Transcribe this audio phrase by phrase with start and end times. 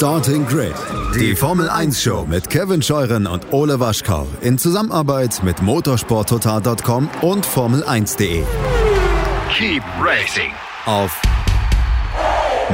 [0.00, 0.72] Starting Grid,
[1.14, 7.46] die Formel 1 Show mit Kevin Scheuren und Ole Waschkau in Zusammenarbeit mit motorsporttotal.com und
[7.46, 8.42] Formel1.de.
[9.52, 10.52] Keep racing
[10.86, 11.20] Auf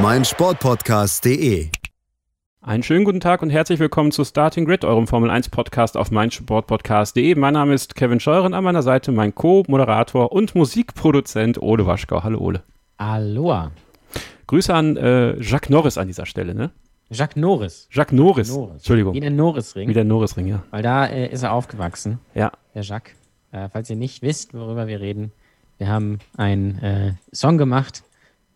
[0.01, 1.69] meinsportpodcast.de.
[2.61, 6.13] Einen schönen guten Tag und herzlich willkommen zu Starting Grid, eurem Formel 1 Podcast auf
[6.13, 7.35] meinsportpodcast.de.
[7.35, 12.23] Mein Name ist Kevin Scheuren, an meiner Seite mein Co-Moderator und Musikproduzent Ole Waschkau.
[12.23, 12.63] Hallo Ole.
[12.99, 13.73] Aloha.
[14.47, 16.71] Grüße an äh, Jacques Norris an dieser Stelle, ne?
[17.11, 17.89] Jacques Norris.
[17.91, 18.49] Jacques Norris.
[18.49, 18.75] Norris.
[18.77, 19.15] Entschuldigung.
[19.15, 19.89] Wie der Norrisring.
[19.89, 20.63] Wie der Norrisring, ja.
[20.71, 22.51] Weil da äh, ist er aufgewachsen, Ja.
[22.75, 23.15] der Jacques.
[23.53, 25.33] Äh, falls ihr nicht wisst, worüber wir reden,
[25.79, 28.03] wir haben einen äh, Song gemacht,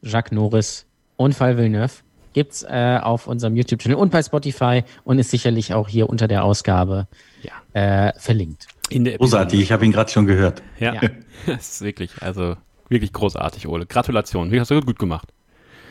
[0.03, 1.93] Jacques Norris, Unfall Villeneuve.
[2.33, 6.45] Gibt's äh, auf unserem YouTube-Channel und bei Spotify und ist sicherlich auch hier unter der
[6.45, 7.09] Ausgabe
[7.73, 8.69] äh, verlinkt.
[8.89, 10.63] In der Großartig, ich habe ihn gerade schon gehört.
[10.79, 10.95] Ja.
[10.95, 11.01] Ja.
[11.47, 12.57] das ist wirklich, also
[12.89, 13.87] wirklich großartig, Ole.
[13.87, 14.53] Gratulation.
[14.59, 15.29] Hast du gut gemacht.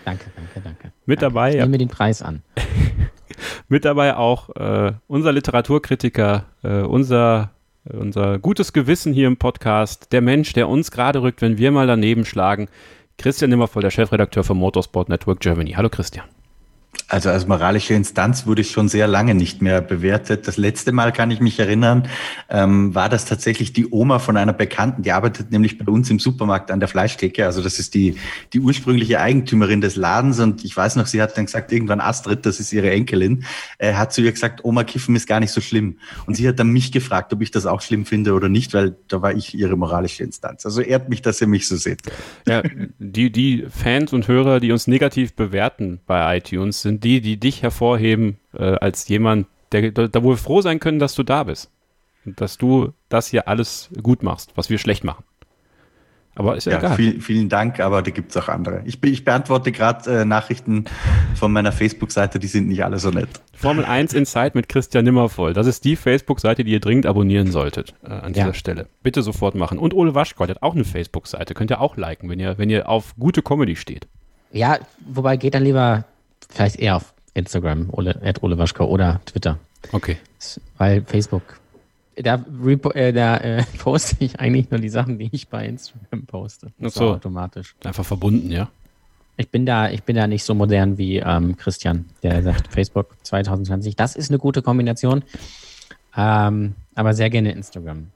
[0.05, 0.91] Danke, danke, danke.
[1.05, 1.33] Mit danke.
[1.33, 2.41] dabei, Ich nehme den Preis an.
[3.67, 7.51] Mit dabei auch äh, unser Literaturkritiker, äh, unser,
[7.85, 11.87] unser gutes Gewissen hier im Podcast, der Mensch, der uns gerade rückt, wenn wir mal
[11.87, 12.67] daneben schlagen.
[13.17, 15.73] Christian Nimmervoll, der Chefredakteur von Motorsport Network Germany.
[15.73, 16.25] Hallo Christian.
[17.09, 20.47] Also als moralische Instanz wurde ich schon sehr lange nicht mehr bewertet.
[20.47, 22.07] Das letzte Mal kann ich mich erinnern,
[22.49, 26.19] ähm, war das tatsächlich die Oma von einer Bekannten, die arbeitet nämlich bei uns im
[26.19, 27.45] Supermarkt an der Fleischtheke.
[27.45, 28.15] Also das ist die,
[28.53, 32.45] die ursprüngliche Eigentümerin des Ladens und ich weiß noch, sie hat dann gesagt, irgendwann Astrid,
[32.45, 33.43] das ist ihre Enkelin,
[33.79, 35.97] äh, hat zu ihr gesagt, Oma, Kiffen ist gar nicht so schlimm.
[36.27, 38.95] Und sie hat dann mich gefragt, ob ich das auch schlimm finde oder nicht, weil
[39.07, 40.63] da war ich ihre moralische Instanz.
[40.63, 42.01] Also ehrt mich, dass ihr mich so seht.
[42.47, 42.61] Ja,
[42.99, 47.61] die, die Fans und Hörer, die uns negativ bewerten bei iTunes, sind die, die dich
[47.63, 51.69] hervorheben äh, als jemand, der da wohl froh sein können, dass du da bist.
[52.25, 55.23] Und dass du das hier alles gut machst, was wir schlecht machen.
[56.35, 56.95] Aber ist ja, Ja, egal.
[56.95, 58.81] vielen, vielen Dank, aber da gibt's auch andere.
[58.85, 60.85] Ich, ich beantworte gerade äh, Nachrichten
[61.35, 63.27] von meiner Facebook-Seite, die sind nicht alle so nett.
[63.53, 65.53] Formel 1 Inside mit Christian Nimmervoll.
[65.53, 68.53] Das ist die Facebook-Seite, die ihr dringend abonnieren solltet äh, an dieser Ja.
[68.53, 68.87] Stelle.
[69.03, 69.77] Bitte sofort machen.
[69.77, 71.53] Und Ole Waschkau der hat auch eine Facebook-Seite.
[71.55, 74.07] Könnt ihr auch liken, wenn ihr, wenn ihr auf gute Comedy steht.
[74.53, 76.05] Ja, wobei geht dann lieber
[76.49, 79.57] vielleicht eher auf Instagram, Ole, at Ole Waschkau oder Twitter.
[79.91, 80.17] Okay.
[80.77, 81.59] Weil Facebook,
[82.15, 86.25] da, repo, äh, da äh, poste ich eigentlich nur die Sachen, die ich bei Instagram
[86.25, 86.71] poste.
[86.83, 87.13] Ach so.
[87.13, 87.75] automatisch.
[87.83, 88.69] Einfach verbunden, ja.
[89.37, 93.15] Ich bin da, ich bin da nicht so modern wie ähm, Christian, der sagt Facebook
[93.23, 93.95] 2020.
[93.95, 95.23] Das ist eine gute Kombination.
[96.15, 98.07] Ähm, aber sehr gerne Instagram.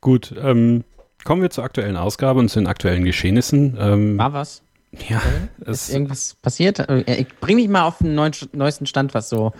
[0.00, 0.84] Gut, ähm,
[1.24, 3.76] kommen wir zur aktuellen Ausgabe und zu den aktuellen Geschehnissen.
[3.78, 4.62] Ähm, War was?
[5.08, 5.20] Ja,
[5.64, 6.78] Ist irgendwas passiert?
[6.80, 9.52] Äh, Ich bring mich mal auf den neuesten Stand, was so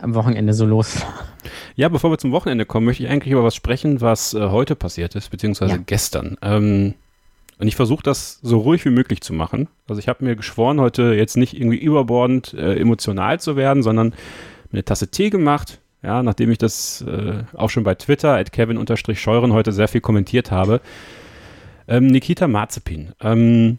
[0.00, 1.14] am Wochenende so los war.
[1.76, 4.74] ja, bevor wir zum Wochenende kommen, möchte ich eigentlich über was sprechen, was äh, heute
[4.74, 5.78] passiert ist, beziehungsweise Ja.
[5.84, 6.36] gestern.
[6.42, 6.94] Ähm,
[7.58, 9.68] und ich versuche das so ruhig wie möglich zu machen.
[9.88, 14.08] Also ich habe mir geschworen, heute jetzt nicht irgendwie überbordend äh, emotional zu werden, sondern
[14.08, 15.78] mir eine Tasse Tee gemacht.
[16.02, 20.50] Ja, nachdem ich das äh, auch schon bei Twitter, at Kevin-Scheuren heute sehr viel kommentiert
[20.50, 20.80] habe.
[21.86, 23.12] Ähm, Nikita Mazepin.
[23.20, 23.78] Ähm,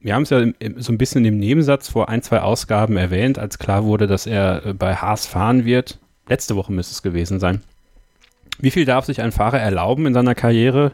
[0.00, 0.44] wir haben es ja
[0.76, 4.64] so ein bisschen im Nebensatz vor ein, zwei Ausgaben erwähnt, als klar wurde, dass er
[4.64, 5.98] äh, bei Haas fahren wird.
[6.28, 7.62] Letzte Woche müsste es gewesen sein.
[8.60, 10.92] Wie viel darf sich ein Fahrer erlauben in seiner Karriere,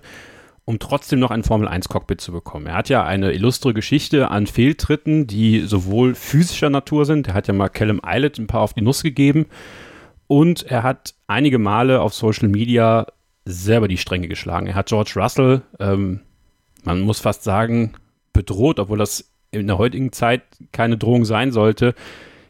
[0.65, 2.67] um trotzdem noch ein Formel-1-Cockpit zu bekommen?
[2.67, 7.29] Er hat ja eine illustre Geschichte an Fehltritten, die sowohl physischer Natur sind.
[7.29, 9.47] Er hat ja mal Callum Eilert ein paar auf die Nuss gegeben.
[10.27, 13.07] Und er hat einige Male auf Social Media
[13.45, 14.67] selber die Stränge geschlagen.
[14.67, 16.21] Er hat George Russell, ähm,
[16.85, 17.95] man muss fast sagen,
[18.35, 21.95] bedroht, obwohl das in der heutigen Zeit keine Drohung sein sollte,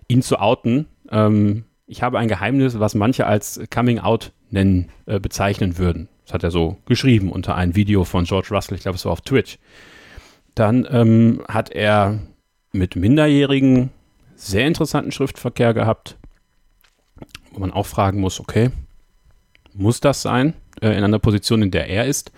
[0.08, 0.86] ihn zu outen.
[1.10, 6.08] Ähm, ich habe ein Geheimnis, was manche als Coming Out nennen, äh, bezeichnen würden.
[6.24, 9.12] Das hat er so geschrieben unter ein Video von George Russell, ich glaube, es war
[9.12, 9.58] auf Twitch.
[10.54, 12.18] Dann ähm, hat er
[12.72, 13.90] mit Minderjährigen
[14.34, 16.16] sehr interessanten Schriftverkehr gehabt,
[17.52, 18.70] wo man auch fragen muss, okay,
[19.74, 22.32] muss das sein, äh, in einer Position, in der er ist?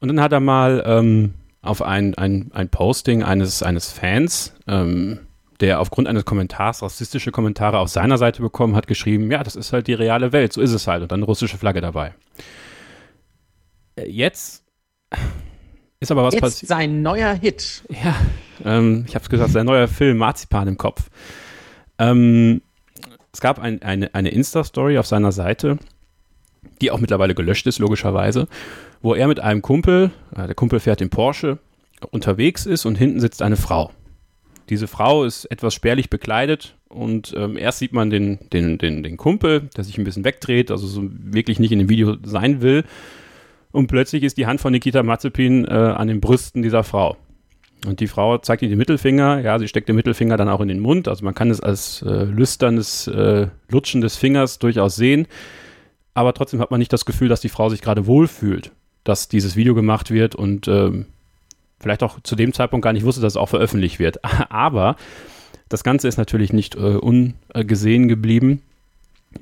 [0.00, 5.20] Und dann hat er mal ähm, auf ein, ein, ein Posting eines, eines Fans, ähm,
[5.60, 9.72] der aufgrund eines Kommentars rassistische Kommentare auf seiner Seite bekommen hat, geschrieben, ja, das ist
[9.72, 11.02] halt die reale Welt, so ist es halt.
[11.02, 12.14] Und dann eine russische Flagge dabei.
[13.96, 14.64] Äh, Jetzt
[16.00, 16.68] ist aber was Jetzt passiert.
[16.68, 17.84] sein neuer Hit.
[17.88, 18.16] Ja,
[18.64, 21.10] ähm, ich habe es gesagt, sein neuer Film Marzipan im Kopf.
[21.98, 22.60] Ähm,
[23.32, 25.78] es gab ein, eine, eine Insta-Story auf seiner Seite,
[26.80, 28.48] die auch mittlerweile gelöscht ist, logischerweise,
[29.02, 31.58] wo er mit einem Kumpel, äh, der Kumpel fährt den Porsche,
[32.10, 33.90] unterwegs ist und hinten sitzt eine Frau.
[34.68, 39.16] Diese Frau ist etwas spärlich bekleidet und ähm, erst sieht man den, den, den, den
[39.16, 42.84] Kumpel, der sich ein bisschen wegdreht, also so wirklich nicht in dem Video sein will.
[43.72, 47.16] Und plötzlich ist die Hand von Nikita Mazepin äh, an den Brüsten dieser Frau.
[47.86, 50.68] Und die Frau zeigt ihr den Mittelfinger, ja, sie steckt den Mittelfinger dann auch in
[50.68, 51.08] den Mund.
[51.08, 55.26] Also man kann es als äh, lüsternes äh, Lutschen des Fingers durchaus sehen.
[56.14, 58.70] Aber trotzdem hat man nicht das Gefühl, dass die Frau sich gerade wohlfühlt,
[59.04, 61.06] dass dieses Video gemacht wird und ähm,
[61.80, 64.20] vielleicht auch zu dem Zeitpunkt gar nicht wusste, dass es auch veröffentlicht wird.
[64.50, 64.96] Aber
[65.68, 68.62] das Ganze ist natürlich nicht äh, ungesehen geblieben,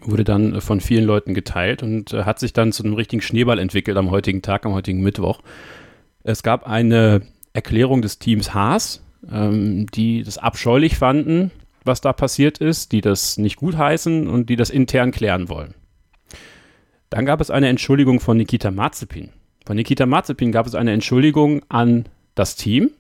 [0.01, 3.59] wurde dann von vielen Leuten geteilt und äh, hat sich dann zu einem richtigen Schneeball
[3.59, 5.41] entwickelt am heutigen Tag, am heutigen Mittwoch.
[6.23, 7.23] Es gab eine
[7.53, 11.51] Erklärung des Teams Haas, ähm, die das abscheulich fanden,
[11.85, 15.75] was da passiert ist, die das nicht gutheißen und die das intern klären wollen.
[17.09, 19.31] Dann gab es eine Entschuldigung von Nikita Mazepin.
[19.71, 22.91] Von Nikita Mazepin gab es eine Entschuldigung an das Team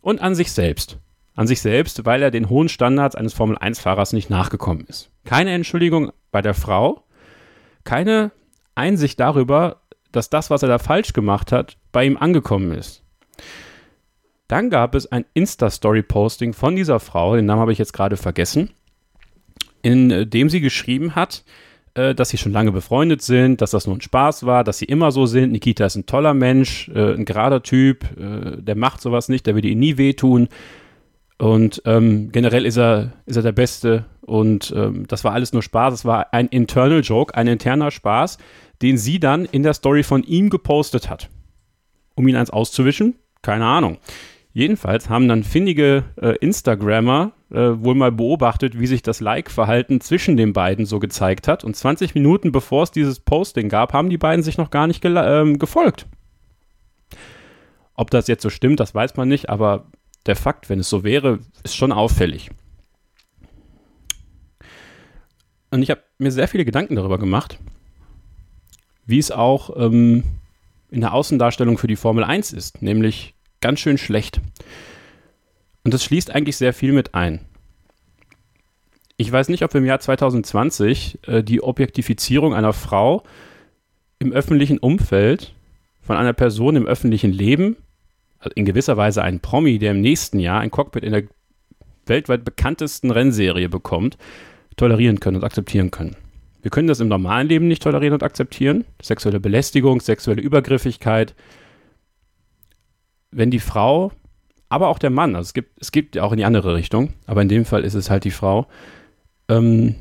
[0.00, 0.98] und an sich selbst.
[1.36, 5.12] An sich selbst, weil er den hohen Standards eines Formel-1-Fahrers nicht nachgekommen ist.
[5.24, 7.04] Keine Entschuldigung bei der Frau,
[7.84, 8.32] keine
[8.74, 13.04] Einsicht darüber, dass das, was er da falsch gemacht hat, bei ihm angekommen ist.
[14.48, 18.70] Dann gab es ein Insta-Story-Posting von dieser Frau, den Namen habe ich jetzt gerade vergessen,
[19.82, 21.44] in dem sie geschrieben hat,
[21.94, 24.84] äh, dass sie schon lange befreundet sind, dass das nur ein Spaß war, dass sie
[24.84, 25.52] immer so sind.
[25.52, 29.54] Nikita ist ein toller Mensch, äh, ein gerader Typ, äh, der macht sowas nicht, der
[29.54, 30.48] würde ihnen nie wehtun.
[31.38, 34.04] Und ähm, generell ist er, ist er der Beste.
[34.22, 35.94] Und ähm, das war alles nur Spaß.
[35.94, 38.38] Es war ein internal Joke, ein interner Spaß,
[38.82, 41.30] den sie dann in der Story von ihm gepostet hat.
[42.14, 43.14] Um ihn eins auszuwischen?
[43.42, 43.98] Keine Ahnung.
[44.52, 50.36] Jedenfalls haben dann findige äh, Instagrammer äh, wohl mal beobachtet, wie sich das Like-Verhalten zwischen
[50.36, 51.64] den beiden so gezeigt hat.
[51.64, 55.04] Und 20 Minuten bevor es dieses Posting gab, haben die beiden sich noch gar nicht
[55.04, 56.06] ähm, gefolgt.
[57.94, 59.86] Ob das jetzt so stimmt, das weiß man nicht, aber
[60.26, 62.50] der Fakt, wenn es so wäre, ist schon auffällig.
[65.70, 67.58] Und ich habe mir sehr viele Gedanken darüber gemacht,
[69.04, 70.24] wie es auch ähm,
[70.90, 74.40] in der Außendarstellung für die Formel 1 ist, nämlich ganz schön schlecht.
[75.88, 77.40] Und das schließt eigentlich sehr viel mit ein.
[79.16, 83.22] Ich weiß nicht, ob wir im Jahr 2020 äh, die Objektifizierung einer Frau
[84.18, 85.54] im öffentlichen Umfeld
[86.02, 87.78] von einer Person im öffentlichen Leben,
[88.38, 91.22] also in gewisser Weise ein Promi, der im nächsten Jahr ein Cockpit in der
[92.04, 94.18] weltweit bekanntesten Rennserie bekommt,
[94.76, 96.16] tolerieren können und akzeptieren können.
[96.60, 98.84] Wir können das im normalen Leben nicht tolerieren und akzeptieren.
[99.00, 101.34] Sexuelle Belästigung, sexuelle Übergriffigkeit,
[103.30, 104.12] wenn die Frau,
[104.68, 107.42] aber auch der Mann, also es gibt, es gibt auch in die andere Richtung, aber
[107.42, 108.66] in dem Fall ist es halt die Frau,
[109.48, 109.94] ähm,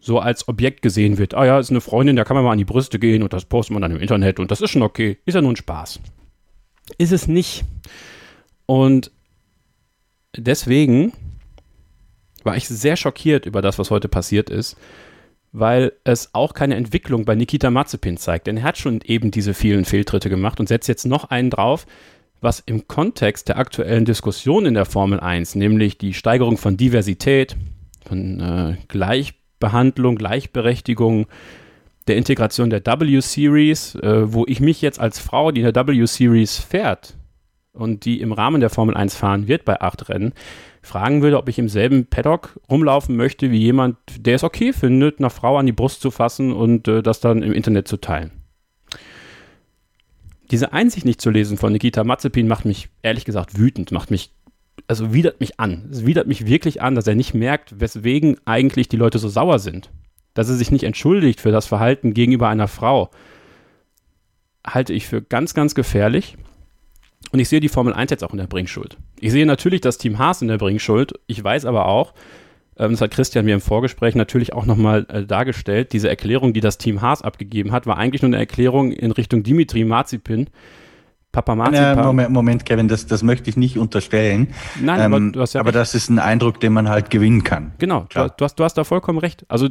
[0.00, 1.34] so als Objekt gesehen wird.
[1.34, 3.44] Ah ja, ist eine Freundin, da kann man mal an die Brüste gehen und das
[3.44, 5.18] postet man dann im Internet und das ist schon okay.
[5.24, 6.00] Ist ja nur ein Spaß.
[6.98, 7.64] Ist es nicht.
[8.66, 9.12] Und
[10.36, 11.12] deswegen
[12.42, 14.76] war ich sehr schockiert über das, was heute passiert ist,
[15.52, 18.48] weil es auch keine Entwicklung bei Nikita Mazepin zeigt.
[18.48, 21.86] Denn er hat schon eben diese vielen Fehltritte gemacht und setzt jetzt noch einen drauf,
[22.42, 27.56] was im Kontext der aktuellen Diskussion in der Formel 1, nämlich die Steigerung von Diversität,
[28.04, 31.26] von äh, Gleichbehandlung, Gleichberechtigung,
[32.08, 36.58] der Integration der W-Series, äh, wo ich mich jetzt als Frau, die in der W-Series
[36.58, 37.14] fährt
[37.72, 40.32] und die im Rahmen der Formel 1 fahren wird bei acht Rennen,
[40.82, 45.20] fragen würde, ob ich im selben Paddock rumlaufen möchte wie jemand, der es okay findet,
[45.20, 48.41] einer Frau an die Brust zu fassen und äh, das dann im Internet zu teilen.
[50.52, 54.30] Diese Einsicht nicht zu lesen von Nikita Mazepin macht mich ehrlich gesagt wütend, macht mich,
[54.86, 55.88] also widert mich an.
[55.90, 59.58] Es widert mich wirklich an, dass er nicht merkt, weswegen eigentlich die Leute so sauer
[59.58, 59.90] sind.
[60.34, 63.10] Dass er sich nicht entschuldigt für das Verhalten gegenüber einer Frau,
[64.66, 66.36] halte ich für ganz, ganz gefährlich.
[67.30, 68.98] Und ich sehe die Formel 1 jetzt auch in der Bringschuld.
[69.20, 71.14] Ich sehe natürlich das Team Haas in der Bringschuld.
[71.28, 72.12] Ich weiß aber auch,
[72.90, 76.78] das hat Christian mir im Vorgespräch natürlich auch nochmal äh, dargestellt, diese Erklärung, die das
[76.78, 80.48] Team Haas abgegeben hat, war eigentlich nur eine Erklärung in Richtung Dimitri Marzipin.
[81.32, 81.96] Papa Marzipan.
[81.96, 84.48] Ja, Moment, Moment, Kevin, das, das möchte ich nicht unterstellen.
[84.80, 87.42] Nein, ähm, aber, du hast ja aber das ist ein Eindruck, den man halt gewinnen
[87.42, 87.72] kann.
[87.78, 89.46] Genau, du, du, hast, du hast da vollkommen recht.
[89.48, 89.68] Also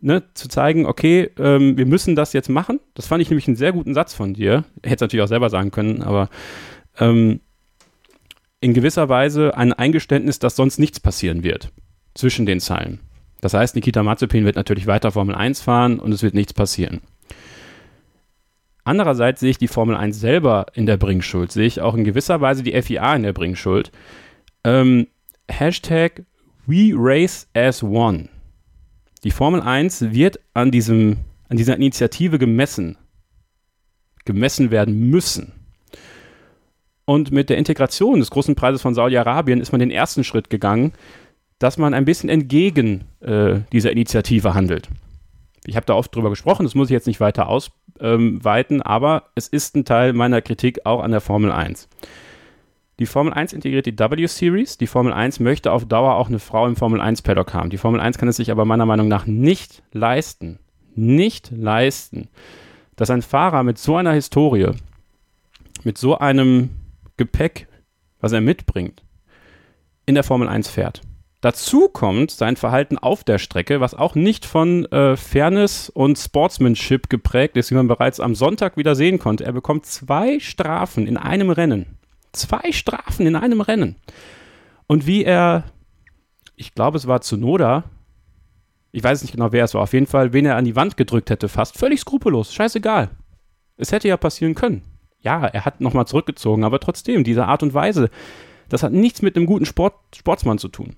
[0.00, 2.78] ne, zu zeigen, okay, ähm, wir müssen das jetzt machen.
[2.94, 4.64] Das fand ich nämlich einen sehr guten Satz von dir.
[4.84, 6.28] Hätte es natürlich auch selber sagen können, aber
[7.00, 7.40] ähm,
[8.64, 11.70] in gewisser Weise ein Eingeständnis, dass sonst nichts passieren wird
[12.14, 13.00] zwischen den Zeilen.
[13.42, 17.02] Das heißt, Nikita Mazepin wird natürlich weiter Formel 1 fahren und es wird nichts passieren.
[18.82, 22.40] Andererseits sehe ich die Formel 1 selber in der Bringschuld, sehe ich auch in gewisser
[22.40, 23.92] Weise die FIA in der Bringschuld.
[24.64, 25.08] Ähm,
[25.46, 26.22] Hashtag
[26.64, 28.30] We Race as One.
[29.24, 31.18] Die Formel 1 wird an, diesem,
[31.50, 32.96] an dieser Initiative gemessen,
[34.24, 35.52] gemessen werden müssen.
[37.06, 40.92] Und mit der Integration des großen Preises von Saudi-Arabien ist man den ersten Schritt gegangen,
[41.58, 44.88] dass man ein bisschen entgegen äh, dieser Initiative handelt.
[45.66, 47.70] Ich habe da oft drüber gesprochen, das muss ich jetzt nicht weiter aus,
[48.00, 48.40] ähm,
[48.82, 51.88] aber es ist ein Teil meiner Kritik auch an der Formel 1.
[53.00, 54.78] Die Formel 1 integriert die W-Series.
[54.78, 57.70] Die Formel 1 möchte auf Dauer auch eine Frau im Formel 1 Paddock haben.
[57.70, 60.60] Die Formel 1 kann es sich aber meiner Meinung nach nicht leisten,
[60.94, 62.28] nicht leisten,
[62.94, 64.70] dass ein Fahrer mit so einer Historie,
[65.82, 66.70] mit so einem
[67.16, 67.68] Gepäck,
[68.20, 69.02] was er mitbringt,
[70.06, 71.02] in der Formel 1 fährt.
[71.44, 77.10] Dazu kommt sein Verhalten auf der Strecke, was auch nicht von äh, Fairness und Sportsmanship
[77.10, 79.44] geprägt ist, wie man bereits am Sonntag wieder sehen konnte.
[79.44, 81.98] Er bekommt zwei Strafen in einem Rennen.
[82.32, 83.96] Zwei Strafen in einem Rennen.
[84.86, 85.64] Und wie er,
[86.56, 87.84] ich glaube, es war Zunoda,
[88.90, 90.96] ich weiß nicht genau, wer es war, auf jeden Fall, wen er an die Wand
[90.96, 93.10] gedrückt hätte, fast völlig skrupellos, scheißegal.
[93.76, 94.80] Es hätte ja passieren können.
[95.24, 98.10] Ja, er hat nochmal zurückgezogen, aber trotzdem, diese Art und Weise,
[98.68, 100.96] das hat nichts mit einem guten Sport, Sportsmann zu tun.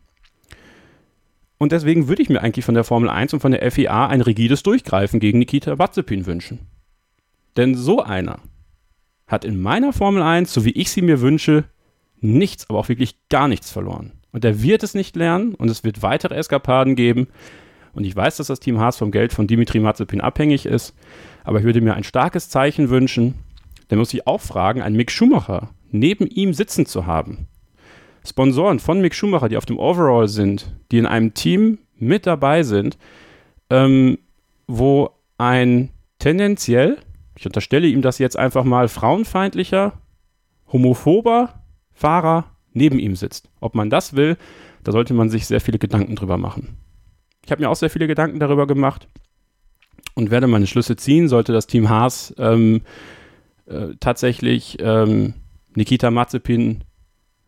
[1.59, 4.21] Und deswegen würde ich mir eigentlich von der Formel 1 und von der FIA ein
[4.21, 6.61] rigides Durchgreifen gegen Nikita Mazepin wünschen.
[7.57, 8.41] Denn so einer
[9.27, 11.65] hat in meiner Formel 1, so wie ich sie mir wünsche,
[12.21, 14.13] nichts, aber auch wirklich gar nichts verloren.
[14.33, 17.29] Und er wird es nicht lernen und es wird weitere Eskapaden geben.
[17.95, 20.95] Und ich weiß, dass das Team Haas vom Geld von Dimitri Mazepin abhängig ist,
[21.45, 23.35] aber ich würde mir ein starkes Zeichen wünschen.
[23.91, 27.47] Der muss sich auch fragen, einen Mick Schumacher neben ihm sitzen zu haben.
[28.25, 32.65] Sponsoren von Mick Schumacher, die auf dem Overall sind, die in einem Team mit dabei
[32.65, 32.99] sind,
[33.71, 34.19] ähm,
[34.67, 36.99] wo ein tendenziell
[37.37, 39.93] ich unterstelle ihm das jetzt einfach mal, frauenfeindlicher,
[40.73, 41.63] homophober
[41.93, 43.49] Fahrer neben ihm sitzt.
[43.61, 44.37] Ob man das will,
[44.83, 46.79] da sollte man sich sehr viele Gedanken drüber machen.
[47.45, 49.09] Ich habe mir auch sehr viele Gedanken darüber gemacht
[50.15, 52.81] und werde meine Schlüsse ziehen, sollte das Team Haas ähm,
[53.67, 55.35] äh, tatsächlich ähm,
[55.75, 56.85] Nikita Mazepin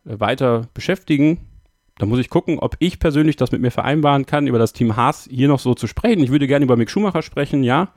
[0.05, 1.39] äh, weiter beschäftigen.
[1.97, 4.95] Da muss ich gucken, ob ich persönlich das mit mir vereinbaren kann, über das Team
[4.95, 6.23] Haas hier noch so zu sprechen.
[6.23, 7.89] Ich würde gerne über Mick Schumacher sprechen, ja.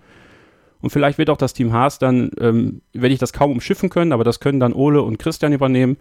[0.80, 4.12] Und vielleicht wird auch das Team Haas dann, ähm, werde ich das kaum umschiffen können,
[4.12, 5.96] aber das können dann Ole und Christian übernehmen.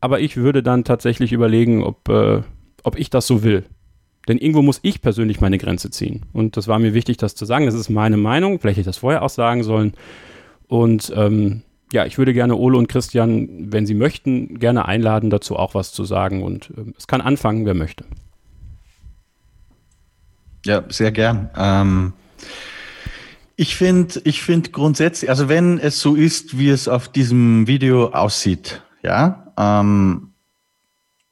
[0.00, 2.42] Aber ich würde dann tatsächlich überlegen, ob, äh,
[2.84, 3.64] ob ich das so will.
[4.28, 6.26] Denn irgendwo muss ich persönlich meine Grenze ziehen.
[6.32, 7.66] Und das war mir wichtig, das zu sagen.
[7.66, 8.60] Das ist meine Meinung.
[8.60, 9.94] Vielleicht hätte ich das vorher auch sagen sollen.
[10.68, 15.56] Und ähm, ja, ich würde gerne Ole und Christian, wenn sie möchten, gerne einladen, dazu
[15.56, 16.42] auch was zu sagen.
[16.42, 18.04] Und äh, es kann anfangen, wer möchte.
[20.64, 21.50] Ja, sehr gern.
[21.56, 22.12] Ähm
[23.56, 28.08] ich finde, ich finde grundsätzlich, also wenn es so ist, wie es auf diesem Video
[28.08, 30.32] aussieht, ja, ähm,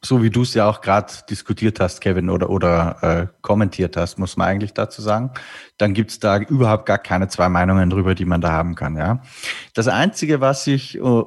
[0.05, 4.19] so wie du es ja auch gerade diskutiert hast, Kevin, oder, oder äh, kommentiert hast,
[4.19, 5.31] muss man eigentlich dazu sagen,
[5.83, 8.97] dann gibt's da überhaupt gar keine zwei Meinungen drüber, die man da haben kann.
[8.97, 9.21] Ja,
[9.75, 11.23] Das Einzige, was ich äh,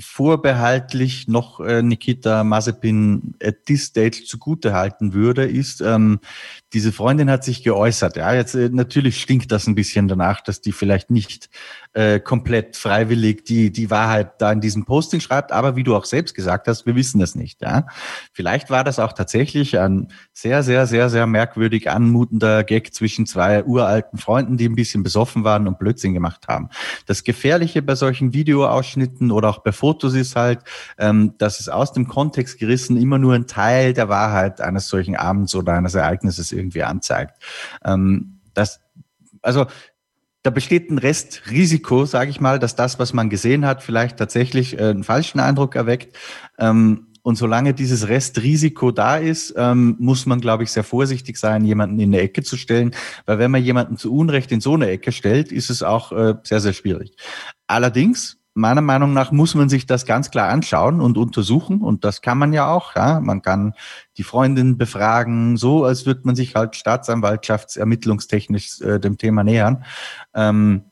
[0.00, 6.20] vorbehaltlich noch äh, Nikita Mazepin at this stage zugute halten würde, ist, ähm,
[6.72, 8.16] diese Freundin hat sich geäußert.
[8.16, 11.50] Ja, jetzt äh, natürlich stinkt das ein bisschen danach, dass die vielleicht nicht
[12.24, 15.52] komplett freiwillig die die Wahrheit da in diesem Posting schreibt.
[15.52, 17.60] Aber wie du auch selbst gesagt hast, wir wissen das nicht.
[17.60, 17.86] Ja,
[18.32, 23.62] vielleicht war das auch tatsächlich ein sehr sehr sehr sehr merkwürdig anmutender Gag zwischen zwei
[23.82, 26.68] uralten Freunden, die ein bisschen besoffen waren und Blödsinn gemacht haben.
[27.06, 30.60] Das Gefährliche bei solchen Videoausschnitten oder auch bei Fotos ist halt,
[30.98, 35.16] ähm, dass es aus dem Kontext gerissen immer nur ein Teil der Wahrheit eines solchen
[35.16, 37.42] Abends oder eines Ereignisses irgendwie anzeigt.
[37.84, 38.80] Ähm, das,
[39.42, 39.66] also
[40.42, 44.78] da besteht ein Restrisiko, sage ich mal, dass das, was man gesehen hat, vielleicht tatsächlich
[44.78, 46.16] äh, einen falschen Eindruck erweckt.
[46.58, 51.64] Ähm, und solange dieses Restrisiko da ist, ähm, muss man, glaube ich, sehr vorsichtig sein,
[51.64, 52.92] jemanden in eine Ecke zu stellen.
[53.26, 56.34] Weil wenn man jemanden zu Unrecht in so eine Ecke stellt, ist es auch äh,
[56.42, 57.16] sehr, sehr schwierig.
[57.68, 61.80] Allerdings meiner Meinung nach muss man sich das ganz klar anschauen und untersuchen.
[61.80, 62.96] Und das kann man ja auch.
[62.96, 63.20] Ja.
[63.20, 63.74] Man kann
[64.18, 69.84] die Freundin befragen, so als würde man sich halt staatsanwaltschaftsermittlungstechnisch äh, dem Thema nähern.
[70.34, 70.82] Ähm,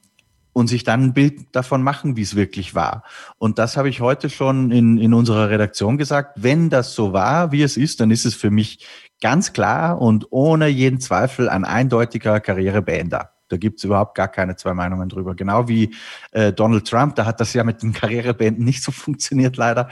[0.53, 3.05] und sich dann ein Bild davon machen, wie es wirklich war.
[3.39, 6.43] Und das habe ich heute schon in, in unserer Redaktion gesagt.
[6.43, 8.87] Wenn das so war, wie es ist, dann ist es für mich
[9.21, 13.31] ganz klar und ohne jeden Zweifel ein eindeutiger Karrierebeender.
[13.51, 15.35] Da gibt's überhaupt gar keine zwei Meinungen drüber.
[15.35, 15.95] Genau wie
[16.31, 19.89] äh, Donald Trump, da hat das ja mit dem Karrierebeenden nicht so funktioniert leider.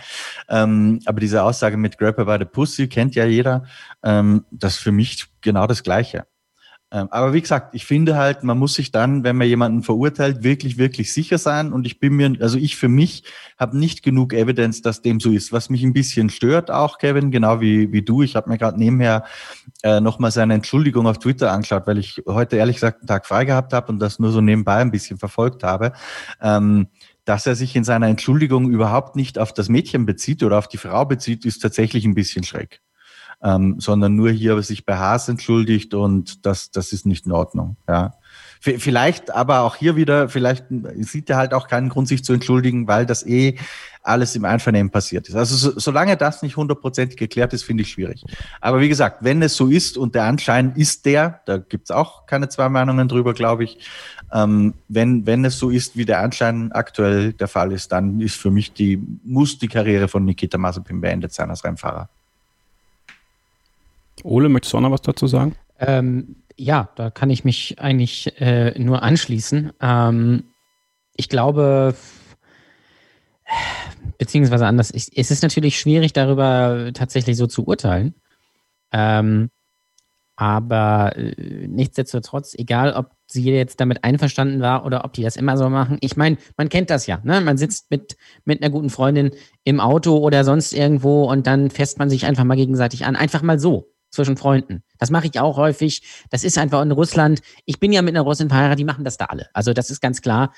[0.49, 3.65] Ähm, aber diese Aussage mit Grapper by the Pussy kennt ja jeder.
[4.03, 6.27] Ähm, das ist für mich genau das Gleiche.
[6.91, 10.43] Ähm, aber wie gesagt, ich finde halt, man muss sich dann, wenn man jemanden verurteilt,
[10.43, 11.73] wirklich, wirklich sicher sein.
[11.73, 13.25] Und ich bin mir, also ich für mich
[13.59, 15.53] habe nicht genug Evidenz, dass dem so ist.
[15.53, 18.23] Was mich ein bisschen stört auch, Kevin, genau wie, wie du.
[18.23, 19.25] Ich habe mir gerade nebenher
[19.83, 23.45] äh, nochmal seine Entschuldigung auf Twitter angeschaut, weil ich heute ehrlich gesagt einen Tag frei
[23.45, 25.93] gehabt habe und das nur so nebenbei ein bisschen verfolgt habe.
[26.41, 26.89] Ähm,
[27.27, 30.79] dass er sich in seiner Entschuldigung überhaupt nicht auf das Mädchen bezieht oder auf die
[30.79, 32.81] Frau bezieht, ist tatsächlich ein bisschen schräg
[33.43, 37.77] ähm, sondern nur hier sich bei Haas entschuldigt und das, das ist nicht in Ordnung.
[37.89, 38.15] Ja.
[38.61, 40.65] Vielleicht, aber auch hier wieder, vielleicht
[40.97, 43.57] sieht er halt auch keinen Grund, sich zu entschuldigen, weil das eh
[44.03, 45.37] alles im Einvernehmen passiert ist.
[45.37, 48.25] Also so, solange das nicht hundertprozentig geklärt ist, finde ich schwierig.
[48.61, 52.27] Aber wie gesagt, wenn es so ist und der Anschein ist der, da gibt's auch
[52.27, 53.79] keine zwei Meinungen drüber, glaube ich,
[54.33, 58.37] ähm, wenn, wenn es so ist, wie der Anschein aktuell der Fall ist, dann ist
[58.37, 62.09] für mich die, muss die Karriere von Nikita Mazepin beendet sein als Rennfahrer.
[64.25, 65.55] Ole, möchtest du auch noch was dazu sagen?
[65.79, 69.73] Ähm, ja, da kann ich mich eigentlich äh, nur anschließen.
[69.81, 70.45] Ähm,
[71.15, 71.95] ich glaube,
[74.19, 78.15] beziehungsweise anders, ich, es ist natürlich schwierig, darüber tatsächlich so zu urteilen.
[78.93, 79.51] Ähm,
[80.37, 85.57] aber äh, nichtsdestotrotz, egal ob sie jetzt damit einverstanden war oder ob die das immer
[85.57, 85.99] so machen.
[86.01, 87.21] Ich meine, man kennt das ja.
[87.25, 87.41] Ne?
[87.41, 89.33] Man sitzt mit, mit einer guten Freundin
[89.65, 93.17] im Auto oder sonst irgendwo und dann fässt man sich einfach mal gegenseitig an.
[93.17, 94.83] Einfach mal so zwischen Freunden.
[94.99, 96.03] Das mache ich auch häufig.
[96.31, 97.41] Das ist einfach in Russland.
[97.67, 99.49] Ich bin ja mit einer Russin verheiratet, die machen das da alle.
[99.53, 100.53] Also das ist ganz klar.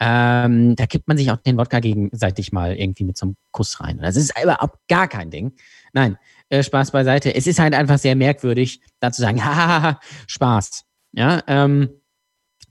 [0.00, 3.80] Ähm, da kippt man sich auch den Wodka gegenseitig mal irgendwie mit so einem Kuss
[3.80, 3.98] rein.
[3.98, 5.52] Das ist überhaupt gar kein Ding.
[5.92, 6.16] Nein,
[6.48, 7.34] äh, Spaß beiseite.
[7.34, 10.84] Es ist halt einfach sehr merkwürdig, da zu sagen, hahaha, Spaß.
[11.12, 11.90] Ja, ähm,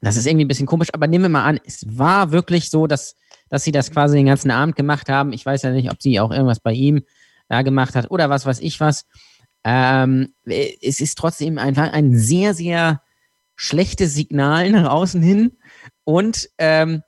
[0.01, 2.88] das ist irgendwie ein bisschen komisch, aber nehmen wir mal an, es war wirklich so,
[2.88, 3.15] dass,
[3.50, 5.33] dass sie das quasi den ganzen Abend gemacht haben.
[5.33, 7.03] Ich weiß ja nicht, ob sie auch irgendwas bei ihm
[7.50, 9.05] da gemacht hat oder was weiß ich was.
[9.63, 13.01] Ähm, es ist trotzdem einfach ein sehr, sehr
[13.55, 15.57] schlechtes Signal nach außen hin.
[16.03, 17.03] Und ähm,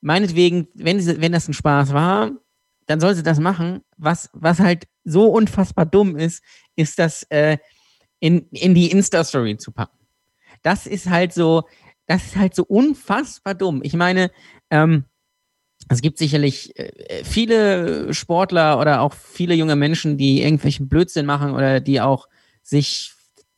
[0.00, 2.32] meinetwegen, wenn, wenn das ein Spaß war,
[2.86, 3.82] dann soll sie das machen.
[3.96, 6.42] Was, was halt so unfassbar dumm ist,
[6.74, 7.58] ist das äh,
[8.18, 9.98] in, in die Insta-Story zu packen.
[10.62, 11.64] Das ist halt so,
[12.06, 13.80] das ist halt so unfassbar dumm.
[13.84, 14.30] Ich meine,
[14.70, 15.04] ähm,
[15.90, 21.52] es gibt sicherlich äh, viele Sportler oder auch viele junge Menschen, die irgendwelchen Blödsinn machen
[21.52, 22.28] oder die auch
[22.62, 23.12] sich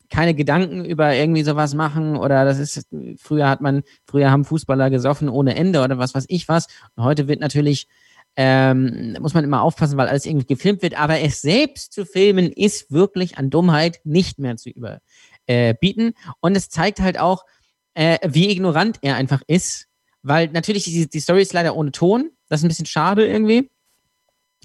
[0.09, 2.87] keine Gedanken über irgendwie sowas machen oder das ist,
[3.17, 6.67] früher hat man, früher haben Fußballer gesoffen ohne Ende oder was weiß ich was.
[6.95, 7.87] Und heute wird natürlich,
[8.35, 12.51] ähm, muss man immer aufpassen, weil alles irgendwie gefilmt wird, aber es selbst zu filmen
[12.51, 16.07] ist wirklich an Dummheit nicht mehr zu überbieten.
[16.07, 17.45] Äh, Und es zeigt halt auch,
[17.93, 19.87] äh, wie ignorant er einfach ist
[20.23, 22.31] weil natürlich die, die Story ist leider ohne Ton.
[22.49, 23.69] Das ist ein bisschen schade irgendwie.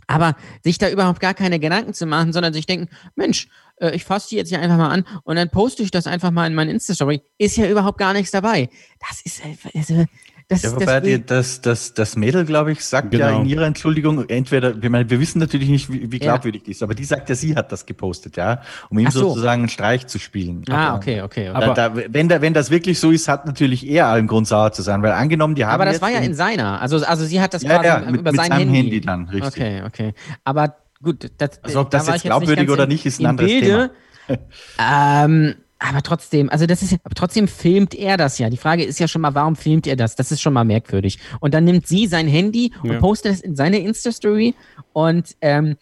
[0.07, 4.05] Aber sich da überhaupt gar keine Gedanken zu machen, sondern sich denken, Mensch, äh, ich
[4.05, 6.55] fasse die jetzt hier einfach mal an und dann poste ich das einfach mal in
[6.55, 8.71] meine Insta-Story, ist ja überhaupt gar nichts dabei.
[9.07, 9.42] Das ist,
[9.75, 10.07] also,
[10.50, 13.26] das, ja, wobei das, das, das, das Mädel, glaube ich, sagt genau.
[13.26, 16.64] ja in ihrer Entschuldigung, entweder, wir, meine, wir wissen natürlich nicht, wie, wie glaubwürdig ja.
[16.64, 19.28] die ist, aber die sagt ja, sie hat das gepostet, ja, um ihm so.
[19.28, 20.64] sozusagen einen Streich zu spielen.
[20.70, 21.50] Ah, okay, okay.
[21.50, 21.54] okay.
[21.54, 24.72] Aber da, wenn, da, wenn das wirklich so ist, hat natürlich er allen Grund sauer
[24.72, 25.74] zu sein, weil angenommen, die haben.
[25.74, 28.20] Aber das war ja in seiner, also, also sie hat das ja, quasi ja, mit,
[28.20, 28.74] über mit sein Handy.
[28.74, 29.52] Handy dann, richtig.
[29.52, 30.14] Okay, okay.
[30.44, 33.50] Aber gut, das, also ob das da jetzt glaubwürdig jetzt oder nicht, ist ein anderes
[33.50, 33.90] Bilde.
[34.26, 34.38] Thema.
[34.78, 38.51] ähm, aber trotzdem, also das ist aber trotzdem filmt er das ja.
[38.51, 40.17] Die Frage ist ja schon mal, warum filmt er das?
[40.17, 41.19] Das ist schon mal merkwürdig.
[41.41, 42.99] Und dann nimmt sie sein Handy und ja.
[42.99, 44.55] postet es in seine Insta-Story
[44.93, 45.77] und ähm,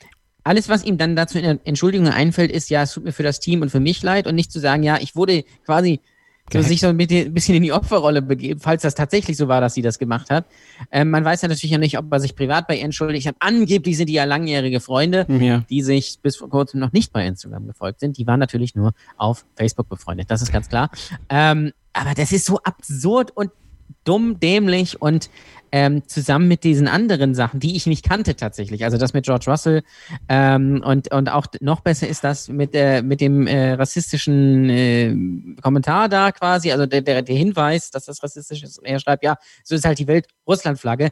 [0.44, 3.40] alles, was ihm dann dazu in Entschuldigung einfällt, ist, ja, es tut mir für das
[3.40, 6.00] Team und für mich leid und nicht zu sagen, ja, ich wurde quasi
[6.52, 9.74] so sich so ein bisschen in die Opferrolle begeben, falls das tatsächlich so war, dass
[9.74, 10.46] sie das gemacht hat.
[10.92, 13.36] Ähm, man weiß ja natürlich ja nicht, ob er sich privat bei ihr entschuldigt hat.
[13.40, 15.64] Angeblich sind die ja langjährige Freunde, ja.
[15.68, 18.16] die sich bis vor kurzem noch nicht bei Instagram gefolgt sind.
[18.18, 20.90] Die waren natürlich nur auf Facebook befreundet, das ist ganz klar.
[21.28, 23.50] Ähm, aber das ist so absurd und
[24.04, 25.30] dumm, dämlich und
[25.76, 28.82] ähm, zusammen mit diesen anderen Sachen, die ich nicht kannte tatsächlich.
[28.82, 29.82] Also das mit George Russell
[30.26, 35.14] ähm, und, und auch noch besser ist das mit, äh, mit dem äh, rassistischen äh,
[35.60, 38.78] Kommentar da quasi, also der, der, der Hinweis, dass das rassistisch ist.
[38.78, 41.10] Und er schreibt, ja, so ist halt die Welt Russland-Flagge.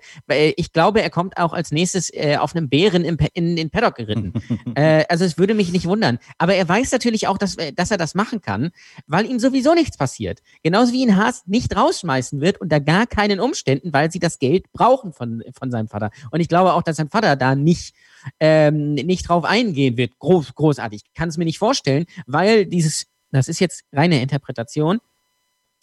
[0.56, 3.96] Ich glaube, er kommt auch als nächstes äh, auf einem Bären im, in den Paddock
[3.96, 4.32] geritten.
[4.76, 6.18] äh, also es würde mich nicht wundern.
[6.38, 8.70] Aber er weiß natürlich auch, dass, dass er das machen kann,
[9.06, 10.40] weil ihm sowieso nichts passiert.
[10.62, 14.53] Genauso wie ihn Haas nicht rausschmeißen wird unter gar keinen Umständen, weil sie das Geld
[14.72, 16.10] brauchen von, von seinem Vater.
[16.30, 17.94] Und ich glaube auch, dass sein Vater da nicht,
[18.40, 20.18] ähm, nicht drauf eingehen wird.
[20.18, 21.02] Groß, großartig.
[21.06, 25.00] Ich kann es mir nicht vorstellen, weil dieses, das ist jetzt reine Interpretation.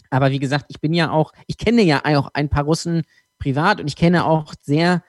[0.10, 3.04] Aber wie gesagt, ich bin ja auch, ich kenne ja auch ein paar Russen,
[3.40, 5.04] privat und ich kenne auch sehr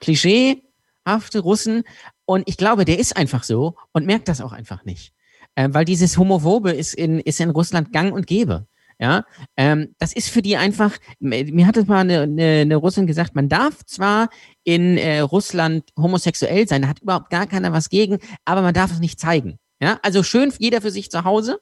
[0.00, 1.84] klischeehafte Russen
[2.24, 5.12] und ich glaube, der ist einfach so und merkt das auch einfach nicht.
[5.54, 8.66] Äh, weil dieses Homophobe ist in, ist in Russland gang und gäbe.
[8.98, 9.24] Ja,
[9.56, 13.34] ähm, das ist für die einfach, mir hat es mal eine, eine, eine Russin gesagt,
[13.34, 14.28] man darf zwar
[14.62, 18.92] in äh, Russland homosexuell sein, da hat überhaupt gar keiner was gegen, aber man darf
[18.92, 19.58] es nicht zeigen.
[19.80, 21.60] Ja, also schön jeder für sich zu Hause.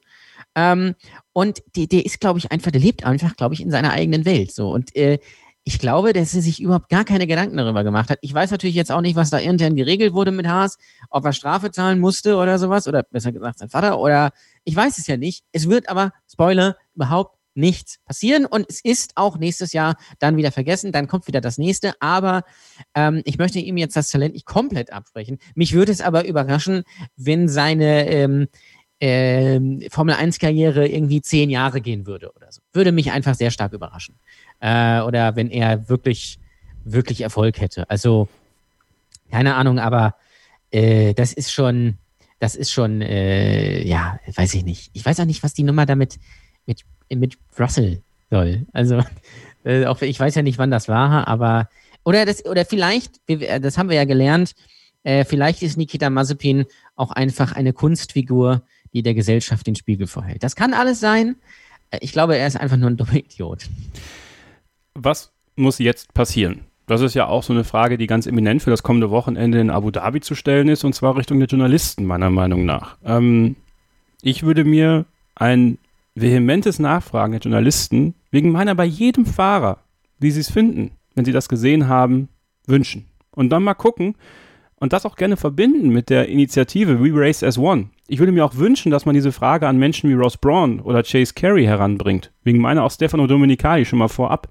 [0.55, 0.95] Ähm,
[1.33, 4.23] und der, der ist, glaube ich, einfach, der lebt einfach, glaube ich, in seiner eigenen
[4.25, 4.53] Welt.
[4.53, 4.71] So.
[4.71, 5.19] Und äh,
[5.65, 8.19] ich glaube, dass er sich überhaupt gar keine Gedanken darüber gemacht hat.
[8.21, 10.77] Ich weiß natürlich jetzt auch nicht, was da intern geregelt wurde mit Haas,
[11.09, 14.31] ob er Strafe zahlen musste oder sowas, oder besser gesagt sein Vater, oder
[14.63, 15.43] ich weiß es ja nicht.
[15.51, 20.51] Es wird aber, Spoiler, überhaupt nichts passieren und es ist auch nächstes Jahr dann wieder
[20.51, 22.43] vergessen, dann kommt wieder das nächste, aber
[22.95, 25.37] ähm, ich möchte ihm jetzt das Talent nicht komplett absprechen.
[25.53, 26.83] Mich würde es aber überraschen,
[27.15, 28.47] wenn seine ähm,
[28.99, 32.61] ähm, Formel 1 Karriere irgendwie zehn Jahre gehen würde oder so.
[32.71, 34.15] Würde mich einfach sehr stark überraschen.
[34.59, 36.39] Äh, oder wenn er wirklich,
[36.85, 37.89] wirklich Erfolg hätte.
[37.89, 38.29] Also,
[39.29, 40.15] keine Ahnung, aber
[40.71, 41.97] äh, das ist schon,
[42.43, 44.91] das ist schon, äh, ja, weiß ich nicht.
[44.91, 46.19] Ich weiß auch nicht, was die Nummer damit
[46.65, 48.65] mit, mit Russell soll.
[48.73, 49.01] Also,
[49.63, 51.69] äh, auch ich weiß ja nicht, wann das war, aber
[52.03, 53.21] oder das, oder vielleicht,
[53.61, 54.55] das haben wir ja gelernt,
[55.03, 56.65] äh, vielleicht ist Nikita Mazepin
[56.97, 60.43] auch einfach eine Kunstfigur, die der Gesellschaft den Spiegel vorhält.
[60.43, 61.37] Das kann alles sein.
[61.91, 63.69] Äh, ich glaube, er ist einfach nur ein dummer Idiot.
[64.95, 66.65] Was muss jetzt passieren?
[66.85, 69.69] Das ist ja auch so eine Frage, die ganz eminent für das kommende Wochenende in
[69.69, 72.97] Abu Dhabi zu stellen ist, und zwar Richtung der Journalisten, meiner Meinung nach.
[73.05, 73.55] Ähm,
[74.21, 75.77] ich würde mir ein
[76.15, 79.79] vehementes Nachfragen der Journalisten wegen meiner bei jedem Fahrer,
[80.19, 82.29] wie sie es finden, wenn sie das gesehen haben,
[82.67, 83.05] wünschen.
[83.31, 84.15] Und dann mal gucken
[84.75, 87.87] und das auch gerne verbinden mit der Initiative We Race as One.
[88.07, 91.03] Ich würde mir auch wünschen, dass man diese Frage an Menschen wie Ross Braun oder
[91.03, 92.31] Chase Carey heranbringt.
[92.43, 94.49] Wegen meiner auch Stefano Domenicali schon mal vorab.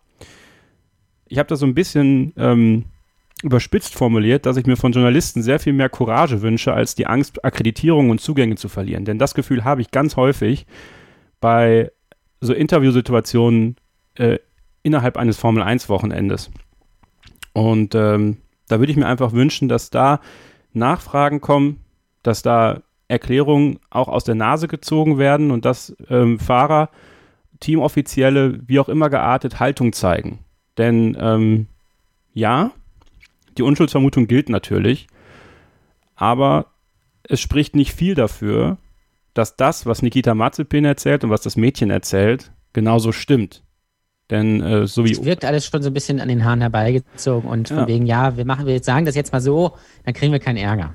[1.33, 2.85] Ich habe das so ein bisschen ähm,
[3.43, 7.43] überspitzt formuliert, dass ich mir von Journalisten sehr viel mehr Courage wünsche, als die Angst,
[7.43, 9.07] Akkreditierung und Zugänge zu verlieren.
[9.07, 10.67] Denn das Gefühl habe ich ganz häufig
[11.41, 11.91] bei
[12.43, 13.77] so Interviewsituationen
[14.17, 14.41] äh,
[14.83, 16.51] innerhalb eines Formel-1-Wochenendes.
[17.55, 18.37] Und ähm,
[18.69, 20.21] da würde ich mir einfach wünschen, dass da
[20.75, 21.81] Nachfragen kommen,
[22.23, 26.91] dass da Erklärungen auch aus der Nase gezogen werden und dass ähm, Fahrer,
[27.61, 30.41] Teamoffizielle, wie auch immer geartet, Haltung zeigen.
[30.79, 31.67] Denn ähm,
[32.33, 32.73] ja,
[33.59, 35.07] die Unschuldsvermutung gilt natürlich,
[36.17, 36.67] aber
[37.23, 38.79] es spricht nicht viel dafür,
[39.35, 43.63] dass das, was Nikita Mazepin erzählt und was das Mädchen erzählt, genauso stimmt.
[44.31, 45.13] Denn äh, so wie.
[45.13, 47.87] Es wirkt alles schon so ein bisschen an den Haaren herbeigezogen und von ja.
[47.87, 49.73] wegen, ja, wir machen, wir jetzt sagen das jetzt mal so,
[50.05, 50.95] dann kriegen wir keinen Ärger.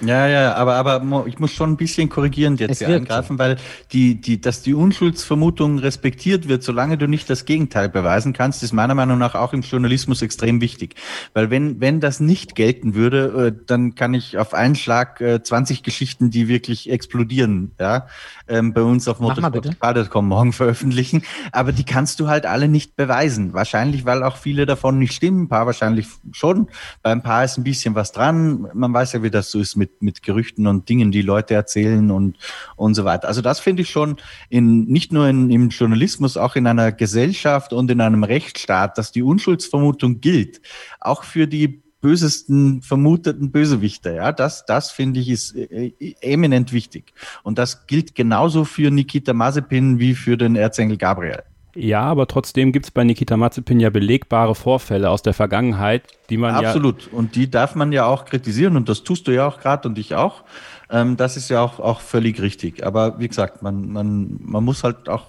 [0.00, 3.56] Ja, ja, aber, aber ich muss schon ein bisschen korrigierend jetzt hier eingreifen, weil
[3.92, 8.72] die, die, dass die Unschuldsvermutung respektiert wird, solange du nicht das Gegenteil beweisen kannst, ist
[8.72, 10.94] meiner Meinung nach auch im Journalismus extrem wichtig.
[11.34, 15.78] Weil wenn, wenn das nicht gelten würde, äh, dann kann ich auf einen Schlag 20
[15.78, 18.06] äh, Geschichten, die wirklich explodieren, ja,
[18.46, 21.22] ähm, bei uns auf motorsport.com morgen veröffentlichen.
[21.50, 23.52] Aber die kannst du halt alle nicht beweisen.
[23.52, 26.68] Wahrscheinlich, weil auch viele davon nicht stimmen, ein paar wahrscheinlich schon.
[27.02, 28.68] Beim paar ist ein bisschen was dran.
[28.74, 31.54] Man weiß ja, wie das so ist mit mit, mit Gerüchten und Dingen, die Leute
[31.54, 32.36] erzählen und,
[32.76, 33.28] und so weiter.
[33.28, 34.16] Also das finde ich schon
[34.48, 39.12] in, nicht nur in, im Journalismus, auch in einer Gesellschaft und in einem Rechtsstaat, dass
[39.12, 40.60] die Unschuldsvermutung gilt.
[41.00, 44.14] Auch für die bösesten vermuteten Bösewichter.
[44.14, 47.12] Ja, das, das finde ich ist äh, eminent wichtig.
[47.42, 51.42] Und das gilt genauso für Nikita Mazepin wie für den Erzengel Gabriel.
[51.80, 56.36] Ja, aber trotzdem gibt es bei Nikita Mazepin ja belegbare Vorfälle aus der Vergangenheit, die
[56.36, 56.64] man Absolut.
[56.64, 56.70] ja.
[56.70, 57.12] Absolut.
[57.12, 59.96] Und die darf man ja auch kritisieren und das tust du ja auch gerade und
[59.96, 60.42] ich auch.
[60.90, 62.84] Ähm, das ist ja auch, auch völlig richtig.
[62.84, 65.26] Aber wie gesagt, man, man, man muss halt auch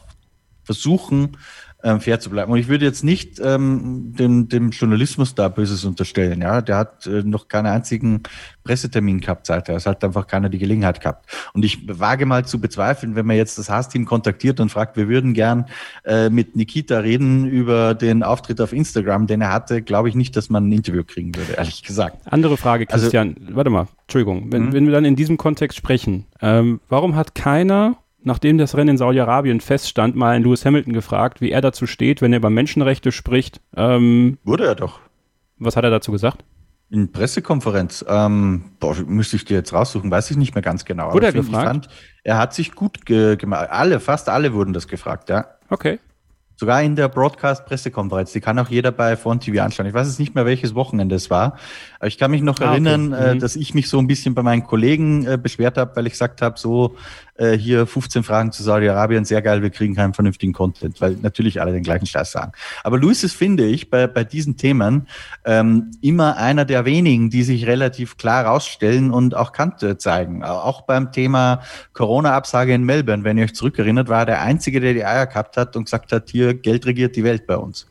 [0.63, 1.37] versuchen,
[1.83, 2.51] ähm, fair zu bleiben.
[2.51, 6.41] Und ich würde jetzt nicht ähm, dem, dem Journalismus da Böses unterstellen.
[6.41, 8.23] Ja, der hat äh, noch keinen einzigen
[8.63, 9.75] Pressetermin gehabt seither.
[9.75, 11.25] Es hat einfach keiner die Gelegenheit gehabt.
[11.53, 15.07] Und ich wage mal zu bezweifeln, wenn man jetzt das Haas-Team kontaktiert und fragt, wir
[15.07, 15.65] würden gern
[16.03, 20.35] äh, mit Nikita reden über den Auftritt auf Instagram, den er hatte, glaube ich nicht,
[20.35, 22.17] dass man ein Interview kriegen würde, ehrlich gesagt.
[22.25, 23.35] Andere Frage, also Christian.
[23.39, 24.51] Also, Warte mal, Entschuldigung.
[24.51, 24.73] Wenn, mhm.
[24.73, 28.97] wenn wir dann in diesem Kontext sprechen, ähm, warum hat keiner nachdem das Rennen in
[28.97, 33.11] Saudi-Arabien feststand, mal einen Lewis Hamilton gefragt, wie er dazu steht, wenn er über Menschenrechte
[33.11, 33.61] spricht.
[33.75, 34.99] Ähm, Wurde er doch.
[35.57, 36.43] Was hat er dazu gesagt?
[36.91, 41.13] In Pressekonferenz, ähm, boah, müsste ich dir jetzt raussuchen, weiß ich nicht mehr ganz genau.
[41.13, 41.67] Wurde er gefragt?
[41.67, 41.89] Fand,
[42.23, 43.67] er hat sich gut ge gemacht.
[43.69, 45.45] Alle, fast alle wurden das gefragt, ja.
[45.69, 45.99] Okay.
[46.55, 48.33] Sogar in der Broadcast-Pressekonferenz.
[48.33, 49.85] Die kann auch jeder bei Front TV anschauen.
[49.85, 51.57] Ich weiß jetzt nicht mehr, welches Wochenende es war.
[51.99, 53.29] Aber ich kann mich noch ah, erinnern, okay.
[53.29, 53.39] Äh, mhm.
[53.39, 56.41] dass ich mich so ein bisschen bei meinen Kollegen äh, beschwert habe, weil ich gesagt
[56.41, 56.97] habe, so
[57.39, 61.61] äh, hier 15 Fragen zu Saudi-Arabien, sehr geil, wir kriegen keinen vernünftigen Content, weil natürlich
[61.61, 62.51] alle den gleichen Scheiß sagen.
[62.83, 65.07] Aber Luis ist, finde ich, bei, bei diesen Themen
[65.45, 70.43] ähm, immer einer der wenigen, die sich relativ klar rausstellen und auch Kante zeigen.
[70.43, 71.61] Auch beim Thema
[71.93, 75.57] Corona-Absage in Melbourne, wenn ihr euch zurückerinnert, war er der Einzige, der die Eier gehabt
[75.57, 77.87] hat und gesagt hat, hier, Geld regiert die Welt bei uns.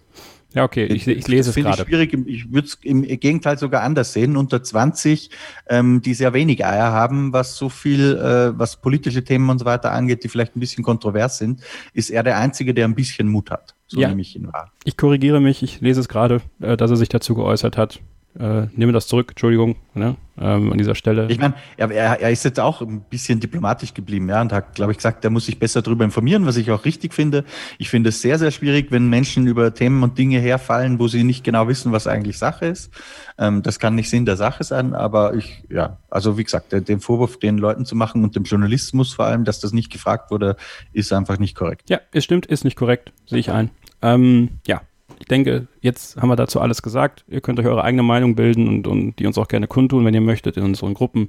[0.55, 1.83] Ja, okay, ich, ich lese das es gerade.
[1.83, 2.27] Ich schwierig.
[2.27, 4.37] Ich würde es im Gegenteil sogar anders sehen.
[4.37, 5.31] Unter 20,
[5.69, 9.67] ähm, die sehr wenig Eier haben, was so viel, äh, was politische Themen und so
[9.67, 11.61] weiter angeht, die vielleicht ein bisschen kontrovers sind,
[11.93, 13.75] ist er der Einzige, der ein bisschen Mut hat.
[13.87, 14.09] So ja.
[14.09, 14.73] nehme ich ihn wahr.
[14.85, 18.01] Ich korrigiere mich, ich lese es gerade, äh, dass er sich dazu geäußert hat.
[18.39, 21.27] Äh, nehme das zurück, Entschuldigung, ne, ähm, an dieser Stelle.
[21.29, 24.93] Ich meine, er, er, ist jetzt auch ein bisschen diplomatisch geblieben, ja, und hat, glaube
[24.93, 27.45] ich, gesagt, er muss sich besser darüber informieren, was ich auch richtig finde.
[27.79, 31.25] Ich finde es sehr, sehr schwierig, wenn Menschen über Themen und Dinge herfallen, wo sie
[31.25, 32.93] nicht genau wissen, was eigentlich Sache ist.
[33.39, 37.01] Ähm, das kann nicht Sinn der Sache sein, aber ich, ja, also wie gesagt, den
[37.01, 40.57] Vorwurf den Leuten zu machen und dem Journalismus vor allem, dass das nicht gefragt wurde,
[40.93, 41.91] ist einfach nicht korrekt.
[41.91, 43.71] Ja, es stimmt, ist nicht korrekt, sehe ich ein.
[44.01, 44.83] Ähm, ja,
[45.21, 47.25] ich denke, jetzt haben wir dazu alles gesagt.
[47.29, 50.15] Ihr könnt euch eure eigene Meinung bilden und, und die uns auch gerne kundtun, wenn
[50.15, 51.29] ihr möchtet, in unseren Gruppen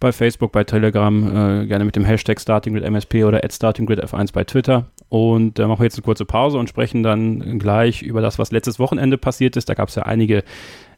[0.00, 4.86] bei Facebook, bei Telegram, äh, gerne mit dem Hashtag StartingGridMSP oder StartingGridF1 bei Twitter.
[5.08, 8.50] Und äh, machen wir jetzt eine kurze Pause und sprechen dann gleich über das, was
[8.50, 9.68] letztes Wochenende passiert ist.
[9.68, 10.42] Da gab es ja einige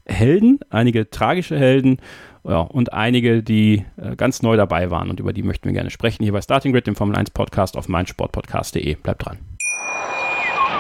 [0.07, 1.99] Helden, einige tragische Helden
[2.45, 5.91] ja, und einige, die äh, ganz neu dabei waren und über die möchten wir gerne
[5.91, 6.23] sprechen.
[6.23, 8.95] Hier bei Starting Grid, dem Formel 1 Podcast auf meinsportpodcast.de.
[8.97, 9.54] Bleibt dran.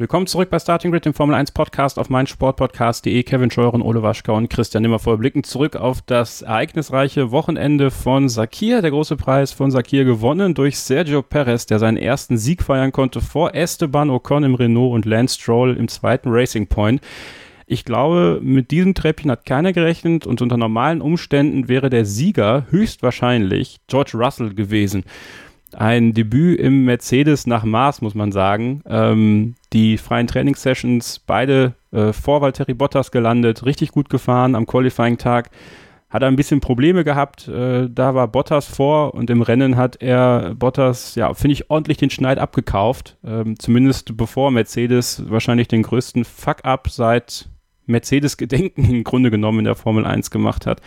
[0.00, 3.20] Willkommen zurück bei Starting Grid, dem Formel 1 Podcast auf meinsportpodcast.de.
[3.24, 8.80] Kevin Scheuren, Ole Waschka und Christian Nimmervoll blicken zurück auf das ereignisreiche Wochenende von Sakir.
[8.80, 13.20] Der große Preis von Sakir gewonnen durch Sergio Perez, der seinen ersten Sieg feiern konnte
[13.20, 17.00] vor Esteban Ocon im Renault und Lance Stroll im zweiten Racing Point.
[17.66, 22.66] Ich glaube, mit diesem Treppchen hat keiner gerechnet und unter normalen Umständen wäre der Sieger
[22.70, 25.04] höchstwahrscheinlich George Russell gewesen
[25.74, 28.82] ein Debüt im Mercedes nach Mars, muss man sagen.
[28.86, 35.50] Ähm, die freien Trainingssessions, beide äh, vor Valtteri Bottas gelandet, richtig gut gefahren am Qualifying-Tag.
[36.10, 40.00] Hat er ein bisschen Probleme gehabt, äh, da war Bottas vor und im Rennen hat
[40.00, 43.18] er Bottas, ja, finde ich, ordentlich den Schneid abgekauft.
[43.22, 47.50] Ähm, zumindest bevor Mercedes wahrscheinlich den größten Fuck-up seit
[47.84, 50.80] Mercedes-Gedenken im Grunde genommen in der Formel 1 gemacht hat.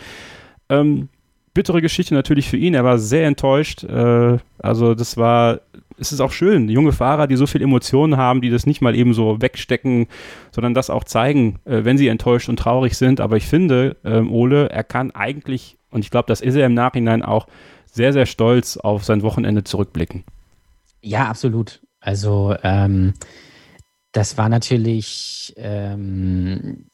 [0.68, 1.08] Ähm,
[1.54, 2.74] bittere Geschichte natürlich für ihn.
[2.74, 3.84] Er war sehr enttäuscht.
[3.84, 5.60] Äh, also das war,
[5.98, 8.94] es ist auch schön, junge Fahrer, die so viel Emotionen haben, die das nicht mal
[8.94, 10.06] eben so wegstecken,
[10.50, 13.20] sondern das auch zeigen, äh, wenn sie enttäuscht und traurig sind.
[13.20, 16.74] Aber ich finde, ähm, Ole, er kann eigentlich, und ich glaube, das ist er im
[16.74, 17.46] Nachhinein auch,
[17.92, 20.24] sehr, sehr stolz auf sein Wochenende zurückblicken.
[21.02, 21.82] Ja, absolut.
[22.00, 23.12] Also ähm,
[24.12, 26.86] das war natürlich ähm,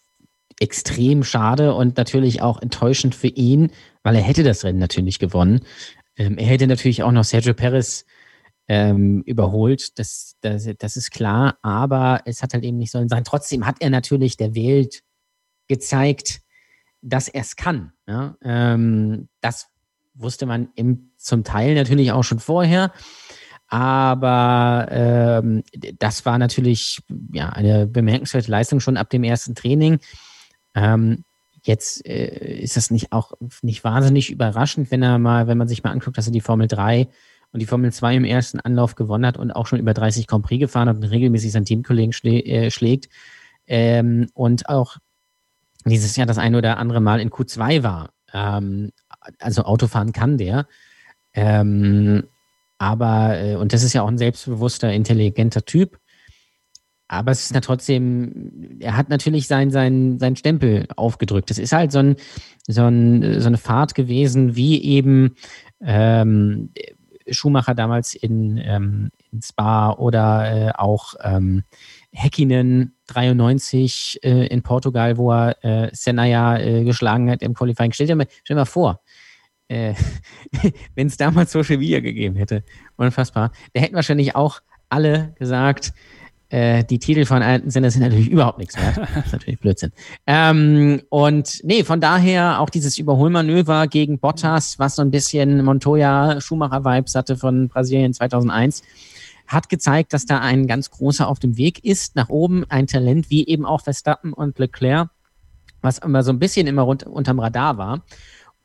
[0.61, 3.71] extrem schade und natürlich auch enttäuschend für ihn,
[4.03, 5.61] weil er hätte das Rennen natürlich gewonnen.
[6.17, 8.05] Ähm, er hätte natürlich auch noch Sergio Perez
[8.67, 13.25] ähm, überholt, das, das, das ist klar, aber es hat halt eben nicht sollen sein.
[13.25, 15.03] Trotzdem hat er natürlich der Welt
[15.69, 16.41] gezeigt,
[17.01, 17.93] dass er es kann.
[18.07, 18.37] Ja?
[18.43, 19.69] Ähm, das
[20.15, 22.93] wusste man im, zum Teil natürlich auch schon vorher.
[23.69, 25.63] Aber ähm,
[25.99, 27.01] das war natürlich
[27.33, 29.99] ja, eine bemerkenswerte Leistung schon ab dem ersten Training.
[30.79, 31.25] Ähm,
[31.63, 35.83] jetzt äh, ist das nicht auch nicht wahnsinnig überraschend, wenn er mal, wenn man sich
[35.83, 37.09] mal anguckt, dass er die Formel 3
[37.53, 40.45] und die Formel 2 im ersten Anlauf gewonnen hat und auch schon über 30 Grand
[40.45, 43.09] Prix gefahren hat und regelmäßig seinen Teamkollegen schlä äh, schlägt.
[43.67, 44.99] Ähm, und auch
[45.85, 48.11] dieses Jahr das ein oder andere Mal in Q2 war.
[48.33, 48.93] Ähm,
[49.41, 50.67] also Autofahren kann der.
[51.35, 52.25] Ähm,
[52.79, 55.99] aber, äh, und das ist ja auch ein selbstbewusster, intelligenter Typ.
[57.09, 61.51] Aber es ist ja trotzdem, er hat natürlich seinen sein, sein Stempel aufgedrückt.
[61.51, 62.17] Es ist halt so, ein,
[62.67, 65.35] so, ein, so eine Fahrt gewesen, wie eben
[65.81, 66.71] ähm,
[67.31, 71.65] Schumacher damals in, ähm, in Spa oder äh, auch ähm,
[72.13, 77.93] Häkkinen 93 äh, in Portugal, wo er äh, Senna ja äh, geschlagen hat im Qualifying.
[77.93, 79.01] Stell dir mal, stell dir mal vor,
[79.69, 79.95] äh,
[80.95, 82.65] wenn es damals Social Media gegeben hätte,
[82.97, 85.93] unfassbar, da hätten wahrscheinlich auch alle gesagt,
[86.51, 88.97] äh, die Titel von alten Sender sind natürlich überhaupt nichts wert.
[89.15, 89.93] Das ist natürlich Blödsinn.
[90.27, 97.15] Ähm, und nee, von daher auch dieses Überholmanöver gegen Bottas, was so ein bisschen Montoya-Schumacher-Vibes
[97.15, 98.83] hatte von Brasilien 2001,
[99.47, 103.31] hat gezeigt, dass da ein ganz großer auf dem Weg ist, nach oben, ein Talent
[103.31, 105.09] wie eben auch Verstappen und Leclerc,
[105.83, 108.03] was immer so ein bisschen immer rund, unterm Radar war.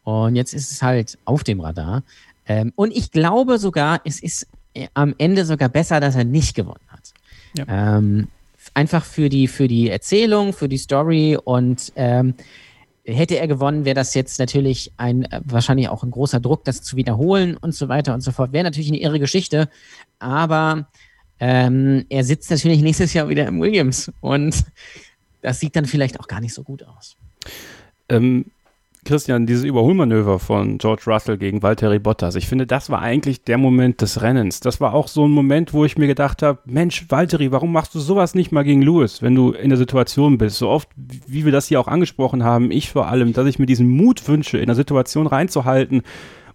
[0.04, 2.04] Und jetzt ist es halt auf dem Radar.
[2.46, 6.56] Ähm, und ich glaube sogar, es ist äh, am Ende sogar besser, dass er nicht
[6.56, 6.92] gewonnen hat.
[7.56, 7.98] Ja.
[7.98, 8.28] Ähm,
[8.74, 12.36] einfach für die, für die Erzählung, für die Story und ähm,
[13.06, 16.82] hätte er gewonnen, wäre das jetzt natürlich ein äh, wahrscheinlich auch ein großer Druck, das
[16.82, 18.54] zu wiederholen und so weiter und so fort.
[18.54, 19.70] Wäre natürlich eine irre Geschichte,
[20.20, 20.88] aber
[21.39, 24.63] ähm, er sitzt natürlich nächstes Jahr wieder im Williams und
[25.42, 27.18] das sieht dann vielleicht auch gar nicht so gut aus.
[28.10, 28.46] Ähm,
[29.04, 33.58] Christian, dieses Überholmanöver von George Russell gegen Valtteri Bottas, ich finde, das war eigentlich der
[33.58, 34.60] Moment des Rennens.
[34.60, 37.96] Das war auch so ein Moment, wo ich mir gedacht habe, Mensch, Valtteri, warum machst
[37.96, 40.58] du sowas nicht mal gegen Lewis, wenn du in der Situation bist?
[40.58, 43.66] So oft, wie wir das hier auch angesprochen haben, ich vor allem, dass ich mir
[43.66, 46.02] diesen Mut wünsche, in der Situation reinzuhalten,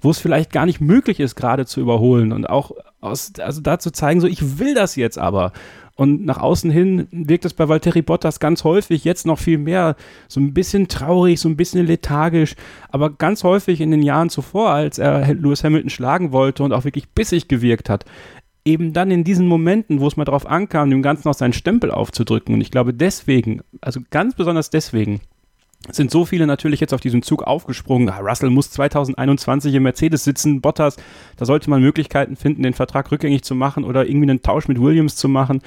[0.01, 3.79] wo es vielleicht gar nicht möglich ist, gerade zu überholen und auch aus, also da
[3.79, 5.53] zu zeigen, so ich will das jetzt aber.
[5.99, 9.97] Und nach außen hin wirkt es bei Valtteri Bottas ganz häufig, jetzt noch viel mehr,
[10.29, 12.55] so ein bisschen traurig, so ein bisschen lethargisch,
[12.91, 16.85] aber ganz häufig in den Jahren zuvor, als er Lewis Hamilton schlagen wollte und auch
[16.85, 18.05] wirklich bissig gewirkt hat,
[18.65, 21.91] eben dann in diesen Momenten, wo es mal drauf ankam, dem Ganzen noch seinen Stempel
[21.91, 22.55] aufzudrücken.
[22.55, 25.21] Und ich glaube deswegen, also ganz besonders deswegen,
[25.91, 28.09] sind so viele natürlich jetzt auf diesen Zug aufgesprungen.
[28.11, 30.97] Ah, Russell muss 2021 im Mercedes sitzen, Bottas,
[31.37, 34.81] da sollte man Möglichkeiten finden, den Vertrag rückgängig zu machen oder irgendwie einen Tausch mit
[34.81, 35.63] Williams zu machen.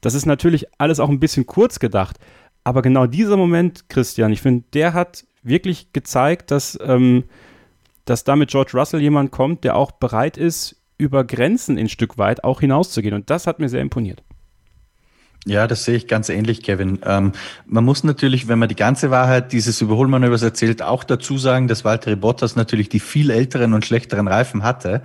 [0.00, 2.18] Das ist natürlich alles auch ein bisschen kurz gedacht.
[2.64, 7.24] Aber genau dieser Moment, Christian, ich finde, der hat wirklich gezeigt, dass, ähm,
[8.04, 12.18] dass da mit George Russell jemand kommt, der auch bereit ist, über Grenzen ein Stück
[12.18, 13.14] weit auch hinauszugehen.
[13.14, 14.22] Und das hat mir sehr imponiert.
[15.44, 17.00] Ja, das sehe ich ganz ähnlich, Kevin.
[17.04, 17.32] Ähm,
[17.66, 21.84] man muss natürlich, wenn man die ganze Wahrheit dieses Überholmanövers erzählt, auch dazu sagen, dass
[21.84, 25.02] Valtteri Bottas natürlich die viel älteren und schlechteren Reifen hatte.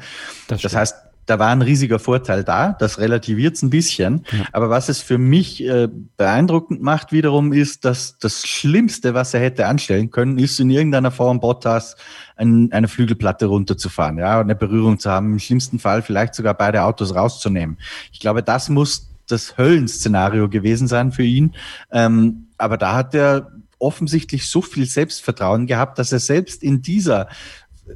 [0.48, 0.96] Das, das heißt,
[1.28, 2.74] da war ein riesiger Vorteil da.
[2.74, 4.26] Das relativiert es ein bisschen.
[4.32, 4.46] Ja.
[4.54, 9.42] Aber was es für mich äh, beeindruckend macht wiederum ist, dass das Schlimmste, was er
[9.42, 11.98] hätte anstellen können, ist in irgendeiner Form Bottas
[12.38, 16.84] ein, eine Flügelplatte runterzufahren, ja, eine Berührung zu haben, im schlimmsten Fall vielleicht sogar beide
[16.84, 17.78] Autos rauszunehmen.
[18.14, 21.56] Ich glaube, das muss das Höllenszenario gewesen sein für ihn.
[21.92, 27.28] Ähm, aber da hat er offensichtlich so viel Selbstvertrauen gehabt, dass er selbst in dieser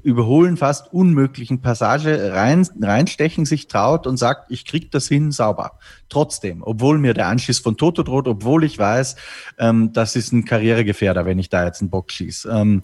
[0.04, 5.80] überholen fast unmöglichen Passage rein, reinstechen sich traut und sagt, ich krieg das hin sauber.
[6.10, 9.16] Trotzdem, obwohl mir der Anschiss von Toto droht, obwohl ich weiß,
[9.58, 12.50] ähm, das ist ein Karrieregefährder, wenn ich da jetzt einen Bock schieße.
[12.50, 12.84] Ähm,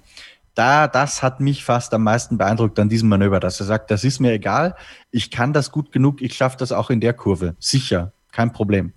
[0.53, 4.03] da, das hat mich fast am meisten beeindruckt an diesem Manöver, dass er sagt, das
[4.03, 4.75] ist mir egal,
[5.11, 7.55] ich kann das gut genug, ich schaffe das auch in der Kurve.
[7.59, 8.93] Sicher, kein Problem.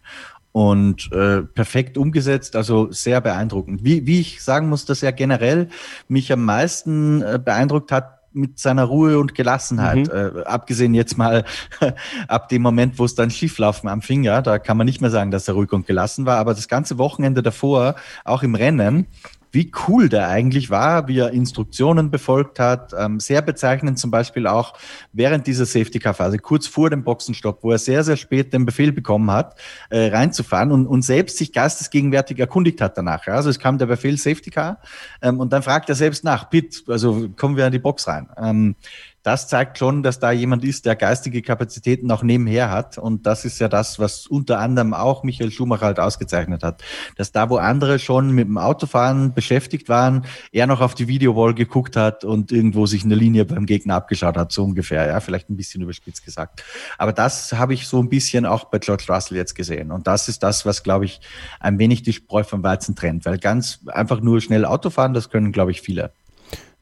[0.52, 3.84] Und äh, perfekt umgesetzt, also sehr beeindruckend.
[3.84, 5.68] Wie, wie ich sagen muss, dass er generell
[6.08, 10.06] mich am meisten äh, beeindruckt hat, mit seiner Ruhe und Gelassenheit.
[10.06, 10.38] Mhm.
[10.38, 11.44] Äh, abgesehen jetzt mal
[12.28, 15.30] ab dem Moment, wo es dann schieflaufen am Finger, da kann man nicht mehr sagen,
[15.30, 19.06] dass er ruhig und gelassen war, aber das ganze Wochenende davor, auch im Rennen,
[19.52, 22.92] wie cool der eigentlich war, wie er Instruktionen befolgt hat.
[22.96, 24.74] Ähm, sehr bezeichnend zum Beispiel auch
[25.12, 29.30] während dieser Safety-Car-Phase, kurz vor dem Boxenstopp, wo er sehr, sehr spät den Befehl bekommen
[29.30, 29.58] hat,
[29.90, 33.26] äh, reinzufahren und, und selbst sich geistesgegenwärtig erkundigt hat danach.
[33.26, 33.34] Ja?
[33.34, 34.80] Also es kam der Befehl Safety-Car
[35.22, 38.76] ähm, und dann fragt er selbst nach, Pitt, also kommen wir in die Box rein.
[39.22, 42.96] Das zeigt schon, dass da jemand ist, der geistige Kapazitäten auch nebenher hat.
[42.96, 46.82] Und das ist ja das, was unter anderem auch Michael Schumacher halt ausgezeichnet hat.
[47.16, 51.54] Dass da, wo andere schon mit dem Autofahren beschäftigt waren, er noch auf die Videowall
[51.54, 55.06] geguckt hat und irgendwo sich eine Linie beim Gegner abgeschaut hat, so ungefähr.
[55.06, 56.64] Ja, vielleicht ein bisschen überspitzt gesagt.
[56.96, 59.90] Aber das habe ich so ein bisschen auch bei George Russell jetzt gesehen.
[59.90, 61.20] Und das ist das, was, glaube ich,
[61.60, 63.26] ein wenig die Spreu vom Weizen trennt.
[63.26, 66.12] Weil ganz einfach nur schnell Autofahren, das können, glaube ich, viele.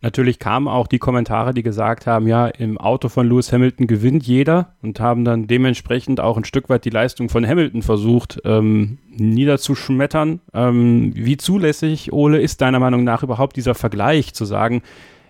[0.00, 4.24] Natürlich kamen auch die Kommentare, die gesagt haben, ja, im Auto von Lewis Hamilton gewinnt
[4.24, 8.98] jeder und haben dann dementsprechend auch ein Stück weit die Leistung von Hamilton versucht ähm,
[9.10, 10.40] niederzuschmettern.
[10.54, 14.82] Ähm, wie zulässig, Ole, ist deiner Meinung nach überhaupt dieser Vergleich zu sagen,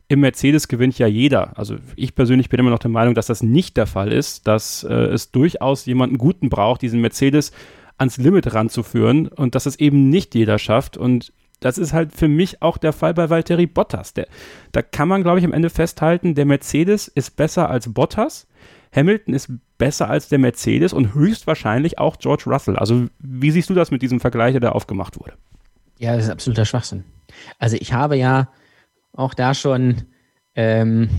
[0.09, 1.57] im Mercedes gewinnt ja jeder.
[1.59, 4.85] Also ich persönlich bin immer noch der Meinung, dass das nicht der Fall ist, dass
[4.85, 7.53] äh, es durchaus jemanden Guten braucht, diesen Mercedes
[7.99, 10.97] ans Limit ranzuführen und dass es eben nicht jeder schafft.
[10.97, 14.15] Und das ist halt für mich auch der Fall bei Valtteri Bottas.
[14.15, 14.29] Der,
[14.73, 18.47] da kann man, glaube ich, am Ende festhalten, der Mercedes ist besser als Bottas.
[18.95, 22.77] Hamilton ist besser als der Mercedes und höchstwahrscheinlich auch George Russell.
[22.77, 25.35] Also, wie siehst du das mit diesem Vergleich, der da aufgemacht wurde?
[25.99, 27.05] Ja, das ist absoluter Schwachsinn.
[27.59, 28.51] Also, ich habe ja
[29.13, 30.05] auch da schon,
[30.55, 31.11] ähm,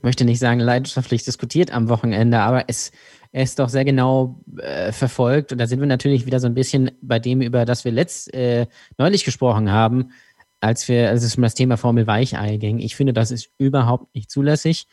[0.00, 2.90] möchte nicht sagen leidenschaftlich diskutiert am Wochenende, aber es,
[3.32, 5.52] es doch sehr genau äh, verfolgt.
[5.52, 8.32] Und da sind wir natürlich wieder so ein bisschen bei dem, über das wir letzt
[8.34, 8.66] äh,
[8.98, 10.12] neulich gesprochen haben,
[10.60, 12.78] als wir, als es um das Thema Formel Weichei ging.
[12.78, 14.86] Ich finde, das ist überhaupt nicht zulässig.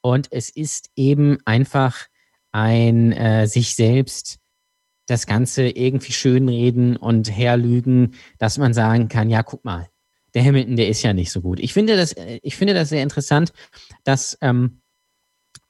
[0.00, 2.06] Und es ist eben einfach
[2.52, 4.38] ein äh, sich selbst
[5.06, 9.88] das Ganze irgendwie schönreden und herlügen, dass man sagen kann, ja, guck mal,
[10.34, 11.60] der Hamilton, der ist ja nicht so gut.
[11.60, 13.52] Ich finde das, äh, ich finde das sehr interessant,
[14.02, 14.80] dass ähm,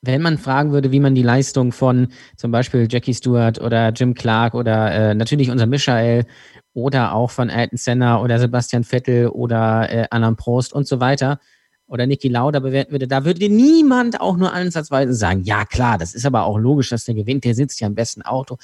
[0.07, 4.15] wenn man fragen würde, wie man die Leistung von zum Beispiel Jackie Stewart oder Jim
[4.15, 6.27] Clark oder äh, natürlich unser Michael
[6.73, 11.39] oder auch von Ayrton Senna oder Sebastian Vettel oder äh, Alain Prost und so weiter
[11.87, 16.15] oder Niki Lauda bewerten würde, da würde niemand auch nur ansatzweise sagen, ja klar, das
[16.15, 18.57] ist aber auch logisch, dass der gewinnt, der sitzt ja im besten Auto.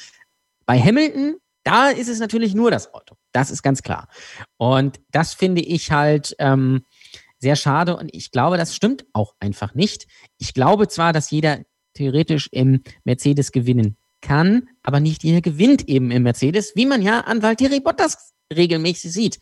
[0.67, 3.17] Bei Hamilton, da ist es natürlich nur das Auto.
[3.33, 4.09] Das ist ganz klar.
[4.57, 6.85] Und das finde ich halt ähm,
[7.41, 10.07] sehr schade und ich glaube, das stimmt auch einfach nicht.
[10.39, 11.61] Ich glaube zwar, dass jeder
[11.95, 17.21] theoretisch im Mercedes gewinnen kann, aber nicht jeder gewinnt eben im Mercedes, wie man ja
[17.21, 19.39] an Valtteri Bottas regelmäßig sieht.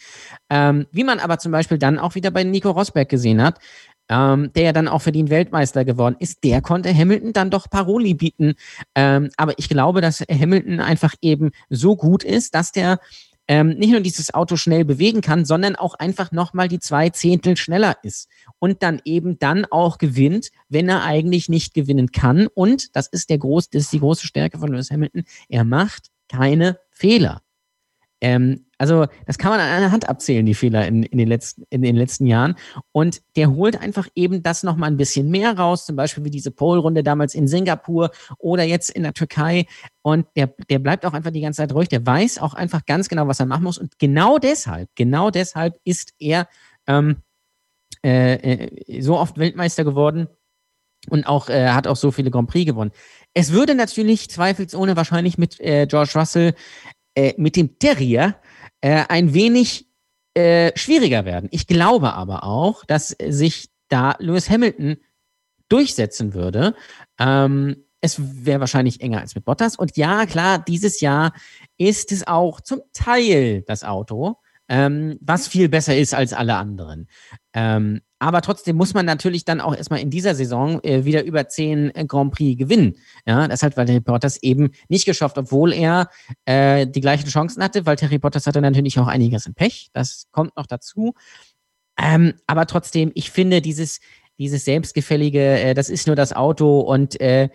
[0.51, 3.59] Ähm, wie man aber zum Beispiel dann auch wieder bei Nico Rosberg gesehen hat,
[4.09, 8.15] ähm, der ja dann auch verdient Weltmeister geworden ist, der konnte Hamilton dann doch Paroli
[8.15, 8.55] bieten.
[8.95, 13.01] Ähm, aber ich glaube, dass Hamilton einfach eben so gut ist, dass der
[13.49, 17.57] ähm, nicht nur dieses Auto schnell bewegen kann, sondern auch einfach nochmal die zwei Zehntel
[17.57, 18.29] schneller ist
[18.59, 22.47] und dann eben dann auch gewinnt, wenn er eigentlich nicht gewinnen kann.
[22.47, 25.25] Und das ist der groß, das ist die große Stärke von Lewis Hamilton.
[25.49, 27.43] Er macht keine Fehler.
[28.21, 31.65] Ähm, also das kann man an einer Hand abzählen, die Fehler in, in, den, letzten,
[31.69, 32.55] in den letzten Jahren.
[32.93, 36.53] Und der holt einfach eben das nochmal ein bisschen mehr raus, zum Beispiel wie diese
[36.53, 39.67] Pole-Runde damals in Singapur oder jetzt in der Türkei.
[40.03, 41.89] Und der, der bleibt auch einfach die ganze Zeit ruhig.
[41.89, 43.79] Der weiß auch einfach ganz genau, was er machen muss.
[43.79, 46.49] Und genau deshalb, genau deshalb ist er
[46.87, 47.17] ähm,
[48.05, 50.29] äh, äh so oft Weltmeister geworden
[51.11, 52.93] und auch äh, hat auch so viele Grand Prix gewonnen.
[53.35, 56.55] Es würde natürlich zweifelsohne wahrscheinlich mit äh, George Russell
[57.15, 58.37] äh, mit dem Terrier
[58.81, 59.87] äh, ein wenig
[60.35, 61.49] äh, schwieriger werden.
[61.53, 64.99] Ich glaube aber auch, dass sich da Lewis Hamilton
[65.69, 66.75] durchsetzen würde.
[67.19, 69.77] Ähm, es wäre wahrscheinlich enger als mit Bottas.
[69.77, 71.33] Und ja, klar, dieses Jahr
[71.77, 74.37] ist es auch zum Teil das Auto,
[74.69, 77.09] ähm, was viel besser ist als alle anderen.
[77.53, 81.49] Ähm, aber trotzdem muss man natürlich dann auch erstmal in dieser Saison äh, wieder über
[81.49, 82.97] zehn äh, Grand Prix gewinnen.
[83.27, 86.09] Ja, das hat Valtteri Bottas eben nicht geschafft, obwohl er
[86.45, 87.87] äh, die gleichen Chancen hatte.
[87.87, 89.91] Valtteri Bottas hatte natürlich auch einiges im Pech.
[89.93, 91.15] Das kommt noch dazu.
[92.01, 94.01] Ähm, aber trotzdem, ich finde dieses,
[94.39, 97.49] dieses selbstgefällige, äh, das ist nur das Auto und äh,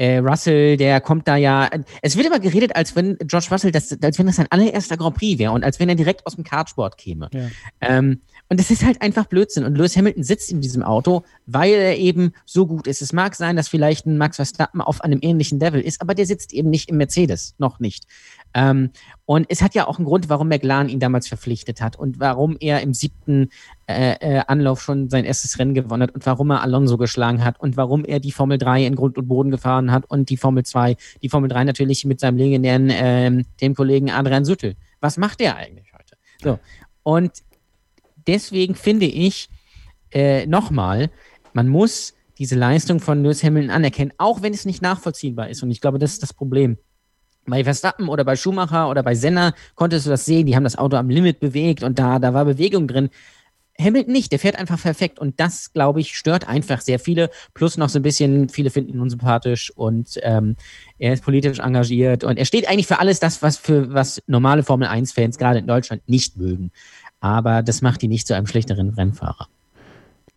[0.00, 1.70] Russell, der kommt da ja.
[2.02, 5.16] Es wird immer geredet, als wenn George Russell, das, als wenn das sein allererster Grand
[5.16, 7.30] Prix wäre und als wenn er direkt aus dem Kartsport käme.
[7.32, 7.48] Ja.
[7.80, 9.64] Ähm, und das ist halt einfach Blödsinn.
[9.64, 13.00] Und Lewis Hamilton sitzt in diesem Auto, weil er eben so gut ist.
[13.00, 16.26] Es mag sein, dass vielleicht ein Max Verstappen auf einem ähnlichen Level ist, aber der
[16.26, 18.04] sitzt eben nicht im Mercedes, noch nicht.
[18.52, 18.90] Ähm,
[19.24, 22.56] und es hat ja auch einen Grund, warum McLaren ihn damals verpflichtet hat und warum
[22.60, 23.48] er im siebten
[23.86, 27.58] äh, äh, Anlauf schon sein erstes Rennen gewonnen hat und warum er Alonso geschlagen hat
[27.58, 30.64] und warum er die Formel 3 in Grund und Boden gefahren hat und die Formel
[30.64, 34.76] 2, die Formel 3 natürlich mit seinem legendären äh, dem Kollegen Adrian Süttel.
[35.00, 36.16] Was macht der eigentlich heute?
[36.42, 36.58] So.
[37.02, 37.32] Und
[38.26, 39.48] deswegen finde ich,
[40.12, 41.10] äh, nochmal,
[41.52, 45.62] man muss diese Leistung von Lewis Hamilton anerkennen, auch wenn es nicht nachvollziehbar ist.
[45.62, 46.78] Und ich glaube, das ist das Problem.
[47.46, 50.78] Bei Verstappen oder bei Schumacher oder bei Senna konntest du das sehen, die haben das
[50.78, 53.10] Auto am Limit bewegt und da, da war Bewegung drin.
[53.78, 57.28] Hamilton nicht, der fährt einfach perfekt und das, glaube ich, stört einfach sehr viele.
[57.54, 60.56] Plus noch so ein bisschen, viele finden ihn unsympathisch und ähm,
[60.98, 64.62] er ist politisch engagiert und er steht eigentlich für alles das, was für was normale
[64.62, 66.70] Formel 1-Fans gerade in Deutschland nicht mögen
[67.24, 69.48] aber das macht ihn nicht zu einem schlechteren Rennfahrer.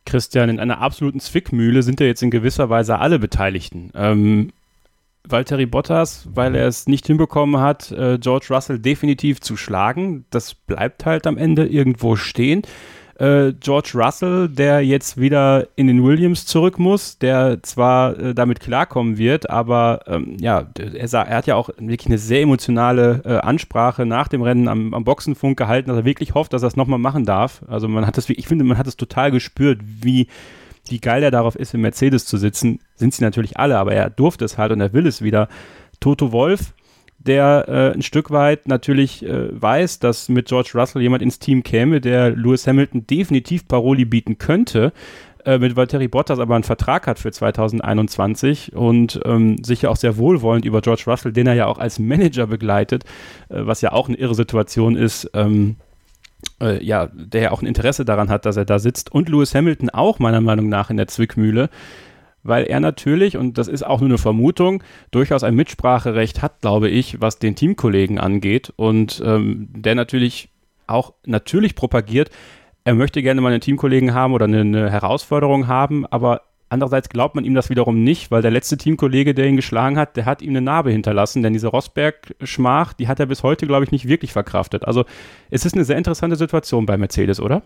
[0.05, 3.91] Christian, in einer absoluten Zwickmühle sind ja jetzt in gewisser Weise alle Beteiligten.
[3.93, 4.53] Ähm,
[5.27, 10.23] Valtteri Bottas, weil er es nicht hinbekommen hat, äh, George Russell definitiv zu schlagen.
[10.29, 12.61] Das bleibt halt am Ende irgendwo stehen
[13.19, 18.59] äh, George Russell, der jetzt wieder in den Williams zurück muss, der zwar äh, damit
[18.59, 23.37] klarkommen wird, aber ähm, ja, er, er, hat ja auch wirklich eine sehr emotionale äh,
[23.37, 26.75] Ansprache nach dem Rennen am, am, Boxenfunk gehalten, dass er wirklich hofft, dass er es
[26.75, 27.61] nochmal machen darf.
[27.67, 30.27] Also man hat das, ich finde, man hat es total gespürt, wie
[30.89, 34.09] wie geil er darauf ist, im Mercedes zu sitzen, sind sie natürlich alle, aber er
[34.09, 35.49] durfte es halt und er will es wieder.
[35.99, 36.73] Toto Wolf,
[37.27, 41.63] der äh, ein Stück weit natürlich äh, weiß, dass mit George Russell jemand ins Team
[41.63, 44.93] käme, der Lewis Hamilton definitiv Paroli bieten könnte,
[45.47, 49.95] äh, mit Valtteri Bottas aber einen Vertrag hat für 2021 und ähm, sich ja auch
[49.95, 53.05] sehr wohlwollend über George Russell, den er ja auch als Manager begleitet,
[53.49, 55.77] äh, was ja auch eine irre Situation ist, ähm,
[56.61, 59.11] äh, ja, der ja auch ein Interesse daran hat, dass er da sitzt.
[59.11, 61.69] Und Lewis Hamilton auch meiner Meinung nach in der Zwickmühle,
[62.47, 66.89] weil er natürlich, und das ist auch nur eine Vermutung, durchaus ein Mitspracherecht hat, glaube
[66.89, 70.49] ich, was den Teamkollegen angeht und ähm, der natürlich
[70.87, 72.29] auch natürlich propagiert,
[72.83, 77.33] er möchte gerne mal einen Teamkollegen haben oder eine, eine Herausforderung haben, aber Andererseits glaubt
[77.33, 80.41] man ihm das wiederum nicht, weil der letzte Teamkollege, der ihn geschlagen hat, der hat
[80.41, 84.09] ihm eine Narbe hinterlassen, denn diese Rosberg-Schmach, die hat er bis heute, glaube ich, nicht
[84.09, 84.83] wirklich verkraftet.
[84.85, 85.05] Also
[85.49, 87.63] es ist eine sehr interessante Situation bei Mercedes, oder?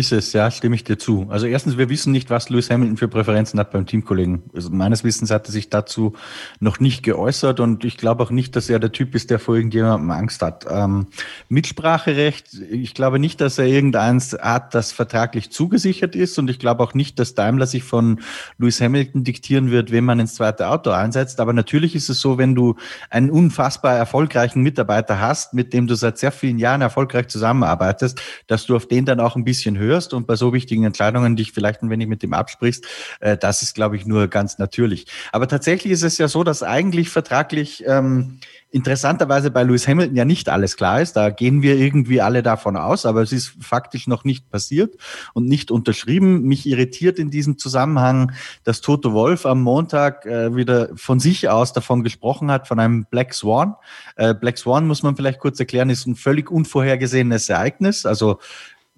[0.00, 1.26] Ist es, ja, stimme ich dir zu.
[1.28, 4.44] Also erstens, wir wissen nicht, was Lewis Hamilton für Präferenzen hat beim Teamkollegen.
[4.54, 6.14] Also meines Wissens hat er sich dazu
[6.58, 9.56] noch nicht geäußert und ich glaube auch nicht, dass er der Typ ist, der vor
[9.56, 10.64] irgendjemandem Angst hat.
[10.70, 11.08] Ähm,
[11.50, 16.82] Mitspracherecht, ich glaube nicht, dass er irgendeins hat, das vertraglich zugesichert ist und ich glaube
[16.82, 18.20] auch nicht, dass Daimler sich von
[18.56, 21.40] Lewis Hamilton diktieren wird, wenn man ins zweite Auto einsetzt.
[21.40, 22.76] Aber natürlich ist es so, wenn du
[23.10, 28.64] einen unfassbar erfolgreichen Mitarbeiter hast, mit dem du seit sehr vielen Jahren erfolgreich zusammenarbeitest, dass
[28.64, 31.82] du auf den dann auch ein bisschen hörst und bei so wichtigen Entscheidungen dich vielleicht
[31.82, 32.86] ein wenig mit dem absprichst,
[33.20, 35.06] äh, das ist, glaube ich, nur ganz natürlich.
[35.32, 38.38] Aber tatsächlich ist es ja so, dass eigentlich vertraglich ähm,
[38.70, 41.14] interessanterweise bei Lewis Hamilton ja nicht alles klar ist.
[41.14, 44.96] Da gehen wir irgendwie alle davon aus, aber es ist faktisch noch nicht passiert
[45.34, 46.42] und nicht unterschrieben.
[46.42, 48.32] Mich irritiert in diesem Zusammenhang,
[48.64, 53.06] dass Toto Wolf am Montag äh, wieder von sich aus davon gesprochen hat, von einem
[53.06, 53.74] Black Swan.
[54.16, 58.06] Äh, Black Swan muss man vielleicht kurz erklären, ist ein völlig unvorhergesehenes Ereignis.
[58.06, 58.38] Also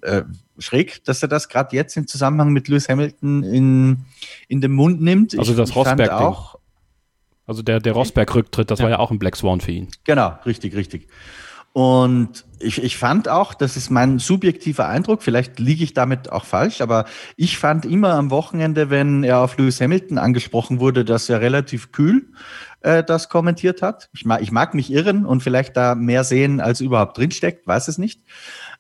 [0.02, 0.22] äh,
[0.58, 4.04] schräg, dass er das gerade jetzt im Zusammenhang mit Lewis Hamilton in,
[4.48, 5.38] in den Mund nimmt.
[5.38, 6.58] Also das Rosberg auch.
[7.46, 8.84] Also der, der Rosberg-Rücktritt, das ja.
[8.84, 9.88] war ja auch ein Black Swan für ihn.
[10.04, 11.08] Genau, richtig, richtig.
[11.72, 16.44] Und ich, ich fand auch, das ist mein subjektiver Eindruck, vielleicht liege ich damit auch
[16.44, 21.30] falsch, aber ich fand immer am Wochenende, wenn er auf Lewis Hamilton angesprochen wurde, dass
[21.30, 22.28] er relativ kühl
[22.82, 24.10] äh, das kommentiert hat.
[24.12, 27.88] Ich mag, ich mag mich irren und vielleicht da mehr sehen, als überhaupt drinsteckt, weiß
[27.88, 28.20] es nicht.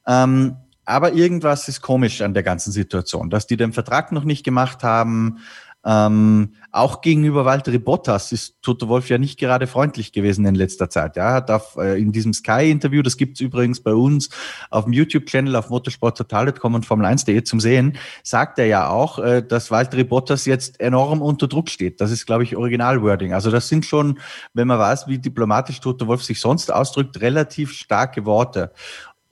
[0.06, 4.44] Ähm, aber irgendwas ist komisch an der ganzen Situation, dass die den Vertrag noch nicht
[4.44, 5.38] gemacht haben.
[5.84, 10.88] Ähm, auch gegenüber Walter Bottas ist Toto Wolf ja nicht gerade freundlich gewesen in letzter
[10.88, 11.16] Zeit.
[11.16, 14.30] Ja, hat auf, äh, in diesem Sky-Interview, das gibt's übrigens bei uns
[14.70, 19.72] auf dem YouTube-Channel auf motorsporttotal.com und Formel1.de zum Sehen, sagt er ja auch, äh, dass
[19.72, 22.00] Walter Bottas jetzt enorm unter Druck steht.
[22.00, 23.32] Das ist, glaube ich, Original-Wording.
[23.32, 24.20] Also das sind schon,
[24.54, 28.70] wenn man weiß, wie diplomatisch Toto Wolf sich sonst ausdrückt, relativ starke Worte.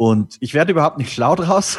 [0.01, 1.78] Und ich werde überhaupt nicht schlau draus,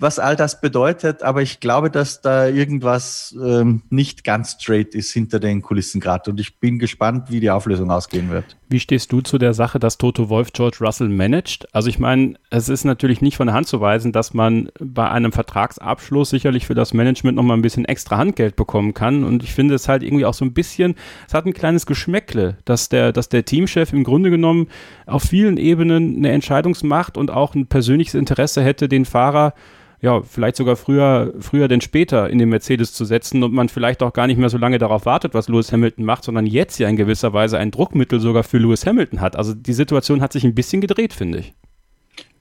[0.00, 5.12] was all das bedeutet, aber ich glaube, dass da irgendwas ähm, nicht ganz straight ist
[5.12, 6.32] hinter den Kulissen gerade.
[6.32, 8.56] Und ich bin gespannt, wie die Auflösung ausgehen wird.
[8.72, 11.68] Wie stehst du zu der Sache, dass Toto Wolf George Russell managt?
[11.74, 15.10] Also ich meine, es ist natürlich nicht von der Hand zu weisen, dass man bei
[15.10, 19.24] einem Vertragsabschluss sicherlich für das Management nochmal ein bisschen extra Handgeld bekommen kann.
[19.24, 20.94] Und ich finde es halt irgendwie auch so ein bisschen,
[21.28, 24.68] es hat ein kleines Geschmäckle, dass der, dass der Teamchef im Grunde genommen
[25.04, 29.54] auf vielen Ebenen eine Entscheidungsmacht und auch ein persönliches Interesse hätte, den Fahrer
[30.02, 34.02] ja, vielleicht sogar früher, früher denn später in den Mercedes zu setzen und man vielleicht
[34.02, 36.88] auch gar nicht mehr so lange darauf wartet, was Lewis Hamilton macht, sondern jetzt ja
[36.88, 39.36] in gewisser Weise ein Druckmittel sogar für Lewis Hamilton hat.
[39.36, 41.54] Also die Situation hat sich ein bisschen gedreht, finde ich.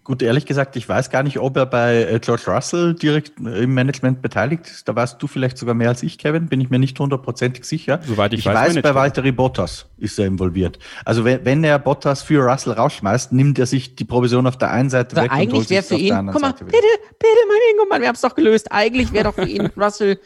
[0.04, 3.64] Gut, ehrlich gesagt, ich weiß gar nicht, ob er bei äh, George Russell direkt äh,
[3.64, 4.88] im Management beteiligt ist.
[4.88, 6.48] Da weißt du vielleicht sogar mehr als ich, Kevin.
[6.48, 8.00] Bin ich mir nicht hundertprozentig sicher.
[8.08, 10.80] Soweit ich, ich weiß, weiß bei Valtteri Bottas ist er involviert.
[11.06, 14.72] Also wenn, wenn er Bottas für Russell rausschmeißt, nimmt er sich die Provision auf der
[14.72, 17.58] einen Seite also weg eigentlich und holt wäre für ihn, guck mal, bitte, bitte, mein
[17.72, 18.72] Ingo, Mann, wir haben es doch gelöst.
[18.72, 20.20] Eigentlich wäre doch für ihn Russell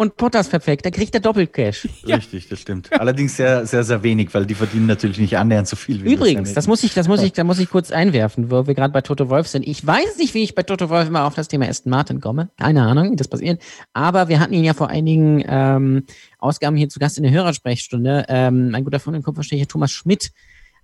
[0.00, 1.86] und Potters perfekt, da kriegt er Doppelcash.
[2.06, 2.16] Ja.
[2.16, 2.90] Richtig, das stimmt.
[2.98, 6.54] Allerdings sehr, sehr, sehr wenig, weil die verdienen natürlich nicht annähernd so viel wie Übrigens,
[6.54, 9.02] das muss ich, das muss ich, da muss ich kurz einwerfen, wo wir gerade bei
[9.02, 9.68] Toto Wolf sind.
[9.68, 12.48] Ich weiß nicht, wie ich bei Toto Wolf immer auf das Thema Aston Martin komme.
[12.58, 13.62] Keine Ahnung, wie das passiert.
[13.92, 16.04] Aber wir hatten ihn ja vor einigen ähm,
[16.38, 18.24] Ausgaben hier zu Gast in der Hörersprechstunde.
[18.28, 20.32] Ähm, mein guter Freund und Kupferstecher Thomas Schmidt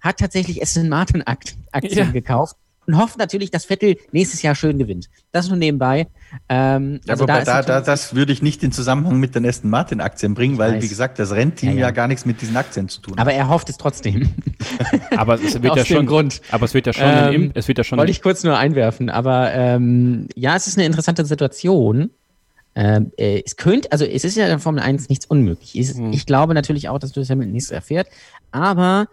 [0.00, 2.10] hat tatsächlich Aston Martin Aktien ja.
[2.10, 2.56] gekauft
[2.86, 5.08] und hofft natürlich, dass Vettel nächstes Jahr schön gewinnt.
[5.32, 6.06] Das nur nebenbei.
[6.48, 9.70] Ähm, ja, also aber da, da, das würde ich nicht in Zusammenhang mit den Aston
[9.70, 10.82] Martin Aktien bringen, weil, weiß.
[10.82, 11.80] wie gesagt, das Rennteam ja, ja.
[11.82, 13.20] ja, gar nichts mit diesen Aktien zu tun hat.
[13.20, 14.34] Aber er hofft es trotzdem.
[15.16, 16.40] aber es wird ja schon, Grund.
[16.50, 17.98] aber es wird ja schon, ähm, es wird ja schon.
[17.98, 22.10] Wollte ich kurz nur einwerfen, aber ähm, ja, es ist eine interessante Situation.
[22.78, 25.78] Ähm, äh, es könnte, also es ist ja in der Formel 1 nichts unmöglich.
[25.78, 26.12] Ich, hm.
[26.12, 28.06] ich glaube natürlich auch, dass Lewis Hamilton nichts erfährt,
[28.52, 29.08] aber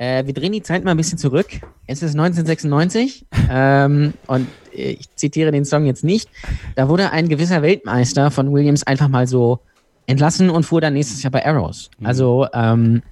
[0.00, 1.48] äh, wir drehen die Zeit mal ein bisschen zurück.
[1.86, 6.30] Es ist 1996 ähm, und äh, ich zitiere den Song jetzt nicht.
[6.74, 9.60] Da wurde ein gewisser Weltmeister von Williams einfach mal so
[10.06, 11.90] entlassen und fuhr dann nächstes Jahr bei Arrows.
[11.98, 12.06] Mhm.
[12.06, 13.02] Also ähm,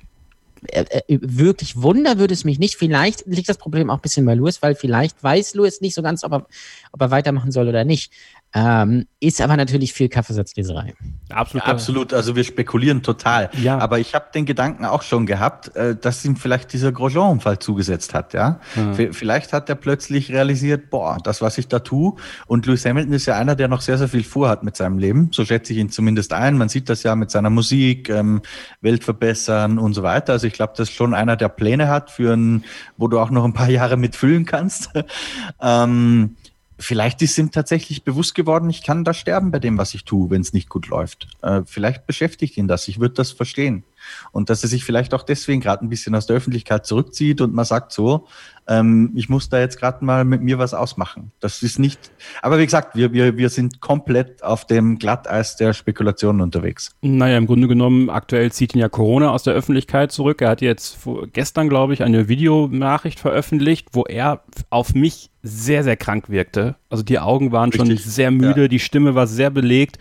[0.69, 2.77] äh, äh, wirklich Wunder würde es mich nicht.
[2.77, 6.03] Vielleicht liegt das Problem auch ein bisschen bei Lewis, weil vielleicht weiß Lewis nicht so
[6.03, 6.47] ganz, ob er,
[6.93, 8.13] ob er weitermachen soll oder nicht.
[8.55, 10.95] Ähm, ist aber natürlich viel Kaffeesatzleserei.
[11.29, 12.15] Absolut, ja, absolut.
[12.15, 13.51] Also wir spekulieren total.
[13.61, 13.79] Ja.
[13.79, 18.15] Aber ich habe den Gedanken auch schon gehabt, äh, dass ihm vielleicht dieser Grosjean-Unfall zugesetzt
[18.15, 18.33] hat.
[18.33, 18.61] Ja?
[18.75, 19.13] ja.
[19.13, 22.15] Vielleicht hat er plötzlich realisiert, boah, das, was ich da tue.
[22.47, 25.29] Und Lewis Hamilton ist ja einer, der noch sehr, sehr viel vorhat mit seinem Leben.
[25.33, 26.57] So schätze ich ihn zumindest ein.
[26.57, 28.41] Man sieht das ja mit seiner Musik, ähm,
[28.81, 30.33] Welt verbessern und so weiter.
[30.33, 32.65] Also ich glaube, das ist schon einer, der Pläne hat für ein,
[32.97, 34.91] wo du auch noch ein paar Jahre mitfüllen kannst.
[35.61, 36.37] ähm,
[36.79, 40.31] vielleicht ist ihm tatsächlich bewusst geworden, ich kann da sterben bei dem, was ich tue,
[40.31, 41.29] wenn es nicht gut läuft.
[41.43, 43.85] Äh, vielleicht beschäftigt ihn das, ich würde das verstehen.
[44.33, 47.55] Und dass er sich vielleicht auch deswegen gerade ein bisschen aus der Öffentlichkeit zurückzieht und
[47.55, 48.27] man sagt so,
[48.69, 51.33] ähm, ich muss da jetzt gerade mal mit mir was ausmachen.
[51.41, 52.11] Das ist nicht,
[52.43, 56.95] aber wie gesagt, wir, wir, wir sind komplett auf dem Glatteis der Spekulationen unterwegs.
[57.01, 60.43] Naja, im Grunde genommen, aktuell zieht ihn ja Corona aus der Öffentlichkeit zurück.
[60.43, 60.99] Er hat jetzt
[61.33, 66.77] gestern, glaube ich, eine Videonachricht veröffentlicht, wo er auf mich sehr, sehr krank wirkte.
[66.91, 68.03] Also die Augen waren Richtig.
[68.03, 68.69] schon sehr müde, ja.
[68.69, 69.99] die Stimme war sehr belegt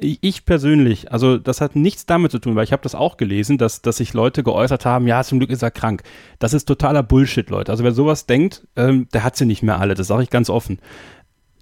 [0.00, 3.58] ich persönlich, also das hat nichts damit zu tun, weil ich habe das auch gelesen,
[3.58, 6.02] dass, dass sich Leute geäußert haben, ja, zum Glück ist er krank.
[6.38, 7.72] Das ist totaler Bullshit, Leute.
[7.72, 10.50] Also wer sowas denkt, ähm, der hat sie nicht mehr alle, das sage ich ganz
[10.50, 10.78] offen.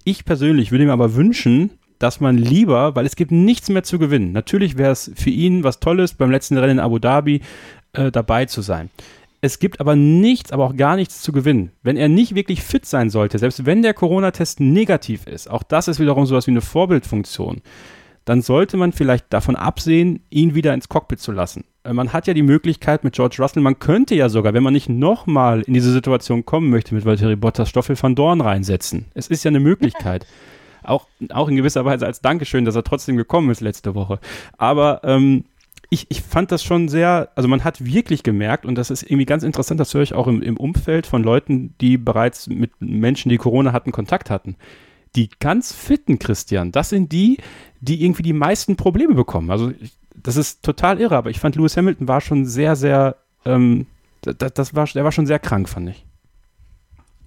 [0.05, 3.99] Ich persönlich würde mir aber wünschen, dass man lieber, weil es gibt nichts mehr zu
[3.99, 4.33] gewinnen.
[4.33, 7.41] Natürlich wäre es für ihn was Tolles, beim letzten Rennen in Abu Dhabi
[7.95, 8.91] äh, dabei zu sein.
[9.41, 11.71] Es gibt aber nichts, aber auch gar nichts zu gewinnen.
[11.83, 15.89] Wenn er nicht wirklich fit sein sollte, selbst wenn der Corona-Test negativ ist, auch das
[15.89, 17.63] ist wiederum sowas wie eine Vorbildfunktion
[18.27, 21.65] dann sollte man vielleicht davon absehen, ihn wieder ins Cockpit zu lassen.
[21.85, 24.75] Äh, man hat ja die Möglichkeit mit George Russell, man könnte ja sogar, wenn man
[24.75, 29.07] nicht nochmal in diese Situation kommen möchte, mit Valtteri Bottas Stoffel van Dorn reinsetzen.
[29.15, 30.27] Es ist ja eine Möglichkeit.
[30.83, 34.19] auch, auch in gewisser Weise als Dankeschön, dass er trotzdem gekommen ist letzte Woche.
[34.59, 35.45] Aber ähm,
[35.89, 39.25] ich, ich fand das schon sehr, also man hat wirklich gemerkt, und das ist irgendwie
[39.25, 43.29] ganz interessant, das höre ich auch im, im Umfeld von Leuten, die bereits mit Menschen,
[43.29, 44.57] die Corona hatten, Kontakt hatten
[45.17, 47.39] die ganz fitten Christian, das sind die,
[47.81, 49.51] die irgendwie die meisten Probleme bekommen.
[49.51, 49.73] Also
[50.15, 53.87] das ist total irre, aber ich fand Lewis Hamilton war schon sehr, sehr, ähm,
[54.23, 56.05] das, das war, der war schon sehr krank, fand ich.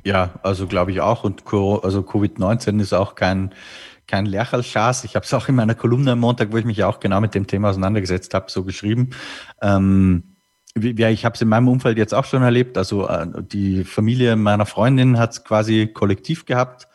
[0.03, 1.23] Ja, also glaube ich auch.
[1.23, 3.53] Und also Covid-19 ist auch kein,
[4.07, 5.03] kein Lercherl-Schaß.
[5.03, 7.35] Ich habe es auch in meiner Kolumne am Montag, wo ich mich auch genau mit
[7.35, 9.09] dem Thema auseinandergesetzt habe, so geschrieben.
[9.61, 10.35] Ähm,
[10.75, 12.77] ja, ich habe es in meinem Umfeld jetzt auch schon erlebt.
[12.77, 16.87] Also äh, die Familie meiner Freundin hat es quasi kollektiv gehabt.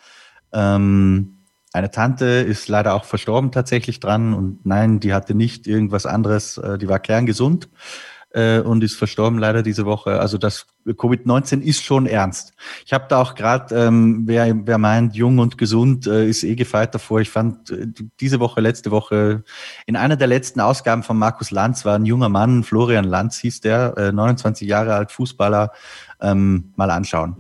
[0.55, 1.35] Ähm,
[1.75, 6.57] eine Tante ist leider auch verstorben tatsächlich dran und nein, die hatte nicht irgendwas anderes,
[6.57, 7.69] äh, die war kerngesund
[8.31, 10.21] äh, und ist verstorben leider diese Woche.
[10.21, 12.53] Also das Covid-19 ist schon ernst.
[12.87, 16.55] Ich habe da auch gerade, ähm, wer, wer meint, jung und gesund, äh, ist eh
[16.55, 17.21] gefeit davor.
[17.21, 17.75] Ich fand
[18.21, 19.43] diese Woche, letzte Woche,
[19.87, 23.63] in einer der letzten Ausgaben von Markus Lanz war ein junger Mann, Florian Lanz hieß
[23.63, 25.73] der, äh, 29 Jahre alt, Fußballer,
[26.21, 27.37] ähm, mal anschauen.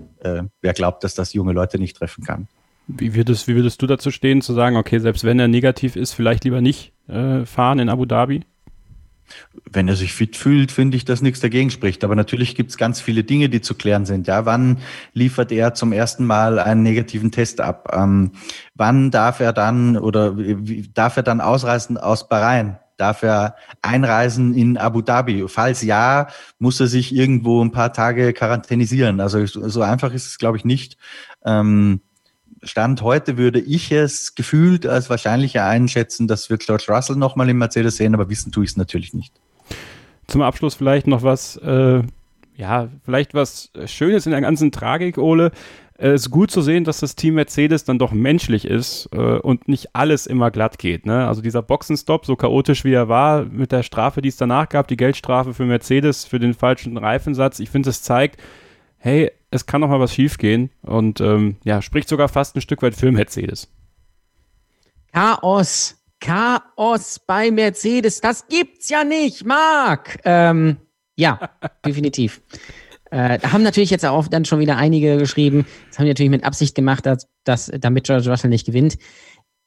[0.63, 2.49] Wer glaubt, dass das junge Leute nicht treffen kann.
[2.87, 6.13] Wie würdest, wie würdest du dazu stehen, zu sagen, okay, selbst wenn er negativ ist,
[6.13, 8.43] vielleicht lieber nicht äh, fahren in Abu Dhabi?
[9.71, 12.05] Wenn er sich fit fühlt, finde ich, dass nichts dagegen spricht.
[12.05, 14.27] Aber natürlich gibt es ganz viele Dinge, die zu klären sind.
[14.27, 14.79] Ja, wann
[15.15, 17.89] liefert er zum ersten Mal einen negativen Test ab?
[17.93, 18.33] Ähm,
[18.75, 22.77] wann darf er dann oder wie, darf er dann ausreisen aus Bahrain?
[22.99, 25.47] Darf er einreisen in Abu Dhabi?
[25.49, 26.29] Falls ja,
[26.59, 29.21] muss er sich irgendwo ein paar Tage quarantänisieren.
[29.21, 30.99] Also so einfach ist es, glaube ich, nicht.
[31.47, 32.03] Ähm,
[32.65, 37.59] Stand heute würde ich es gefühlt als wahrscheinlicher einschätzen, dass wir George Russell nochmal im
[37.59, 39.33] Mercedes sehen, aber wissen tue ich es natürlich nicht.
[40.27, 42.03] Zum Abschluss vielleicht noch was, äh,
[42.57, 45.51] ja, vielleicht was Schönes in der ganzen Tragik, Ole.
[45.97, 49.69] Es ist gut zu sehen, dass das Team Mercedes dann doch menschlich ist äh, und
[49.69, 51.07] nicht alles immer glatt geht.
[51.07, 51.29] Ne?
[51.29, 54.89] Also dieser Boxenstopp, so chaotisch wie er war, mit der Strafe, die es danach gab,
[54.89, 58.41] die Geldstrafe für Mercedes für den falschen Reifensatz, ich finde, es zeigt,
[58.99, 62.83] hey, es kann noch mal was schiefgehen und ähm, ja, spricht sogar fast ein Stück
[62.83, 63.69] weit für Mercedes.
[65.13, 70.19] Chaos, Chaos bei Mercedes, das gibt's ja nicht, Marc.
[70.25, 70.79] Ähm,
[71.15, 71.51] ja,
[71.87, 72.43] definitiv.
[73.13, 76.31] Äh, da haben natürlich jetzt auch dann schon wieder einige geschrieben, das haben die natürlich
[76.31, 78.99] mit Absicht gemacht, dass, dass damit George Russell nicht gewinnt.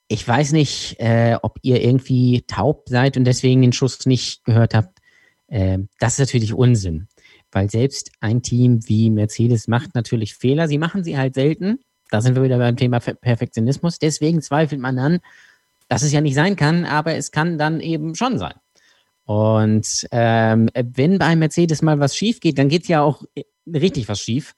[0.09, 4.73] Ich weiß nicht, äh, ob ihr irgendwie taub seid und deswegen den Schuss nicht gehört
[4.73, 4.99] habt.
[5.47, 7.07] Äh, das ist natürlich Unsinn
[7.57, 10.67] weil selbst ein Team wie Mercedes macht natürlich Fehler.
[10.67, 11.79] Sie machen sie halt selten.
[12.11, 13.97] Da sind wir wieder beim Thema Perfektionismus.
[13.97, 15.19] Deswegen zweifelt man an,
[15.87, 18.53] dass es ja nicht sein kann, aber es kann dann eben schon sein.
[19.25, 23.23] Und ähm, wenn bei Mercedes mal was schief geht, dann geht ja auch
[23.65, 24.53] richtig was schief.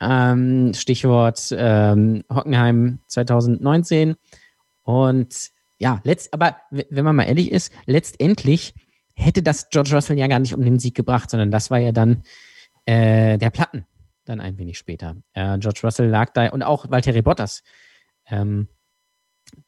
[0.00, 4.14] Ähm, Stichwort ähm, Hockenheim 2019.
[4.82, 8.72] Und ja, letzt, aber wenn man mal ehrlich ist, letztendlich
[9.20, 11.92] hätte das George Russell ja gar nicht um den Sieg gebracht, sondern das war ja
[11.92, 12.22] dann
[12.86, 13.86] äh, der Platten,
[14.24, 15.16] dann ein wenig später.
[15.34, 17.62] Äh, George Russell lag da und auch Valtteri Bottas,
[18.28, 18.68] ähm,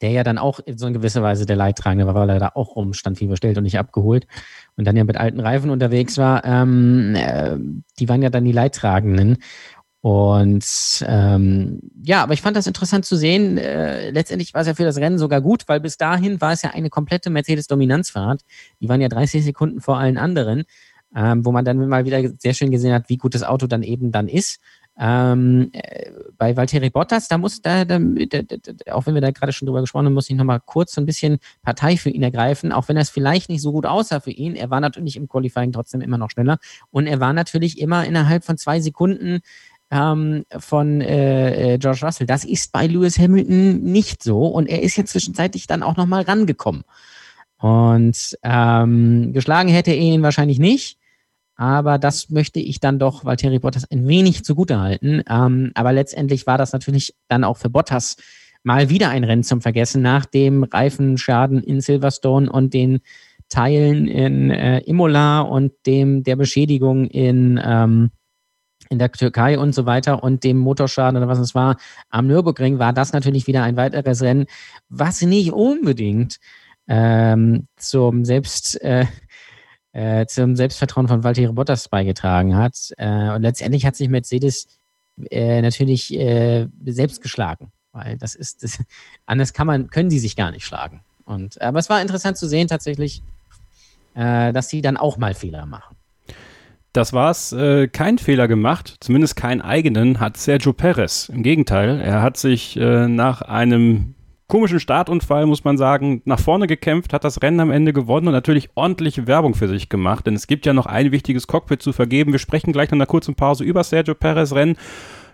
[0.01, 2.75] der ja dann auch in so gewisser Weise der Leidtragende war, weil er da auch
[2.75, 4.27] rumstand, wie bestellt und nicht abgeholt
[4.75, 6.43] und dann ja mit alten Reifen unterwegs war.
[6.45, 7.57] Ähm, äh,
[7.99, 9.37] die waren ja dann die Leidtragenden.
[10.03, 10.65] Und
[11.07, 13.57] ähm, ja, aber ich fand das interessant zu sehen.
[13.57, 16.61] Äh, letztendlich war es ja für das Rennen sogar gut, weil bis dahin war es
[16.61, 18.41] ja eine komplette Mercedes-Dominanzfahrt.
[18.81, 20.65] Die waren ja 30 Sekunden vor allen anderen,
[21.15, 23.81] ähm, wo man dann mal wieder sehr schön gesehen hat, wie gut das Auto dann
[23.81, 24.59] eben dann ist.
[24.99, 29.31] Ähm, äh, bei Valtteri Bottas, da muss, da, da, da, da, auch wenn wir da
[29.31, 32.21] gerade schon drüber gesprochen haben, muss ich nochmal kurz so ein bisschen Partei für ihn
[32.21, 34.55] ergreifen, auch wenn das vielleicht nicht so gut aussah für ihn.
[34.55, 36.59] Er war natürlich im Qualifying trotzdem immer noch schneller
[36.91, 39.39] und er war natürlich immer innerhalb von zwei Sekunden
[39.93, 42.27] ähm, von äh, äh George Russell.
[42.27, 46.23] Das ist bei Lewis Hamilton nicht so und er ist ja zwischenzeitlich dann auch nochmal
[46.23, 46.83] rangekommen.
[47.57, 50.97] Und ähm, geschlagen hätte er ihn wahrscheinlich nicht.
[51.55, 55.23] Aber das möchte ich dann doch Valtteri Bottas ein wenig zugutehalten.
[55.29, 58.17] Ähm, aber letztendlich war das natürlich dann auch für Bottas
[58.63, 63.01] mal wieder ein Rennen zum Vergessen nach dem Reifenschaden in Silverstone und den
[63.49, 68.09] Teilen in äh, Imola und dem der Beschädigung in ähm,
[68.93, 71.77] in der Türkei und so weiter und dem Motorschaden oder was es war
[72.09, 74.45] am Nürburgring war das natürlich wieder ein weiteres Rennen,
[74.87, 76.37] was nicht unbedingt
[76.87, 79.05] ähm, zum Selbst äh,
[79.93, 82.91] äh, zum Selbstvertrauen von Valtteri Bottas beigetragen hat.
[82.97, 84.67] Äh, und letztendlich hat sich Mercedes
[85.29, 88.83] äh, natürlich äh, selbst geschlagen, weil das ist, das,
[89.25, 91.01] anders kann man, können sie sich gar nicht schlagen.
[91.25, 93.21] Und, aber es war interessant zu sehen tatsächlich,
[94.15, 95.95] äh, dass sie dann auch mal Fehler machen.
[96.93, 97.51] Das war's.
[97.53, 101.27] Äh, kein Fehler gemacht, zumindest keinen eigenen, hat Sergio Perez.
[101.29, 104.13] Im Gegenteil, er hat sich äh, nach einem
[104.47, 108.33] komischen Startunfall, muss man sagen, nach vorne gekämpft, hat das Rennen am Ende gewonnen und
[108.33, 111.93] natürlich ordentliche Werbung für sich gemacht, denn es gibt ja noch ein wichtiges Cockpit zu
[111.93, 112.31] vergeben.
[112.31, 114.77] Wir sprechen gleich nach einer kurzen Pause über Sergio Perez Rennen.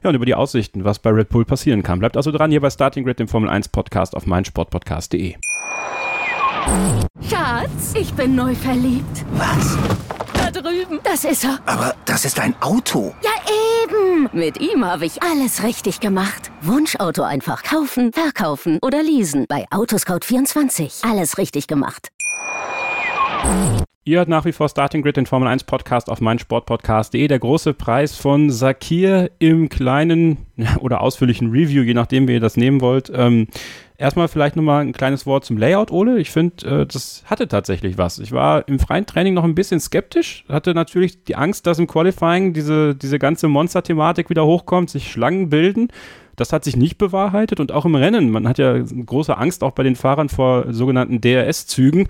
[0.01, 1.99] Ja, und über die Aussichten, was bei Red Bull passieren kann.
[1.99, 5.35] Bleibt also dran hier bei Starting Grid, dem Formel 1 Podcast auf meinsportpodcast.de.
[7.29, 9.25] Schatz, ich bin neu verliebt.
[9.33, 9.77] Was?
[10.51, 10.99] Da drüben.
[11.03, 11.59] Das ist er.
[11.67, 13.13] Aber das ist ein Auto.
[13.23, 13.29] Ja,
[13.83, 14.29] eben.
[14.33, 16.49] Mit ihm habe ich alles richtig gemacht.
[16.61, 19.45] Wunschauto einfach kaufen, verkaufen oder leasen.
[19.47, 21.07] Bei Autoscout24.
[21.07, 22.09] Alles richtig gemacht.
[24.05, 27.27] Ihr hört nach wie vor Starting Grid, den Formel 1 Podcast auf meinsportpodcast.de.
[27.27, 30.47] Der große Preis von Sakir im kleinen
[30.79, 33.11] oder ausführlichen Review, je nachdem, wie ihr das nehmen wollt.
[33.13, 33.47] Ähm,
[33.99, 36.19] erstmal vielleicht nochmal ein kleines Wort zum Layout, Ole.
[36.19, 38.17] Ich finde, äh, das hatte tatsächlich was.
[38.17, 41.87] Ich war im freien Training noch ein bisschen skeptisch, hatte natürlich die Angst, dass im
[41.87, 45.89] Qualifying diese, diese ganze Monster-Thematik wieder hochkommt, sich Schlangen bilden.
[46.35, 48.31] Das hat sich nicht bewahrheitet und auch im Rennen.
[48.31, 52.07] Man hat ja große Angst auch bei den Fahrern vor sogenannten DRS-Zügen.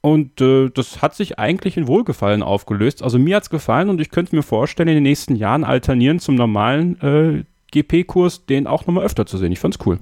[0.00, 3.02] Und äh, das hat sich eigentlich in Wohlgefallen aufgelöst.
[3.02, 6.20] Also mir hat es gefallen und ich könnte mir vorstellen, in den nächsten Jahren alternieren
[6.20, 9.50] zum normalen äh, GP-Kurs, den auch nochmal öfter zu sehen.
[9.50, 9.98] Ich fand's cool.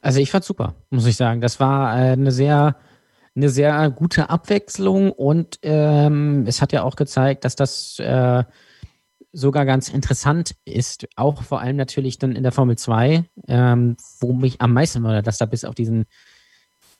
[0.00, 1.40] Also ich fand's super, muss ich sagen.
[1.40, 2.76] Das war äh, eine sehr,
[3.34, 8.44] eine sehr gute Abwechslung und ähm, es hat ja auch gezeigt, dass das äh,
[9.32, 14.32] sogar ganz interessant ist, auch vor allem natürlich dann in der Formel 2, ähm, wo
[14.32, 16.06] mich am meisten war, dass da bis auf diesen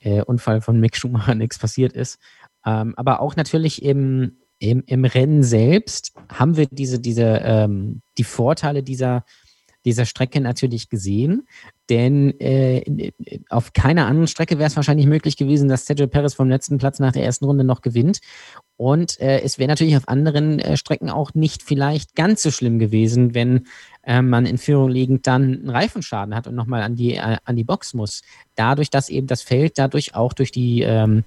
[0.00, 2.18] äh, Unfall von Mick Schumacher nichts passiert ist.
[2.66, 8.24] Ähm, aber auch natürlich im, im, im Rennen selbst haben wir diese, diese, ähm, die
[8.24, 9.24] Vorteile dieser,
[9.84, 11.46] dieser Strecke natürlich gesehen.
[11.88, 13.12] Denn äh,
[13.48, 16.98] auf keiner anderen Strecke wäre es wahrscheinlich möglich gewesen, dass Sergio Perez vom letzten Platz
[16.98, 18.20] nach der ersten Runde noch gewinnt.
[18.76, 22.78] Und äh, es wäre natürlich auf anderen äh, Strecken auch nicht vielleicht ganz so schlimm
[22.78, 23.66] gewesen, wenn
[24.04, 27.56] äh, man in Führung liegend dann einen Reifenschaden hat und nochmal an die, äh, an
[27.56, 28.22] die Box muss.
[28.54, 31.24] Dadurch, dass eben das Feld dadurch auch durch die ähm,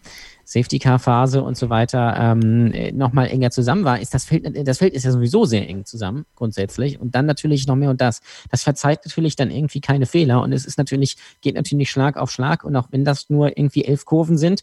[0.51, 5.05] Safety-Car-Phase und so weiter ähm, nochmal enger zusammen war, ist das Feld, das Feld ist
[5.05, 6.99] ja sowieso sehr eng zusammen, grundsätzlich.
[6.99, 8.19] Und dann natürlich noch mehr und das.
[8.49, 12.31] Das verzeiht natürlich dann irgendwie keine Fehler und es ist natürlich, geht natürlich Schlag auf
[12.31, 14.61] Schlag und auch wenn das nur irgendwie elf Kurven sind,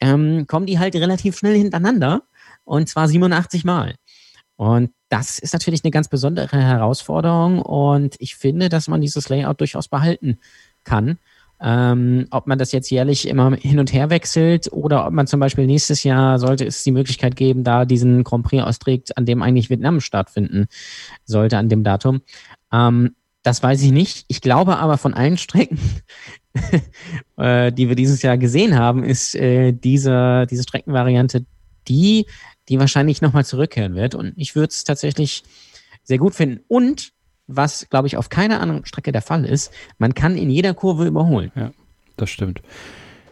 [0.00, 2.24] ähm, kommen die halt relativ schnell hintereinander
[2.64, 3.94] und zwar 87 Mal.
[4.56, 9.60] Und das ist natürlich eine ganz besondere Herausforderung und ich finde, dass man dieses Layout
[9.60, 10.38] durchaus behalten
[10.84, 11.18] kann.
[11.64, 15.38] Ähm, ob man das jetzt jährlich immer hin und her wechselt oder ob man zum
[15.38, 19.42] Beispiel nächstes Jahr sollte es die Möglichkeit geben, da diesen Grand Prix austrägt, an dem
[19.42, 20.66] eigentlich Vietnam stattfinden
[21.24, 22.22] sollte, an dem Datum.
[22.72, 24.24] Ähm, das weiß ich nicht.
[24.26, 25.78] Ich glaube aber von allen Strecken,
[27.36, 31.46] äh, die wir dieses Jahr gesehen haben, ist äh, diese, diese Streckenvariante
[31.88, 32.26] die,
[32.68, 34.14] die wahrscheinlich nochmal zurückkehren wird.
[34.14, 35.42] Und ich würde es tatsächlich
[36.02, 36.64] sehr gut finden.
[36.68, 37.12] Und
[37.56, 39.72] was, glaube ich, auf keiner anderen Strecke der Fall ist.
[39.98, 41.52] Man kann in jeder Kurve überholen.
[41.54, 41.70] Ja,
[42.16, 42.62] das stimmt.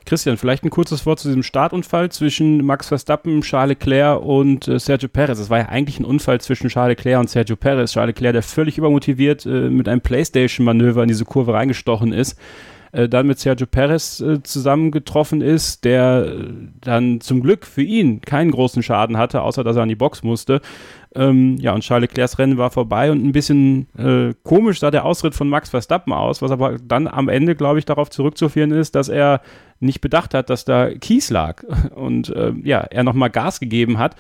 [0.07, 4.79] Christian, vielleicht ein kurzes Wort zu diesem Startunfall zwischen Max Verstappen, Charles Leclerc und äh,
[4.79, 5.39] Sergio Perez.
[5.39, 7.93] Es war ja eigentlich ein Unfall zwischen Charles Leclerc und Sergio Perez.
[7.93, 12.37] Charles Leclerc, der völlig übermotiviert äh, mit einem Playstation-Manöver in diese Kurve reingestochen ist
[12.93, 16.45] äh, dann mit Sergio Perez äh, zusammengetroffen ist, der äh,
[16.81, 20.23] dann zum Glück für ihn keinen großen Schaden hatte, außer dass er an die Box
[20.23, 20.61] musste.
[21.15, 25.05] Ähm, ja, und Charles Leclercs Rennen war vorbei und ein bisschen äh, komisch sah der
[25.05, 28.95] Ausritt von Max Verstappen aus, was aber dann am Ende, glaube ich, darauf zurückzuführen ist,
[28.95, 29.41] dass er
[29.81, 31.63] nicht bedacht hat, dass da Kies lag
[31.95, 34.15] und äh, ja, er nochmal Gas gegeben hat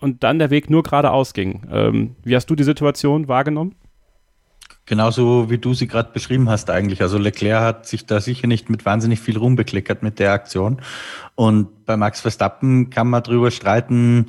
[0.00, 1.62] und dann der Weg nur geradeaus ging.
[1.70, 3.76] Ähm, wie hast du die Situation wahrgenommen?
[4.84, 7.00] Genauso wie du sie gerade beschrieben hast eigentlich.
[7.02, 10.82] Also Leclerc hat sich da sicher nicht mit wahnsinnig viel Ruhm bekleckert mit der Aktion.
[11.36, 14.26] Und bei Max Verstappen kann man drüber streiten,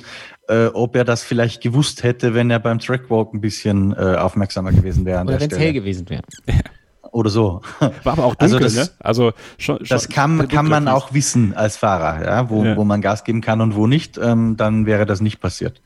[0.48, 4.70] äh, ob er das vielleicht gewusst hätte, wenn er beim Trackwalk ein bisschen äh, aufmerksamer
[4.72, 5.22] gewesen wäre.
[5.24, 6.22] Oder wenn es hell gewesen wäre.
[7.10, 7.60] Oder so.
[8.04, 8.88] War aber auch dunkel, Also das- ne?
[9.00, 12.76] Also schon, schon Das kann, kann man auch wissen als Fahrer, ja, wo, Ja.
[12.76, 15.80] wo man Gas geben kann und wo nicht, ähm, dann wäre das nicht passiert.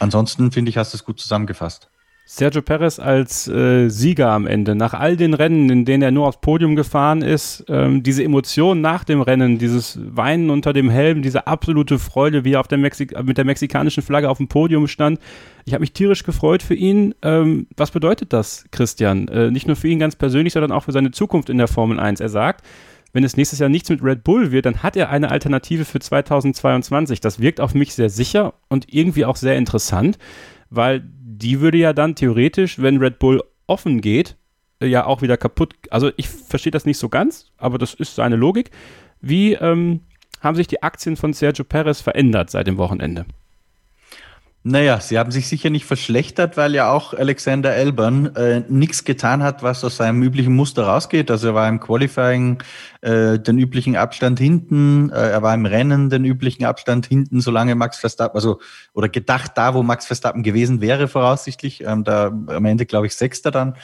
[0.00, 1.90] Ansonsten finde ich, hast du es gut zusammengefasst.
[2.30, 6.26] Sergio Perez als äh, Sieger am Ende, nach all den Rennen, in denen er nur
[6.26, 11.22] aufs Podium gefahren ist, ähm, diese Emotion nach dem Rennen, dieses Weinen unter dem Helm,
[11.22, 15.20] diese absolute Freude, wie er auf der mit der mexikanischen Flagge auf dem Podium stand.
[15.64, 17.14] Ich habe mich tierisch gefreut für ihn.
[17.22, 19.28] Ähm, was bedeutet das, Christian?
[19.28, 21.98] Äh, nicht nur für ihn ganz persönlich, sondern auch für seine Zukunft in der Formel
[21.98, 22.20] 1.
[22.20, 22.62] Er sagt,
[23.14, 25.98] wenn es nächstes Jahr nichts mit Red Bull wird, dann hat er eine Alternative für
[25.98, 27.22] 2022.
[27.22, 30.18] Das wirkt auf mich sehr sicher und irgendwie auch sehr interessant,
[30.68, 31.08] weil
[31.38, 34.36] die würde ja dann theoretisch, wenn Red Bull offen geht,
[34.80, 35.74] äh, ja auch wieder kaputt.
[35.90, 38.70] Also ich verstehe das nicht so ganz, aber das ist seine Logik.
[39.20, 40.00] Wie ähm,
[40.40, 43.24] haben sich die Aktien von Sergio Perez verändert seit dem Wochenende?
[44.70, 49.42] Naja, sie haben sich sicher nicht verschlechtert, weil ja auch Alexander Elbern äh, nichts getan
[49.42, 51.30] hat, was aus seinem üblichen Muster rausgeht.
[51.30, 52.62] Also er war im Qualifying
[53.00, 57.76] äh, den üblichen Abstand hinten, äh, er war im Rennen den üblichen Abstand hinten, solange
[57.76, 58.60] Max Verstappen, also
[58.92, 61.82] oder gedacht da, wo Max Verstappen gewesen wäre, voraussichtlich.
[61.84, 63.74] Ähm, da am Ende, glaube ich, Sechster dann.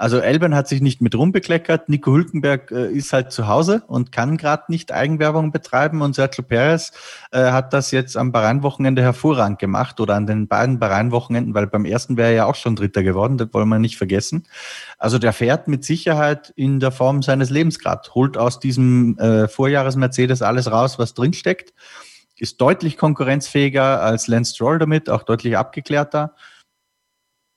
[0.00, 1.90] Also Elbern hat sich nicht mit rumbekleckert.
[1.90, 6.00] Nico Hülkenberg äh, ist halt zu Hause und kann gerade nicht Eigenwerbung betreiben.
[6.00, 6.92] Und Sergio Perez
[7.32, 11.84] äh, hat das jetzt am Bahrain-Wochenende hervorragend gemacht oder an den beiden Bahrain-Wochenenden, weil beim
[11.84, 14.44] ersten wäre er ja auch schon Dritter geworden, das wollen wir nicht vergessen.
[14.96, 19.48] Also der fährt mit Sicherheit in der Form seines Lebens gerade, holt aus diesem äh,
[19.48, 21.74] Vorjahres-Mercedes alles raus, was drinsteckt,
[22.38, 26.34] ist deutlich konkurrenzfähiger als Lance Stroll damit, auch deutlich abgeklärter.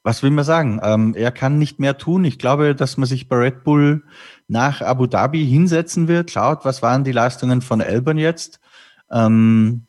[0.03, 0.81] Was will man sagen?
[0.83, 2.25] Ähm, er kann nicht mehr tun.
[2.25, 4.03] Ich glaube, dass man sich bei Red Bull
[4.49, 8.59] nach Abu Dhabi hinsetzen wird, schaut, was waren die Leistungen von Elbern jetzt
[9.09, 9.87] ähm,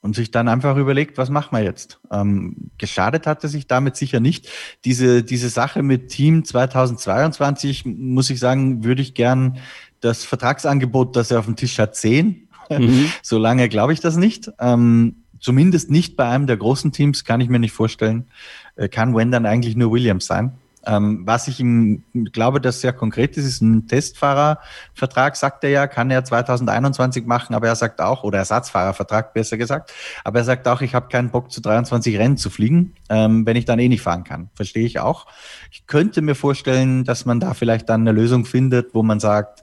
[0.00, 2.00] und sich dann einfach überlegt, was machen wir jetzt?
[2.10, 4.48] Ähm, geschadet hat er sich damit sicher nicht.
[4.86, 9.58] Diese, diese Sache mit Team 2022, muss ich sagen, würde ich gern
[10.00, 12.48] das Vertragsangebot, das er auf dem Tisch hat, sehen.
[12.70, 13.12] Mhm.
[13.22, 14.50] Solange glaube ich das nicht.
[14.58, 18.26] Ähm, zumindest nicht bei einem der großen Teams, kann ich mir nicht vorstellen.
[18.74, 20.58] Äh, kann Wen dann eigentlich nur Williams sein.
[20.84, 25.86] Ähm, was ich ihm glaube, das sehr konkret ist, ist ein Testfahrervertrag, sagt er ja,
[25.86, 29.92] kann er 2021 machen, aber er sagt auch, oder Ersatzfahrervertrag besser gesagt,
[30.24, 33.56] aber er sagt auch, ich habe keinen Bock zu 23 Rennen zu fliegen, ähm, wenn
[33.56, 34.50] ich dann eh nicht fahren kann.
[34.54, 35.26] Verstehe ich auch.
[35.70, 39.62] Ich könnte mir vorstellen, dass man da vielleicht dann eine Lösung findet, wo man sagt,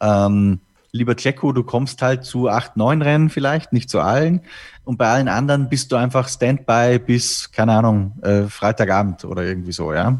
[0.00, 0.60] ähm,
[0.98, 4.42] lieber Checo, du kommst halt zu acht, neun Rennen vielleicht, nicht zu allen.
[4.84, 9.72] Und bei allen anderen bist du einfach Standby bis, keine Ahnung, äh, Freitagabend oder irgendwie
[9.72, 10.18] so, ja.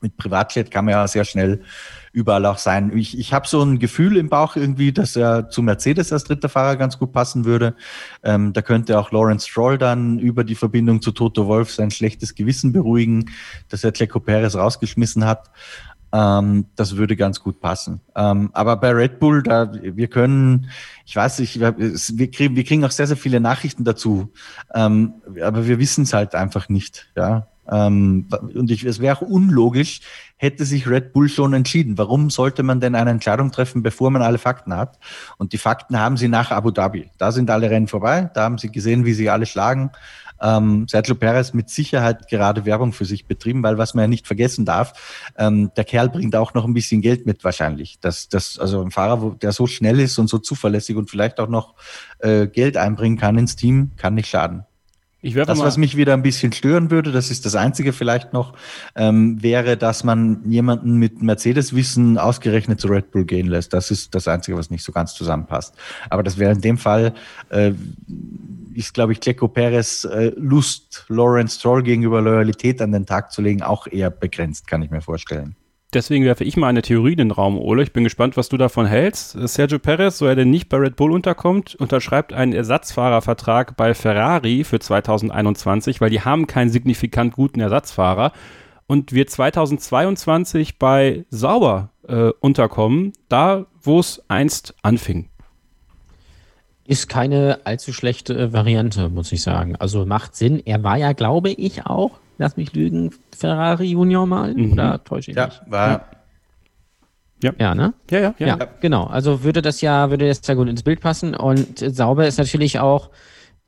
[0.00, 1.62] Mit Privatjet kann man ja sehr schnell
[2.12, 2.96] überall auch sein.
[2.96, 6.48] Ich, ich habe so ein Gefühl im Bauch irgendwie, dass er zu Mercedes als dritter
[6.48, 7.74] Fahrer ganz gut passen würde.
[8.22, 12.34] Ähm, da könnte auch Lawrence Stroll dann über die Verbindung zu Toto Wolf sein schlechtes
[12.34, 13.30] Gewissen beruhigen,
[13.68, 15.50] dass er Checo Perez rausgeschmissen hat.
[16.12, 18.00] Ähm, das würde ganz gut passen.
[18.16, 20.70] Ähm, aber bei Red Bull, da wir können,
[21.04, 24.32] ich weiß nicht, wir, kriegen, wir kriegen auch sehr, sehr viele Nachrichten dazu,
[24.74, 27.08] ähm, aber wir wissen es halt einfach nicht.
[27.14, 27.46] Ja?
[27.70, 30.00] Ähm, und ich, es wäre auch unlogisch,
[30.36, 31.98] hätte sich Red Bull schon entschieden.
[31.98, 34.98] Warum sollte man denn eine Entscheidung treffen, bevor man alle Fakten hat?
[35.36, 37.10] Und die Fakten haben sie nach Abu Dhabi.
[37.18, 39.90] Da sind alle Rennen vorbei, da haben sie gesehen, wie sie alle schlagen.
[40.40, 44.26] Ähm, Sergio Perez mit Sicherheit gerade Werbung für sich betrieben, weil was man ja nicht
[44.26, 47.98] vergessen darf, ähm, der Kerl bringt auch noch ein bisschen Geld mit wahrscheinlich.
[48.00, 51.40] Das, das, also ein Fahrer, wo, der so schnell ist und so zuverlässig und vielleicht
[51.40, 51.74] auch noch
[52.18, 54.64] äh, Geld einbringen kann ins Team, kann nicht schaden.
[55.20, 58.52] Ich Das, was mich wieder ein bisschen stören würde, das ist das Einzige vielleicht noch,
[58.94, 63.72] ähm, wäre, dass man jemanden mit Mercedes-Wissen ausgerechnet zu Red Bull gehen lässt.
[63.72, 65.74] Das ist das Einzige, was nicht so ganz zusammenpasst.
[66.08, 67.14] Aber das wäre in dem Fall,
[67.48, 67.72] äh,
[68.78, 73.42] ist, glaube ich, Checo Perez äh, Lust, Lawrence Stroll gegenüber Loyalität an den Tag zu
[73.42, 75.56] legen, auch eher begrenzt, kann ich mir vorstellen.
[75.92, 77.82] deswegen werfe ich mal eine Theorie in den Raum, Ole.
[77.82, 79.36] Ich bin gespannt, was du davon hältst.
[79.48, 84.64] Sergio Perez, so er denn nicht bei Red Bull unterkommt, unterschreibt einen Ersatzfahrervertrag bei Ferrari
[84.64, 88.32] für 2021, weil die haben keinen signifikant guten Ersatzfahrer
[88.86, 95.30] und wird 2022 bei Sauber äh, unterkommen, da wo es einst anfing.
[96.88, 99.76] Ist keine allzu schlechte äh, Variante, muss ich sagen.
[99.76, 100.62] Also macht Sinn.
[100.64, 104.54] Er war ja, glaube ich, auch, lass mich lügen, Ferrari Junior mal.
[104.54, 104.72] Mhm.
[104.72, 105.60] Oder täusche ich Ja, mich?
[105.66, 106.06] war,
[107.42, 107.92] Ja, ne?
[108.10, 108.46] Ja, ja, ja.
[108.46, 109.04] Ja, genau.
[109.04, 111.34] Also würde das ja, würde das ja gut ins Bild passen.
[111.34, 113.10] Und Sauber ist natürlich auch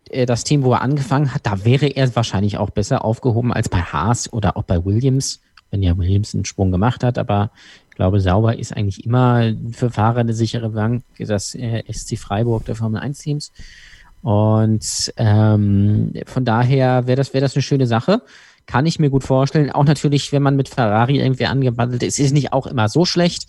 [0.08, 1.44] äh, das Team, wo er angefangen hat.
[1.44, 5.40] Da wäre er wahrscheinlich auch besser aufgehoben als bei Haas oder auch bei Williams
[5.70, 7.52] wenn ja Williams einen Sprung gemacht hat, aber
[8.00, 12.74] glaube, Sauber ist eigentlich immer für Fahrer eine sichere Bank, das äh, SC Freiburg der
[12.74, 13.52] Formel 1 Teams.
[14.22, 18.22] Und ähm, von daher wäre das, wäre das eine schöne Sache.
[18.64, 19.70] Kann ich mir gut vorstellen.
[19.70, 23.48] Auch natürlich, wenn man mit Ferrari irgendwie angebandelt ist, ist nicht auch immer so schlecht.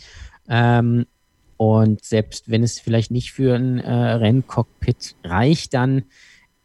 [0.49, 1.05] Ähm,
[1.55, 6.03] und selbst wenn es vielleicht nicht für ein äh, Renncockpit reicht, dann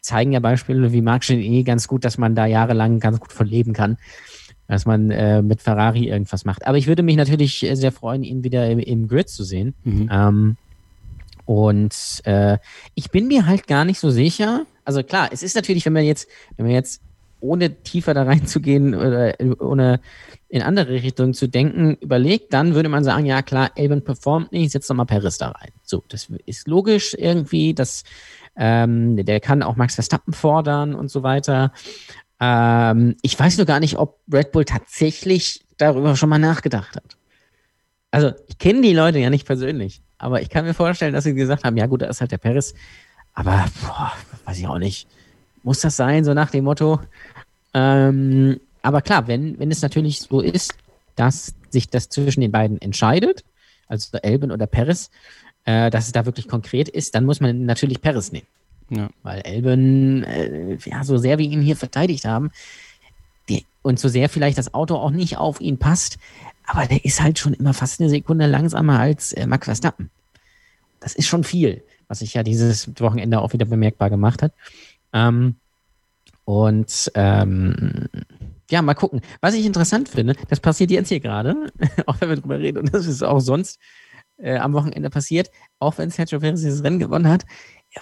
[0.01, 3.47] zeigen ja Beispiele wie Marc Genet ganz gut, dass man da jahrelang ganz gut von
[3.47, 3.97] leben kann,
[4.67, 6.67] dass man äh, mit Ferrari irgendwas macht.
[6.67, 9.73] Aber ich würde mich natürlich sehr freuen, ihn wieder im, im Grid zu sehen.
[9.83, 10.09] Mhm.
[10.11, 10.57] Ähm,
[11.45, 11.95] und
[12.25, 12.57] äh,
[12.93, 14.65] ich bin mir halt gar nicht so sicher.
[14.83, 17.01] Also klar, es ist natürlich, wenn man jetzt, wenn man jetzt
[17.39, 19.99] ohne tiefer da reinzugehen oder ohne
[20.49, 24.71] in andere Richtungen zu denken, überlegt, dann würde man sagen, ja klar, Elben performt nicht,
[24.71, 25.71] setz doch mal Paris da rein.
[25.83, 28.03] So, das ist logisch irgendwie, dass
[28.55, 31.71] ähm, der kann auch Max Verstappen fordern und so weiter.
[32.39, 37.17] Ähm, ich weiß nur gar nicht, ob Red Bull tatsächlich darüber schon mal nachgedacht hat.
[38.11, 40.01] Also, ich kenne die Leute ja nicht persönlich.
[40.17, 42.37] Aber ich kann mir vorstellen, dass sie gesagt haben, ja gut, da ist halt der
[42.37, 42.73] Paris.
[43.33, 44.13] Aber boah,
[44.45, 45.07] weiß ich auch nicht.
[45.63, 46.99] Muss das sein, so nach dem Motto?
[47.73, 50.73] Ähm, aber klar, wenn, wenn es natürlich so ist,
[51.15, 53.43] dass sich das zwischen den beiden entscheidet,
[53.87, 55.11] also Elben oder Paris,
[55.65, 58.47] äh, dass es da wirklich konkret ist, dann muss man natürlich Paris nehmen.
[58.89, 59.09] Ja.
[59.23, 62.51] Weil Elben, äh, ja, so sehr wir ihn hier verteidigt haben,
[63.49, 66.17] die, und so sehr vielleicht das Auto auch nicht auf ihn passt,
[66.65, 70.09] aber der ist halt schon immer fast eine Sekunde langsamer als äh, Max Verstappen.
[70.99, 74.53] Das ist schon viel, was sich ja dieses Wochenende auch wieder bemerkbar gemacht hat.
[75.13, 75.55] Ähm,
[76.45, 78.07] und ähm,
[78.69, 79.21] ja, mal gucken.
[79.41, 81.71] Was ich interessant finde, das passiert jetzt hier gerade,
[82.05, 83.79] auch wenn wir drüber reden, und das ist auch sonst
[84.37, 87.45] äh, am Wochenende passiert, auch wenn Sergio Perez dieses Rennen gewonnen hat,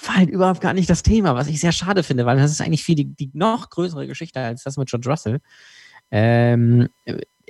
[0.01, 2.61] war halt überhaupt gar nicht das Thema, was ich sehr schade finde, weil das ist
[2.61, 5.39] eigentlich viel die, die noch größere Geschichte als das mit George Russell.
[6.11, 6.87] Ähm,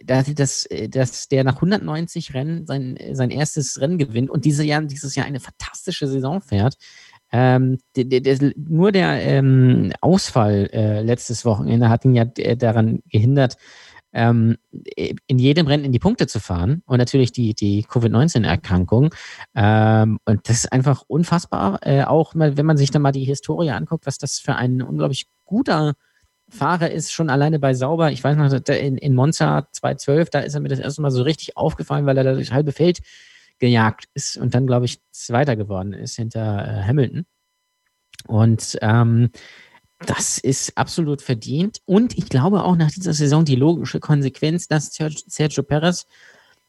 [0.04, 4.82] dass, dass, dass der nach 190 Rennen sein, sein erstes Rennen gewinnt und diese Jahr,
[4.82, 6.76] dieses Jahr eine fantastische Saison fährt.
[7.32, 12.56] Ähm, der, der, der, nur der ähm, Ausfall äh, letztes Wochenende hat ihn ja äh,
[12.56, 13.58] daran gehindert,
[14.16, 14.58] ähm,
[15.28, 19.14] in jedem Rennen in die Punkte zu fahren und natürlich die, die Covid-19-Erkrankung.
[19.54, 21.80] Ähm, und das ist einfach unfassbar.
[21.82, 24.82] Äh, auch mal, wenn man sich dann mal die Historie anguckt, was das für ein
[24.82, 25.96] unglaublich guter
[26.48, 30.54] Fahrer ist schon alleine bei Sauber, ich weiß noch, in, in Monza 2012, da ist
[30.54, 33.00] er mir das erste Mal so richtig aufgefallen, weil er da durchs halbe Feld
[33.60, 37.26] gejagt ist und dann, glaube ich, Zweiter geworden ist hinter äh, Hamilton.
[38.28, 39.30] Und ähm,
[40.00, 41.82] das ist absolut verdient.
[41.86, 46.06] Und ich glaube auch nach dieser Saison die logische Konsequenz, dass Sergio Perez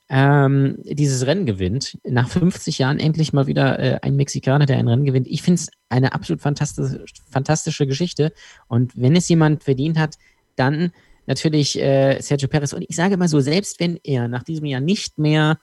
[0.09, 1.99] ähm, dieses Rennen gewinnt.
[2.05, 5.27] Nach 50 Jahren endlich mal wieder äh, ein Mexikaner, der ein Rennen gewinnt.
[5.27, 8.33] Ich finde es eine absolut fantastische, fantastische Geschichte.
[8.69, 10.17] Und wenn es jemand verdient hat,
[10.55, 10.93] dann
[11.27, 12.73] natürlich äh, Sergio Perez.
[12.73, 15.59] Und ich sage mal so, selbst wenn er nach diesem Jahr nicht mehr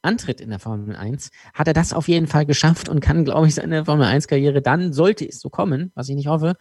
[0.00, 3.48] antritt in der Formel 1, hat er das auf jeden Fall geschafft und kann, glaube
[3.48, 6.54] ich, seine Formel 1-Karriere dann, sollte es so kommen, was ich nicht hoffe,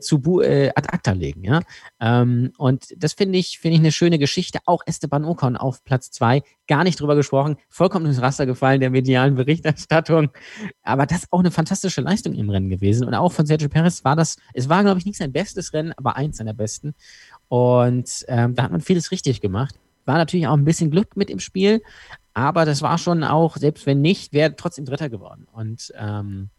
[0.00, 1.44] zu äh, ad acta legen.
[1.44, 1.60] Ja?
[2.00, 4.58] Ähm, und das finde ich, finde ich eine schöne Geschichte.
[4.66, 8.90] Auch Esteban Ocon auf Platz zwei, gar nicht drüber gesprochen, vollkommen ins Raster gefallen der
[8.90, 10.30] medialen Berichterstattung.
[10.82, 13.06] Aber das ist auch eine fantastische Leistung im Rennen gewesen.
[13.06, 15.92] Und auch von Sergio Perez war das, es war, glaube ich, nicht sein bestes Rennen,
[15.96, 16.94] aber eins seiner besten.
[17.48, 19.78] Und ähm, da hat man vieles richtig gemacht.
[20.04, 21.80] War natürlich auch ein bisschen Glück mit im Spiel,
[22.34, 25.46] aber das war schon auch, selbst wenn nicht, wäre trotzdem Dritter geworden.
[25.52, 26.50] Und ähm,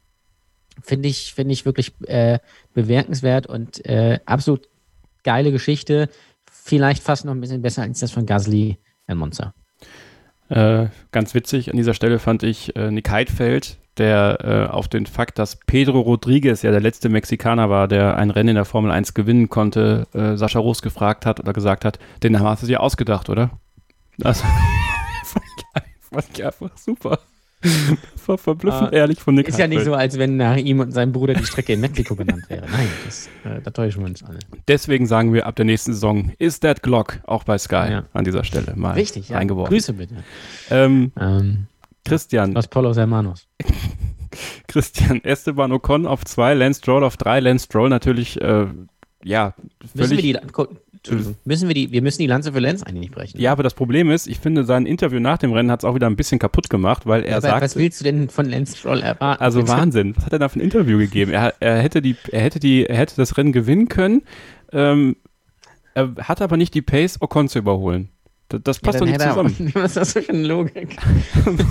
[0.82, 2.40] Finde ich, finde ich wirklich äh,
[2.74, 4.68] bemerkenswert und äh, absolut
[5.24, 6.10] geile Geschichte.
[6.52, 9.54] Vielleicht fast noch ein bisschen besser als das von Gasly in Monza.
[10.50, 15.06] Äh, ganz witzig an dieser Stelle fand ich äh, Nick Heidfeld, der äh, auf den
[15.06, 18.92] Fakt, dass Pedro Rodriguez ja der letzte Mexikaner war, der ein Rennen in der Formel
[18.92, 22.82] 1 gewinnen konnte, äh, Sascha Roos gefragt hat oder gesagt hat, den hast du dir
[22.82, 23.52] ausgedacht, oder?
[24.24, 24.44] Also,
[26.00, 27.20] fand ich einfach super.
[28.16, 30.92] Ver verblüffend uh, ehrlich von Nick Ist ja nicht so, als wenn nach ihm und
[30.92, 32.66] seinem Bruder die Strecke in Mexiko benannt wäre.
[32.72, 34.40] Nein, das, äh, da täuschen wir uns alle.
[34.68, 38.06] Deswegen sagen wir ab der nächsten Saison, ist that Glock auch bei Sky ja.
[38.14, 39.38] an dieser Stelle mal Richtig, ja.
[39.38, 39.74] eingeworfen.
[39.74, 40.16] Grüße bitte.
[40.70, 41.68] Ähm, ähm,
[42.06, 42.54] Christian.
[42.54, 43.48] Los Polos Hermanos.
[44.68, 47.40] Christian Esteban Ocon auf zwei, Lance Stroll auf drei.
[47.40, 48.68] Lance Stroll natürlich, äh,
[49.24, 49.54] ja,
[49.96, 50.12] völlig.
[50.12, 50.40] Müssen wir die,
[51.44, 53.40] Müssen wir die, wir müssen die Lanze für Lenz eigentlich nicht brechen.
[53.40, 55.96] Ja, aber das Problem ist, ich finde, sein Interview nach dem Rennen hat es auch
[55.96, 57.62] wieder ein bisschen kaputt gemacht, weil er aber sagt.
[57.62, 59.44] Was willst du denn von Lenz Stroll erwarten?
[59.44, 60.16] Also Wahnsinn.
[60.16, 61.32] Was hat er da für ein Interview gegeben?
[61.32, 64.22] Er, er hätte die, er hätte die, er hätte das Rennen gewinnen können.
[64.72, 65.18] Ähm,
[65.94, 68.10] er hat aber nicht die Pace, Ocon zu überholen.
[68.50, 69.72] Das, das passt ja, doch nicht zusammen.
[69.74, 70.98] was ist das für eine Logik?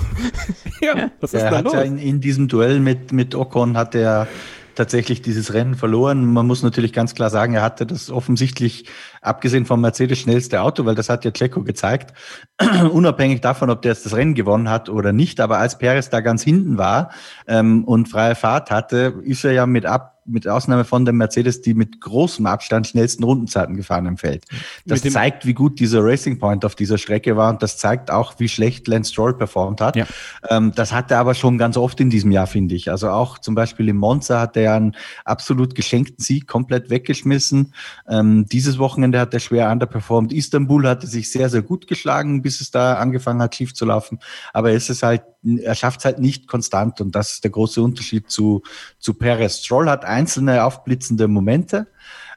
[0.81, 1.73] ja, was ist er da hat los?
[1.73, 4.27] Ja in, in diesem Duell mit, mit Ocon hat er
[4.75, 6.25] tatsächlich dieses Rennen verloren.
[6.25, 8.85] Man muss natürlich ganz klar sagen, er hatte das offensichtlich,
[9.21, 12.13] abgesehen vom Mercedes, schnellste Auto, weil das hat ja Checo gezeigt,
[12.91, 15.39] unabhängig davon, ob der jetzt das Rennen gewonnen hat oder nicht.
[15.39, 17.11] Aber als Perez da ganz hinten war
[17.47, 21.61] ähm, und freie Fahrt hatte, ist er ja mit ab mit Ausnahme von dem Mercedes
[21.61, 24.45] die mit großem Abstand schnellsten Rundenzeiten gefahren im Feld.
[24.85, 28.39] Das zeigt, wie gut dieser Racing Point auf dieser Strecke war und das zeigt auch,
[28.39, 29.95] wie schlecht Lance Stroll performt hat.
[29.95, 30.05] Ja.
[30.49, 32.89] Ähm, das hat er aber schon ganz oft in diesem Jahr, finde ich.
[32.89, 34.95] Also auch zum Beispiel im Monza hat er einen
[35.25, 37.73] absolut geschenkten Sieg komplett weggeschmissen.
[38.07, 40.33] Ähm, dieses Wochenende hat er schwer underperformed.
[40.33, 44.19] Istanbul hatte sich sehr, sehr gut geschlagen, bis es da angefangen hat, schief zu laufen.
[44.53, 47.81] Aber es ist halt er schafft es halt nicht konstant und das ist der große
[47.81, 48.63] Unterschied zu,
[48.99, 49.59] zu Perez.
[49.59, 51.87] Stroll hat einzelne aufblitzende Momente,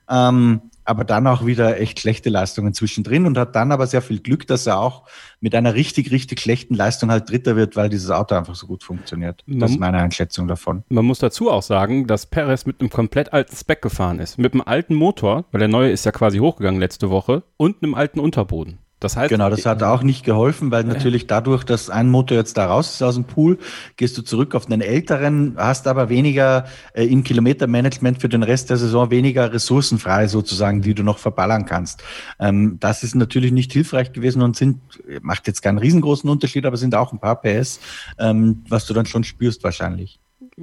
[0.08, 4.20] ähm, aber dann auch wieder echt schlechte Leistungen zwischendrin und hat dann aber sehr viel
[4.20, 5.02] Glück, dass er auch
[5.40, 8.84] mit einer richtig, richtig schlechten Leistung halt Dritter wird, weil dieses Auto einfach so gut
[8.84, 9.42] funktioniert.
[9.46, 10.84] Man, das ist meine Einschätzung davon.
[10.88, 14.38] Man muss dazu auch sagen, dass Perez mit einem komplett alten Spec gefahren ist.
[14.38, 17.94] Mit einem alten Motor, weil der neue ist ja quasi hochgegangen letzte Woche, und einem
[17.94, 18.78] alten Unterboden.
[18.98, 22.56] Das heißt, genau, das hat auch nicht geholfen, weil natürlich dadurch, dass ein Motor jetzt
[22.56, 23.58] da raus ist aus dem Pool,
[23.96, 28.70] gehst du zurück auf einen älteren, hast aber weniger äh, im Kilometermanagement für den Rest
[28.70, 32.02] der Saison weniger Ressourcen frei sozusagen, die du noch verballern kannst.
[32.40, 34.80] Ähm, das ist natürlich nicht hilfreich gewesen und sind
[35.20, 37.80] macht jetzt keinen riesengroßen Unterschied, aber sind auch ein paar PS,
[38.18, 40.20] ähm, was du dann schon spürst wahrscheinlich.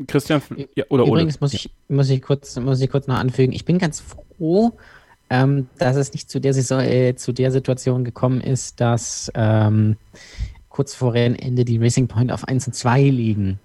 [0.08, 0.42] Christian,
[0.76, 1.42] ja, oder Übrigens oder?
[1.42, 3.54] muss ich muss ich kurz muss ich kurz noch anfügen.
[3.54, 4.74] Ich bin ganz froh
[5.30, 9.98] ähm, dass es nicht zu der, Saison, äh, zu der Situation gekommen ist, dass ähm,
[10.70, 13.60] kurz vor Rennende die Racing Point auf 1 und 2 liegen.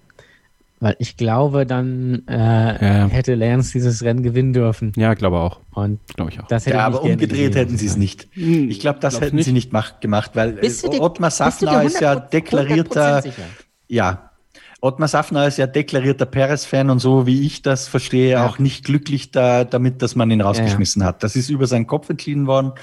[0.81, 3.07] Weil ich glaube, dann äh, ja.
[3.07, 4.93] hätte Lance dieses Rennen gewinnen dürfen.
[4.95, 5.59] Ja, glaube auch.
[5.73, 6.47] Und glaube ich auch.
[6.47, 8.29] Das hätte ja, aber umgedreht hätten sie es nicht.
[8.31, 9.45] Hm, ich glaube, das Glaub's hätten nicht.
[9.45, 13.23] sie nicht mach, gemacht, weil äh, Ottmar Safner ist ja deklarierter.
[13.89, 14.28] Ja,
[14.81, 18.45] Ottmar Safner ist ja deklarierter Perez-Fan und so, wie ich das verstehe, ja.
[18.45, 21.09] auch nicht glücklich da, damit, dass man ihn rausgeschmissen ja, ja.
[21.09, 21.23] hat.
[21.23, 22.73] Das ist über seinen Kopf entschieden worden.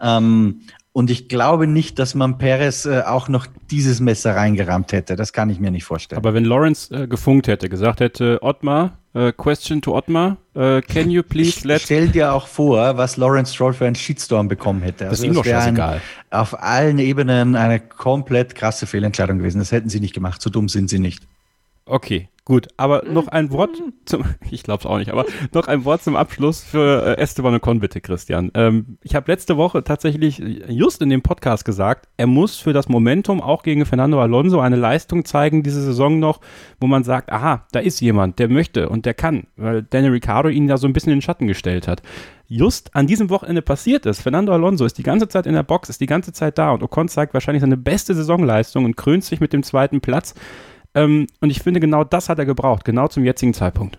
[0.00, 0.62] Ähm,
[0.94, 5.16] und ich glaube nicht, dass man Perez äh, auch noch dieses Messer reingerammt hätte.
[5.16, 6.18] Das kann ich mir nicht vorstellen.
[6.18, 11.10] Aber wenn Lawrence äh, gefunkt hätte, gesagt hätte, Ottmar, äh, question to Ottmar, äh, can
[11.10, 11.80] you please let...
[11.80, 15.08] Stell dir auch vor, was Lawrence Stroll für einen Shitstorm bekommen hätte.
[15.08, 15.94] Also das ist ihm doch scheißegal.
[16.30, 19.60] Ein, auf allen Ebenen eine komplett krasse Fehlentscheidung gewesen.
[19.60, 20.42] Das hätten sie nicht gemacht.
[20.42, 21.22] So dumm sind sie nicht.
[21.84, 22.68] Okay, gut.
[22.76, 26.16] Aber noch ein Wort zum, ich glaube es auch nicht, aber noch ein Wort zum
[26.16, 28.50] Abschluss für äh, Esteban Ocon, bitte, Christian.
[28.54, 32.88] Ähm, ich habe letzte Woche tatsächlich just in dem Podcast gesagt, er muss für das
[32.88, 36.40] Momentum auch gegen Fernando Alonso eine Leistung zeigen, diese Saison noch,
[36.80, 40.48] wo man sagt, aha, da ist jemand, der möchte und der kann, weil Daniel Ricciardo
[40.48, 42.02] ihn da so ein bisschen in den Schatten gestellt hat.
[42.46, 44.20] Just an diesem Wochenende passiert ist.
[44.20, 46.82] Fernando Alonso ist die ganze Zeit in der Box, ist die ganze Zeit da und
[46.82, 50.34] Ocon zeigt wahrscheinlich seine beste Saisonleistung und krönt sich mit dem zweiten Platz.
[50.94, 53.98] Ähm, und ich finde, genau das hat er gebraucht, genau zum jetzigen Zeitpunkt.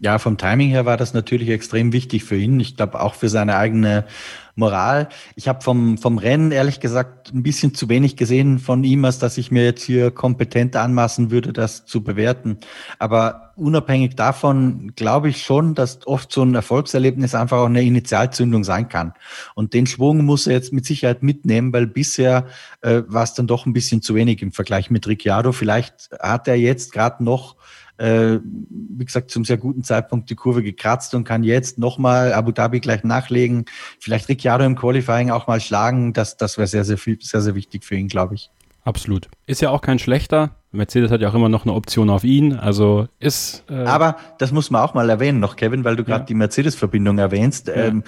[0.00, 2.60] Ja, vom Timing her war das natürlich extrem wichtig für ihn.
[2.60, 4.06] Ich glaube auch für seine eigene
[4.54, 5.08] Moral.
[5.34, 9.18] Ich habe vom, vom Rennen ehrlich gesagt ein bisschen zu wenig gesehen von ihm, als
[9.18, 12.58] dass ich mir jetzt hier kompetent anmaßen würde, das zu bewerten.
[13.00, 18.62] Aber unabhängig davon glaube ich schon, dass oft so ein Erfolgserlebnis einfach auch eine Initialzündung
[18.62, 19.14] sein kann.
[19.56, 22.46] Und den Schwung muss er jetzt mit Sicherheit mitnehmen, weil bisher
[22.82, 25.50] äh, war es dann doch ein bisschen zu wenig im Vergleich mit Ricciardo.
[25.50, 27.56] Vielleicht hat er jetzt gerade noch
[27.98, 32.52] äh, wie gesagt, zum sehr guten Zeitpunkt die Kurve gekratzt und kann jetzt nochmal Abu
[32.52, 33.66] Dhabi gleich nachlegen.
[33.98, 36.12] Vielleicht Ricciardo im Qualifying auch mal schlagen.
[36.12, 38.50] Das, das wäre sehr, sehr, viel, sehr, sehr wichtig für ihn, glaube ich.
[38.84, 39.28] Absolut.
[39.46, 40.52] Ist ja auch kein schlechter.
[40.70, 42.54] Mercedes hat ja auch immer noch eine Option auf ihn.
[42.54, 43.64] Also ist.
[43.68, 46.26] Äh Aber das muss man auch mal erwähnen noch, Kevin, weil du gerade ja.
[46.26, 47.68] die Mercedes-Verbindung erwähnst.
[47.68, 47.74] Ja.
[47.74, 48.04] Ähm,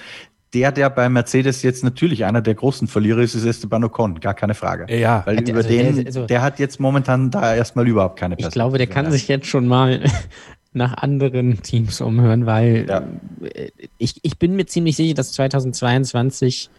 [0.53, 4.33] der, der bei Mercedes jetzt natürlich einer der großen Verlierer ist, ist Esteban Ocon, gar
[4.33, 4.93] keine Frage.
[4.93, 8.35] Ja, weil über also den, der, also, der hat jetzt momentan da erstmal überhaupt keine
[8.35, 8.49] Perspektive.
[8.49, 10.03] Ich glaube, der kann sich jetzt schon mal
[10.73, 13.03] nach anderen Teams umhören, weil ja.
[13.43, 16.69] Äh, ich, ich bin mir ziemlich sicher, dass 2022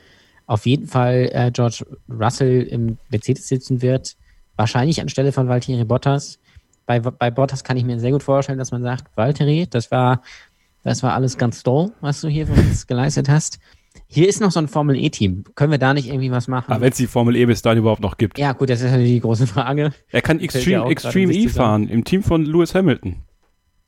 [0.46, 4.16] auf jeden Fall äh, George Russell im Mercedes sitzen wird.
[4.56, 6.38] Wahrscheinlich anstelle von Valtteri Bottas.
[6.84, 10.20] Bei, bei Bottas kann ich mir sehr gut vorstellen, dass man sagt, Valtteri, das war
[10.83, 13.59] das war alles ganz toll, was du hier für uns geleistet hast.
[14.07, 15.45] Hier ist noch so ein Formel E-Team.
[15.54, 16.71] Können wir da nicht irgendwie was machen?
[16.71, 18.38] Aber wenn es die Formel E bis dahin überhaupt noch gibt.
[18.38, 19.92] Ja, gut, das ist natürlich die große Frage.
[20.11, 23.22] Er kann Extreme, Extreme E fahren im Team von Lewis Hamilton.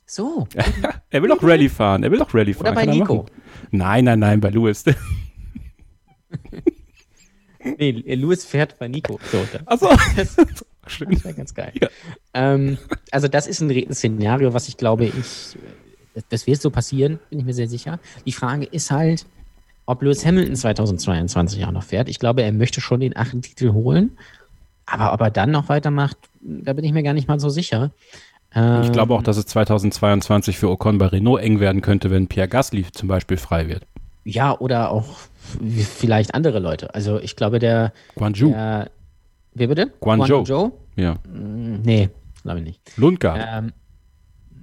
[0.07, 0.47] So.
[1.11, 2.03] er will doch Rallye fahren.
[2.03, 2.69] Er will doch Rallye fahren.
[2.69, 3.27] Oder bei Nico.
[3.71, 4.85] Nein, nein, nein, bei Lewis.
[7.79, 9.19] nee, Lewis fährt bei Nico.
[9.31, 9.89] So, Achso.
[10.17, 11.73] Das, das wäre ganz geil.
[11.81, 11.89] Ja.
[12.35, 12.77] Ähm,
[13.11, 15.57] also, das ist ein Szenario, was ich glaube, ich
[16.15, 17.99] das, das wird so passieren, bin ich mir sehr sicher.
[18.27, 19.27] Die Frage ist halt,
[19.87, 22.09] ob Lewis Hamilton 2022 auch noch fährt.
[22.09, 24.17] Ich glaube, er möchte schon den achten Titel holen.
[24.87, 27.91] Aber ob er dann noch weitermacht, da bin ich mir gar nicht mal so sicher.
[28.55, 32.49] ich glaube auch, dass es 2022 für Ocon bei Renault eng werden könnte, wenn Pierre
[32.49, 33.87] Gasly zum Beispiel frei wird.
[34.25, 35.17] Ja, oder auch
[35.63, 36.95] vielleicht andere Leute.
[36.95, 37.93] Also ich glaube, der.
[38.15, 38.49] Guangzhou.
[38.51, 38.91] Der,
[39.55, 39.93] wie bitte?
[40.01, 40.45] Guangzhou.
[40.45, 40.73] Guangzhou?
[40.97, 41.15] Ja.
[41.29, 42.09] Mm, Nee,
[42.43, 42.81] glaube ich nicht.
[42.97, 43.41] Lundgaard.
[43.47, 43.73] Ähm,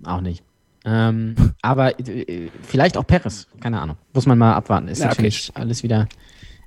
[0.05, 0.43] auch nicht.
[0.83, 3.97] Ähm, aber äh, vielleicht auch Perez, keine Ahnung.
[4.13, 4.87] Muss man mal abwarten.
[4.87, 5.15] Ist Ja, okay.
[5.17, 6.07] natürlich alles wieder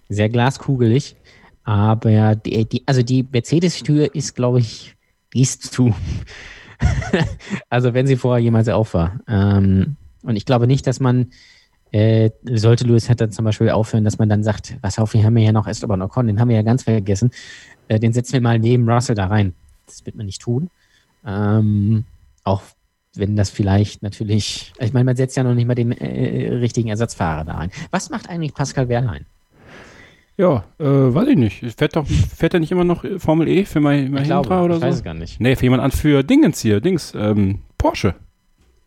[0.09, 1.17] sehr glaskugelig.
[1.65, 4.97] Aber die, die, also die Mercedes-Tür ist, glaube ich,
[5.33, 5.95] die ist zu.
[7.71, 9.19] also wenn sie vorher jemals auf war.
[9.27, 11.31] Ähm, und ich glaube nicht, dass man,
[11.91, 15.37] äh, sollte Lewis Hatter zum Beispiel aufhören, dass man dann sagt, was auf, wir haben
[15.37, 17.31] ja noch Esteban Ocon, den haben wir ja ganz vergessen.
[17.89, 19.55] Äh, den setzen wir mal neben Russell da rein.
[19.87, 20.71] Das wird man nicht tun.
[21.27, 22.05] Ähm,
[22.43, 22.63] auch
[23.17, 26.89] wenn das vielleicht natürlich, ich meine, man setzt ja noch nicht mal den äh, richtigen
[26.89, 27.71] Ersatzfahrer da rein.
[27.91, 29.27] Was macht eigentlich Pascal Wehrlein?
[30.37, 31.79] Ja, äh, weiß ich nicht.
[31.79, 34.75] Fährt, doch, fährt er nicht immer noch Formel E für mein, mein Ich glaube, oder
[34.75, 34.87] ich so?
[34.87, 35.41] weiß es gar nicht.
[35.41, 38.15] Nee, für jemand an für Dingens hier, Dings, ähm, Porsche.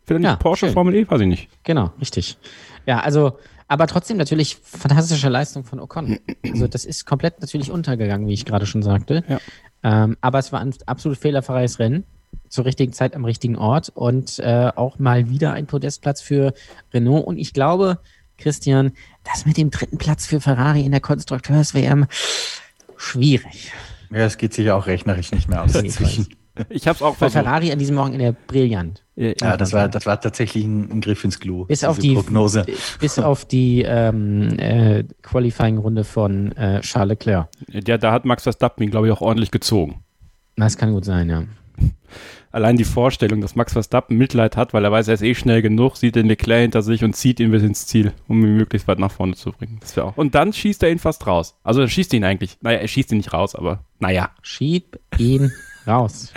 [0.04, 0.74] Fährt er nicht Ja, Porsche schön.
[0.74, 1.06] Formel E?
[1.10, 1.48] Weiß ich nicht.
[1.64, 2.36] Genau, richtig.
[2.84, 6.18] Ja, also, aber trotzdem natürlich fantastische Leistung von Ocon.
[6.44, 9.24] Also das ist komplett natürlich untergegangen, wie ich gerade schon sagte.
[9.28, 9.40] Ja.
[9.82, 12.04] Ähm, aber es war ein absolut fehlerfreies Rennen
[12.48, 16.54] zur richtigen Zeit am richtigen Ort und äh, auch mal wieder ein Podestplatz für
[16.92, 17.26] Renault.
[17.26, 17.98] Und ich glaube,
[18.36, 18.92] Christian,
[19.24, 22.06] das mit dem dritten Platz für Ferrari in der Konstrukteurs-WM
[22.96, 23.72] schwierig.
[24.10, 25.74] Ja, es geht sich auch rechnerisch nicht mehr aus.
[25.74, 26.28] Nee, ich.
[26.70, 27.44] Ich hab's auch Weil versucht.
[27.44, 29.04] Ferrari an diesem Wochenende brillant.
[29.14, 31.64] Ja, das war, das war tatsächlich ein, ein Griff ins Klo.
[31.64, 32.66] Bis auf die Prognose.
[33.00, 37.48] bis auf die ähm, äh, Qualifying-Runde von äh, Charles Leclerc.
[37.68, 40.02] Ja, da hat Max Verstappen glaube ich, auch ordentlich gezogen.
[40.56, 41.44] Das kann gut sein, ja.
[42.50, 45.62] Allein die Vorstellung, dass Max Verstappen Mitleid hat, weil er weiß, er ist eh schnell
[45.62, 48.88] genug, sieht den Leclerc hinter sich und zieht ihn bis ins Ziel, um ihn möglichst
[48.88, 49.78] weit nach vorne zu bringen.
[49.80, 50.16] Das wär auch.
[50.16, 51.56] Und dann schießt er ihn fast raus.
[51.62, 52.56] Also er schießt ihn eigentlich.
[52.60, 54.30] Naja, er schießt ihn nicht raus, aber naja.
[54.42, 55.52] Schieb ihn
[55.88, 56.32] raus.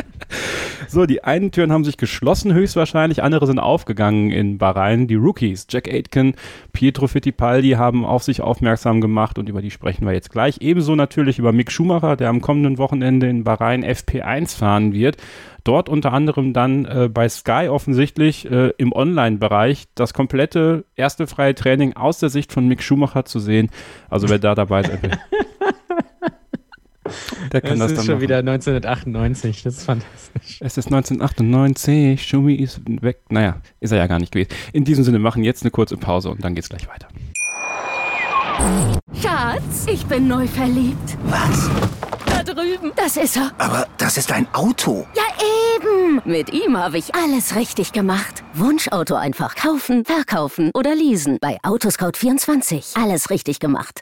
[0.88, 5.08] So, die einen Türen haben sich geschlossen höchstwahrscheinlich, andere sind aufgegangen in Bahrain.
[5.08, 6.36] Die Rookies, Jack Aitken,
[6.74, 10.58] Pietro Fittipaldi haben auf sich aufmerksam gemacht und über die sprechen wir jetzt gleich.
[10.60, 15.16] Ebenso natürlich über Mick Schumacher, der am kommenden Wochenende in Bahrain FP1 fahren wird.
[15.64, 21.56] Dort unter anderem dann äh, bei Sky offensichtlich äh, im Online-Bereich das komplette erste freie
[21.56, 23.70] Training aus der Sicht von Mick Schumacher zu sehen.
[24.10, 25.12] Also wer da dabei sein will.
[27.52, 28.22] Der kann das, ist dann schon machen.
[28.22, 29.64] wieder 1998.
[29.64, 30.58] Das ist fantastisch.
[30.60, 33.22] Es ist 1998, Schumi ist weg.
[33.30, 34.50] Naja, ist er ja gar nicht gewesen.
[34.74, 37.08] In diesem Sinne machen jetzt eine kurze Pause und dann geht's gleich weiter.
[39.22, 41.18] Schatz, ich bin neu verliebt.
[41.26, 41.70] Was?
[42.26, 42.92] Da drüben.
[42.96, 43.52] Das ist er.
[43.58, 45.06] Aber das ist ein Auto.
[45.16, 45.24] Ja,
[45.76, 46.22] eben.
[46.26, 48.44] Mit ihm habe ich alles richtig gemacht.
[48.54, 51.38] Wunschauto einfach kaufen, verkaufen oder leasen.
[51.42, 53.02] Bei Autoscout24.
[53.02, 54.02] Alles richtig gemacht.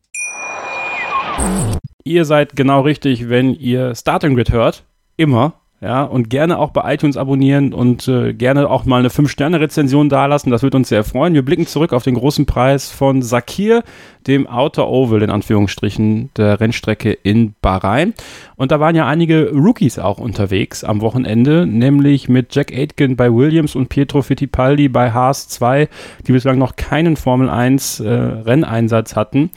[2.03, 4.83] Ihr seid genau richtig, wenn ihr Starting Grid hört.
[5.17, 5.53] Immer.
[5.83, 10.51] Ja, und gerne auch bei iTunes abonnieren und äh, gerne auch mal eine 5-Sterne-Rezension dalassen.
[10.51, 11.33] Das würde uns sehr freuen.
[11.33, 13.81] Wir blicken zurück auf den großen Preis von Sakir,
[14.27, 18.13] dem Outer Oval in Anführungsstrichen der Rennstrecke in Bahrain.
[18.57, 23.33] Und da waren ja einige Rookies auch unterwegs am Wochenende, nämlich mit Jack Aitken bei
[23.33, 25.89] Williams und Pietro Fittipaldi bei Haas 2,
[26.27, 29.49] die bislang noch keinen Formel 1 äh, Renneinsatz hatten.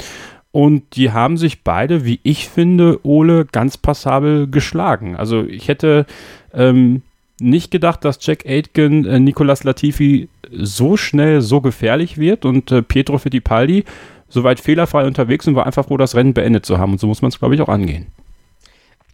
[0.54, 5.16] Und die haben sich beide, wie ich finde, Ole ganz passabel geschlagen.
[5.16, 6.06] Also ich hätte
[6.52, 7.02] ähm,
[7.40, 12.82] nicht gedacht, dass Jack Aitken äh, Nicolas Latifi so schnell so gefährlich wird und äh,
[12.82, 13.82] Pietro Fittipaldi
[14.28, 16.92] soweit fehlerfrei unterwegs und war einfach froh, das Rennen beendet zu haben.
[16.92, 18.06] Und so muss man es, glaube ich, auch angehen.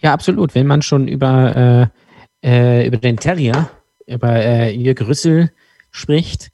[0.03, 0.55] Ja, absolut.
[0.55, 1.91] Wenn man schon über,
[2.45, 3.71] äh, äh, über den Terrier,
[4.07, 5.53] über äh, Jörg Rüssel
[5.91, 6.51] spricht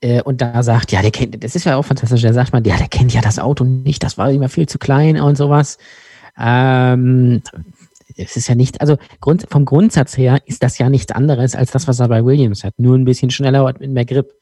[0.00, 2.64] äh, und da sagt, ja, der kennt, das ist ja auch fantastisch, da sagt man,
[2.64, 5.78] ja, der kennt ja das Auto nicht, das war immer viel zu klein und sowas.
[6.38, 7.42] Ähm,
[8.16, 11.70] es ist ja nicht, also Grund, vom Grundsatz her ist das ja nichts anderes als
[11.70, 12.74] das, was er bei Williams hat.
[12.78, 14.32] Nur ein bisschen schneller und mit mehr Grip.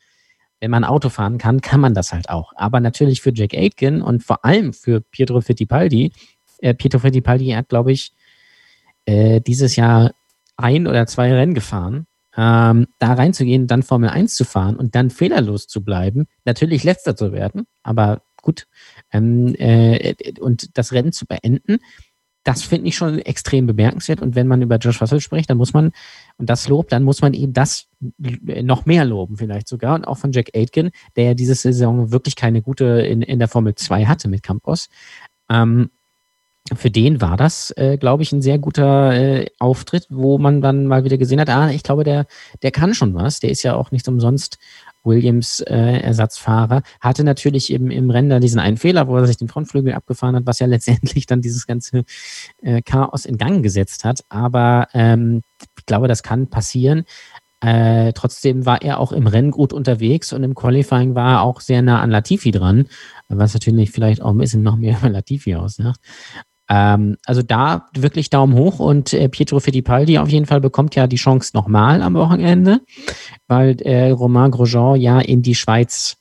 [0.61, 2.55] Wenn man Auto fahren kann, kann man das halt auch.
[2.57, 6.13] Aber natürlich für Jack Aitken und vor allem für Pietro Fittipaldi,
[6.61, 8.13] äh, Pietro Fittipaldi hat, glaube ich,
[9.05, 10.13] äh, dieses Jahr
[10.57, 12.07] ein oder zwei Rennen gefahren.
[12.37, 17.17] Ähm, da reinzugehen, dann Formel 1 zu fahren und dann fehlerlos zu bleiben, natürlich letzter
[17.17, 18.67] zu werden, aber gut,
[19.11, 21.79] ähm, äh, und das Rennen zu beenden,
[22.47, 24.23] das finde ich schon extrem bemerkenswert.
[24.23, 25.91] Und wenn man über Josh Russell spricht, dann muss man,
[26.37, 27.89] und das lobt, dann muss man eben das
[28.19, 29.97] noch mehr loben, vielleicht sogar.
[29.97, 33.49] Und auch von Jack Aitken, der ja diese Saison wirklich keine gute in, in der
[33.49, 34.89] Formel 2 hatte mit Campos.
[35.51, 35.91] Ähm,
[36.75, 40.87] für den war das, äh, glaube ich, ein sehr guter äh, Auftritt, wo man dann
[40.87, 42.27] mal wieder gesehen hat, ah, ich glaube, der,
[42.63, 43.39] der kann schon was.
[43.41, 44.59] Der ist ja auch nicht umsonst
[45.05, 46.83] Williams äh, Ersatzfahrer.
[47.01, 50.47] Hatte natürlich im, im Rennen diesen einen Fehler, wo er sich den Frontflügel abgefahren hat,
[50.47, 52.05] was ja letztendlich dann dieses ganze
[52.63, 54.25] äh, Chaos in Gang gesetzt hat.
[54.29, 55.43] Aber ähm,
[55.79, 57.05] ich glaube, das kann passieren.
[57.61, 61.63] Äh, trotzdem war er auch im Rennen gut unterwegs und im Qualifying war er auch
[61.63, 62.87] sehr nah an Latifi dran,
[63.29, 66.01] was natürlich vielleicht auch ein bisschen noch mehr über Latifi aussagt.
[66.69, 71.07] Ähm, also da wirklich Daumen hoch und äh, Pietro Fittipaldi auf jeden Fall bekommt ja
[71.07, 72.81] die Chance nochmal am Wochenende,
[73.47, 76.17] weil äh, Romain Grosjean ja in die Schweiz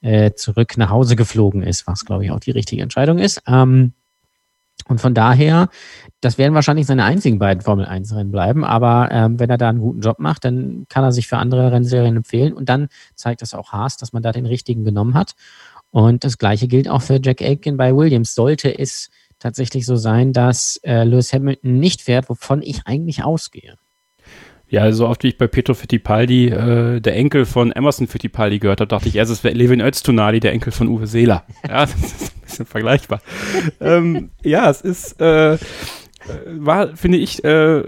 [0.00, 3.42] äh, zurück nach Hause geflogen ist, was glaube ich auch die richtige Entscheidung ist.
[3.46, 3.92] Ähm,
[4.86, 5.68] und von daher,
[6.20, 9.70] das werden wahrscheinlich seine einzigen beiden Formel 1 Rennen bleiben, aber ähm, wenn er da
[9.70, 13.40] einen guten Job macht, dann kann er sich für andere Rennserien empfehlen und dann zeigt
[13.40, 15.36] das auch Haas, dass man da den richtigen genommen hat.
[15.90, 18.34] Und das gleiche gilt auch für Jack Aitken bei Williams.
[18.34, 19.10] Sollte es
[19.44, 23.74] tatsächlich so sein, dass äh, Lewis Hamilton nicht fährt, wovon ich eigentlich ausgehe.
[24.68, 28.58] Ja, so also oft wie ich bei Pietro Fittipaldi, äh, der Enkel von Emerson Fittipaldi
[28.58, 31.44] gehört habe, dachte ich erst, es wäre Levin Öztunali, der Enkel von Uwe Seeler.
[31.68, 33.20] Ja, das ist ein bisschen vergleichbar.
[33.80, 35.58] ähm, ja, es ist, äh,
[36.46, 37.82] war, finde ich, äh,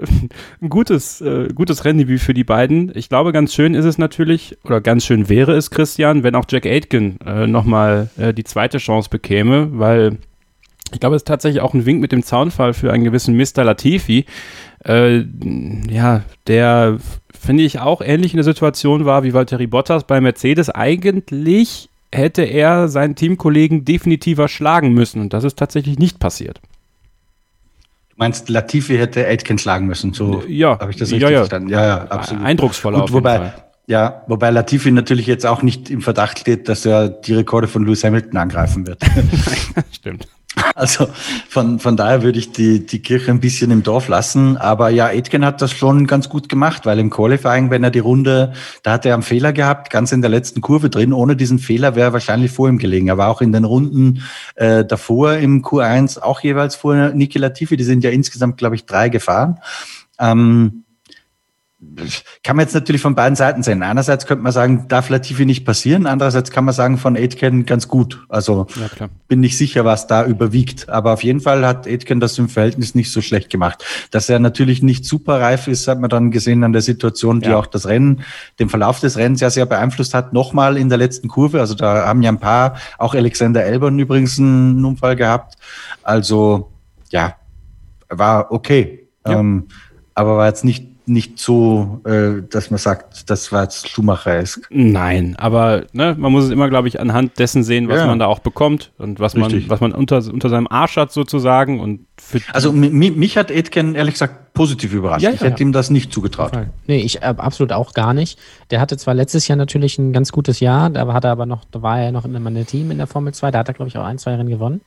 [0.61, 2.93] ein gutes, äh, gutes Renndebüt für die beiden.
[2.95, 6.45] Ich glaube, ganz schön ist es natürlich, oder ganz schön wäre es, Christian, wenn auch
[6.51, 10.19] Jack Aitken äh, nochmal äh, die zweite Chance bekäme, weil
[10.93, 13.65] ich glaube, es ist tatsächlich auch ein Wink mit dem Zaunfall für einen gewissen Mr.
[13.65, 14.25] Latifi,
[14.85, 15.25] äh,
[15.91, 16.99] ja, der,
[17.39, 20.71] finde ich, auch ähnlich in der Situation war wie Valtteri Bottas bei Mercedes.
[20.71, 26.61] Eigentlich hätte er seinen Teamkollegen definitiver schlagen müssen und das ist tatsächlich nicht passiert.
[28.11, 31.39] Du meinst, Latifi hätte Aitken schlagen müssen, so ja, habe ich das richtig ja, ja.
[31.41, 31.69] verstanden?
[31.69, 32.45] Ja, ja, absolut.
[32.45, 33.53] Eindrucksvoller Gut, wobei,
[33.87, 37.85] Ja, wobei Latifi natürlich jetzt auch nicht im Verdacht steht, dass er die Rekorde von
[37.85, 39.03] Lewis Hamilton angreifen wird.
[39.93, 40.29] Stimmt.
[40.75, 41.09] Also
[41.49, 44.57] von, von daher würde ich die, die Kirche ein bisschen im Dorf lassen.
[44.57, 48.01] Aber ja, Aitken hat das schon ganz gut gemacht, weil im Qualifying, wenn er die
[48.01, 48.53] Runde,
[48.83, 51.13] da hat er einen Fehler gehabt, ganz in der letzten Kurve drin.
[51.13, 53.09] Ohne diesen Fehler wäre er wahrscheinlich vor ihm gelegen.
[53.09, 54.23] Er war auch in den Runden
[54.55, 57.77] äh, davor im Q1 auch jeweils vor Niki Latifi.
[57.77, 59.59] Die sind ja insgesamt, glaube ich, drei gefahren.
[60.19, 60.85] Ähm,
[62.43, 63.83] kann man jetzt natürlich von beiden Seiten sehen.
[63.83, 66.07] Einerseits könnte man sagen, darf Latifi nicht passieren.
[66.07, 68.25] Andererseits kann man sagen, von Aitken ganz gut.
[68.31, 70.89] Also ja, bin nicht sicher, was da überwiegt.
[70.89, 73.85] Aber auf jeden Fall hat Aitken das im Verhältnis nicht so schlecht gemacht.
[74.11, 77.51] Dass er natürlich nicht super reif ist, hat man dann gesehen an der Situation, die
[77.51, 77.59] ja.
[77.59, 78.23] auch das Rennen,
[78.59, 80.33] den Verlauf des Rennens ja sehr beeinflusst hat.
[80.33, 81.61] Nochmal in der letzten Kurve.
[81.61, 85.57] Also da haben ja ein paar, auch Alexander Elbern übrigens einen Unfall gehabt.
[86.03, 86.73] Also
[87.11, 87.37] ja,
[88.09, 89.09] war okay.
[89.27, 89.41] Ja.
[89.41, 89.69] Ähm,
[90.15, 94.67] aber war jetzt nicht nicht so, äh, dass man sagt, das war jetzt Schumacher-esk.
[94.71, 98.07] Nein, aber ne, man muss es immer, glaube ich, anhand dessen sehen, was ja.
[98.07, 99.63] man da auch bekommt und was Richtig.
[99.63, 101.79] man, was man unter, unter seinem Arsch hat sozusagen.
[101.81, 102.07] Und
[102.53, 105.23] also mich hat Edken ehrlich gesagt positiv überrascht.
[105.23, 106.53] Ja, ich hätte ihm das nicht zugetraut.
[106.87, 108.39] Nee, ich äh, absolut auch gar nicht.
[108.71, 111.65] Der hatte zwar letztes Jahr natürlich ein ganz gutes Jahr, da hat er aber noch,
[111.71, 113.89] da war er noch in einem Team in der Formel 2, da hat er, glaube
[113.89, 114.81] ich, auch ein, zwei Rennen gewonnen.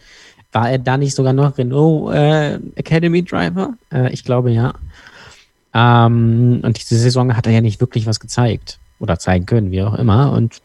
[0.52, 3.76] War er da nicht sogar noch Renault äh, Academy Driver?
[3.94, 4.74] Äh, ich glaube ja.
[5.80, 9.82] Ähm, und diese Saison hat er ja nicht wirklich was gezeigt oder zeigen können, wie
[9.82, 10.34] auch immer.
[10.34, 10.62] Und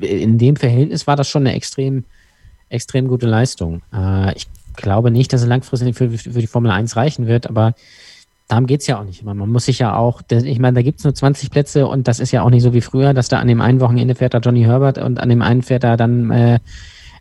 [0.00, 2.04] in dem Verhältnis war das schon eine extrem,
[2.68, 3.82] extrem gute Leistung.
[3.92, 4.46] Äh, ich
[4.76, 7.74] glaube nicht, dass er langfristig für, für die Formel 1 reichen wird, aber
[8.46, 9.24] darum geht es ja auch nicht.
[9.24, 12.20] Man muss sich ja auch, ich meine, da gibt es nur 20 Plätze und das
[12.20, 14.38] ist ja auch nicht so wie früher, dass da an dem einen Wochenende fährt da
[14.38, 16.60] Johnny Herbert und an dem einen fährt da dann äh,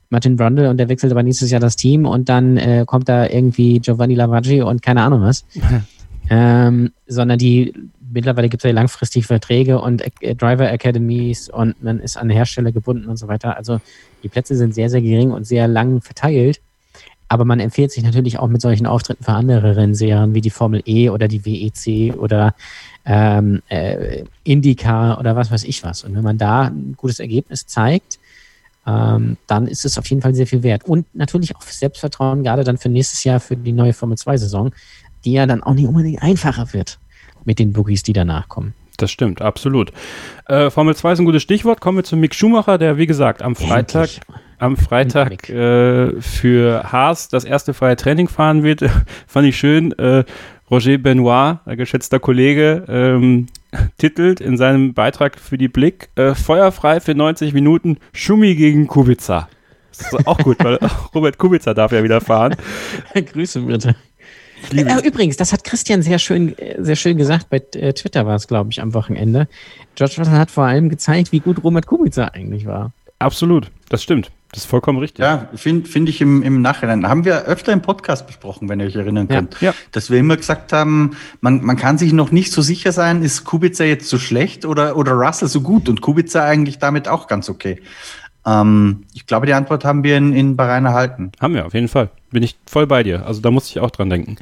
[0.09, 3.27] Martin Brundle und der wechselt aber nächstes Jahr das Team und dann äh, kommt da
[3.27, 5.45] irgendwie Giovanni Lavaggi und keine Ahnung was.
[6.29, 7.73] ähm, sondern die
[8.11, 12.71] mittlerweile gibt es ja langfristig Verträge und äh, Driver Academies und man ist an Hersteller
[12.71, 13.57] gebunden und so weiter.
[13.57, 13.79] Also
[14.23, 16.61] die Plätze sind sehr, sehr gering und sehr lang verteilt.
[17.27, 20.83] Aber man empfiehlt sich natürlich auch mit solchen Auftritten für andere Rennserien wie die Formel
[20.85, 22.53] E oder die WEC oder
[23.03, 26.03] ähm, äh, IndyCar oder was weiß ich was.
[26.03, 28.19] Und wenn man da ein gutes Ergebnis zeigt,
[28.85, 30.83] ähm, dann ist es auf jeden Fall sehr viel wert.
[30.85, 34.71] Und natürlich auch Selbstvertrauen, gerade dann für nächstes Jahr für die neue Formel 2 Saison,
[35.25, 36.99] die ja dann auch nicht unbedingt einfacher wird
[37.43, 38.73] mit den Boogies, die danach kommen.
[38.97, 39.91] Das stimmt, absolut.
[40.47, 41.81] Äh, Formel 2 ist ein gutes Stichwort.
[41.81, 44.09] Kommen wir zu Mick Schumacher, der, wie gesagt, am Freitag,
[44.57, 48.81] am Freitag äh, für Haas das erste freie Training fahren wird.
[49.27, 49.91] Fand ich schön.
[49.99, 50.23] Äh,
[50.71, 53.47] Roger Benoit, ein geschätzter Kollege, ähm,
[53.97, 59.47] titelt in seinem Beitrag für die Blick äh, Feuerfrei für 90 Minuten Schumi gegen Kubica.
[59.97, 60.79] Das ist auch gut, weil
[61.15, 62.55] Robert Kubica darf ja wieder fahren.
[63.13, 63.95] Grüße bitte.
[64.73, 67.49] Äh, übrigens, das hat Christian sehr schön, äh, sehr schön gesagt.
[67.49, 69.47] Bei äh, Twitter war es, glaube ich, am Wochenende.
[69.95, 72.91] George Russell hat vor allem gezeigt, wie gut Robert Kubica eigentlich war.
[73.19, 74.31] Absolut, das stimmt.
[74.51, 75.19] Das ist vollkommen richtig.
[75.19, 77.05] Ja, finde find ich im, im Nachhinein.
[77.09, 79.59] Haben wir öfter im Podcast besprochen, wenn ihr euch erinnern könnt.
[79.59, 79.73] Ja.
[79.91, 83.43] Dass wir immer gesagt haben, man, man kann sich noch nicht so sicher sein, ist
[83.43, 87.49] Kubica jetzt so schlecht oder, oder Russell so gut und Kubica eigentlich damit auch ganz
[87.49, 87.81] okay.
[88.45, 91.31] Ähm, ich glaube, die Antwort haben wir in, in Bahrain erhalten.
[91.39, 92.09] Haben wir, auf jeden Fall.
[92.31, 93.25] Bin ich voll bei dir.
[93.25, 94.37] Also da muss ich auch dran denken.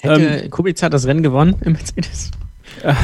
[0.00, 2.30] Hätte ähm, Kubica das Rennen gewonnen im Mercedes?
[2.82, 2.94] Äh,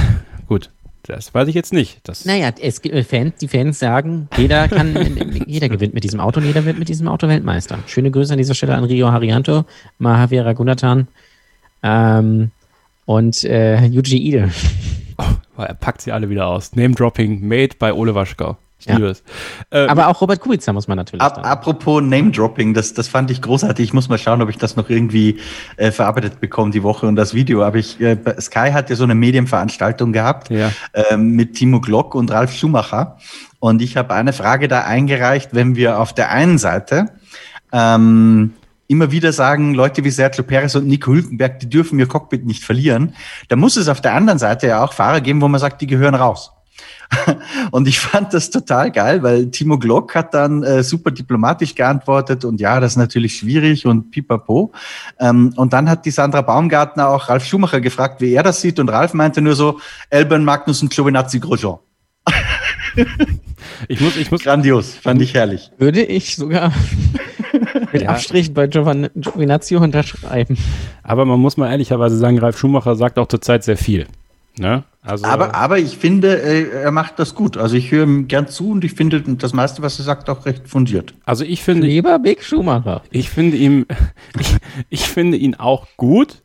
[0.46, 0.70] gut,
[1.02, 2.00] das weiß ich jetzt nicht.
[2.04, 4.96] Das naja, es gibt Fans, die Fans sagen, jeder kann,
[5.46, 7.78] jeder gewinnt mit diesem Auto und jeder wird mit diesem Auto Weltmeister.
[7.86, 9.64] Schöne Grüße an dieser Stelle an Rio Harianto,
[9.98, 11.08] Mahavira Gunathan
[11.82, 12.50] ähm,
[13.04, 14.50] und äh, Yuji Ide.
[15.18, 16.74] Oh, er packt sie alle wieder aus.
[16.76, 18.58] Name-Dropping, made by Ole Waschkau.
[18.78, 19.22] Ich liebe es.
[19.70, 21.22] Ähm, Aber auch Robert Kubica muss man natürlich.
[21.22, 23.84] Ab, apropos Name-Dropping, das, das fand ich großartig.
[23.84, 25.40] Ich muss mal schauen, ob ich das noch irgendwie
[25.76, 27.62] äh, verarbeitet bekomme die Woche und das Video.
[27.62, 30.70] Aber ich, äh, Sky hat ja so eine Medienveranstaltung gehabt ja.
[30.92, 33.16] äh, mit Timo Glock und Ralf Schumacher.
[33.60, 37.06] Und ich habe eine Frage da eingereicht, wenn wir auf der einen Seite
[37.72, 38.52] ähm,
[38.88, 42.62] immer wieder sagen, Leute wie Sergio Perez und Nico Hülkenberg, die dürfen ihr Cockpit nicht
[42.62, 43.14] verlieren.
[43.48, 45.86] Da muss es auf der anderen Seite ja auch Fahrer geben, wo man sagt, die
[45.86, 46.52] gehören raus.
[47.70, 52.44] Und ich fand das total geil, weil Timo Glock hat dann äh, super diplomatisch geantwortet
[52.44, 54.72] und ja, das ist natürlich schwierig und pipapo.
[55.18, 58.78] Ähm, und dann hat die Sandra Baumgartner auch Ralf Schumacher gefragt, wie er das sieht
[58.78, 59.80] und Ralf meinte nur so,
[60.10, 61.78] Elben Magnus und Giovinazzi Grosjean.
[63.88, 64.42] ich muss, ich muss.
[64.42, 65.70] Grandios, fand ich herrlich.
[65.78, 66.72] Würde ich sogar
[67.92, 68.10] mit ja.
[68.10, 70.56] Abstrich bei Giovinazzi unterschreiben.
[71.02, 74.06] Aber man muss mal ehrlicherweise sagen, Ralf Schumacher sagt auch zurzeit sehr viel.
[74.58, 74.84] Ne?
[75.02, 77.56] Also, aber, aber ich finde, äh, er macht das gut.
[77.56, 80.46] Also ich höre ihm gern zu und ich finde das meiste, was er sagt, auch
[80.46, 81.14] recht fundiert.
[81.24, 81.86] Also ich finde.
[81.86, 83.02] Lieber Big Schumacher.
[83.10, 83.86] Ich finde ihm,
[84.40, 84.56] ich,
[84.88, 86.42] ich finde ihn auch gut.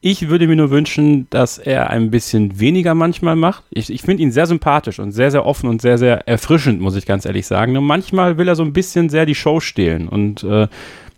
[0.00, 3.64] Ich würde mir nur wünschen, dass er ein bisschen weniger manchmal macht.
[3.70, 6.96] Ich, ich finde ihn sehr sympathisch und sehr, sehr offen und sehr, sehr erfrischend, muss
[6.96, 7.72] ich ganz ehrlich sagen.
[7.72, 10.68] Nur manchmal will er so ein bisschen sehr die Show stehlen und äh,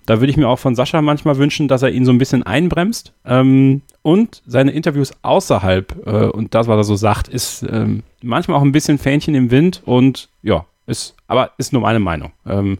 [0.08, 2.42] da würde ich mir auch von Sascha manchmal wünschen, dass er ihn so ein bisschen
[2.42, 3.12] einbremst.
[3.26, 8.56] Ähm, und seine Interviews außerhalb, äh, und das, was er so sagt, ist ähm, manchmal
[8.56, 12.32] auch ein bisschen Fähnchen im Wind und ja, ist, aber ist nur meine Meinung.
[12.46, 12.78] Ähm,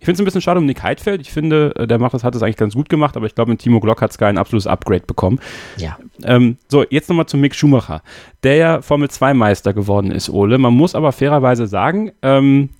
[0.00, 1.20] ich finde es ein bisschen schade um Nick Heidfeld.
[1.20, 3.50] Ich finde, äh, der macht das, hat das eigentlich ganz gut gemacht, aber ich glaube,
[3.50, 5.40] mit Timo Glock hat Sky ein absolutes Upgrade bekommen.
[5.76, 5.98] Ja.
[6.24, 8.00] Ähm, so, jetzt nochmal zu Mick Schumacher,
[8.44, 10.56] der ja Formel 2 Meister geworden ist, Ole.
[10.56, 12.70] Man muss aber fairerweise sagen, ähm,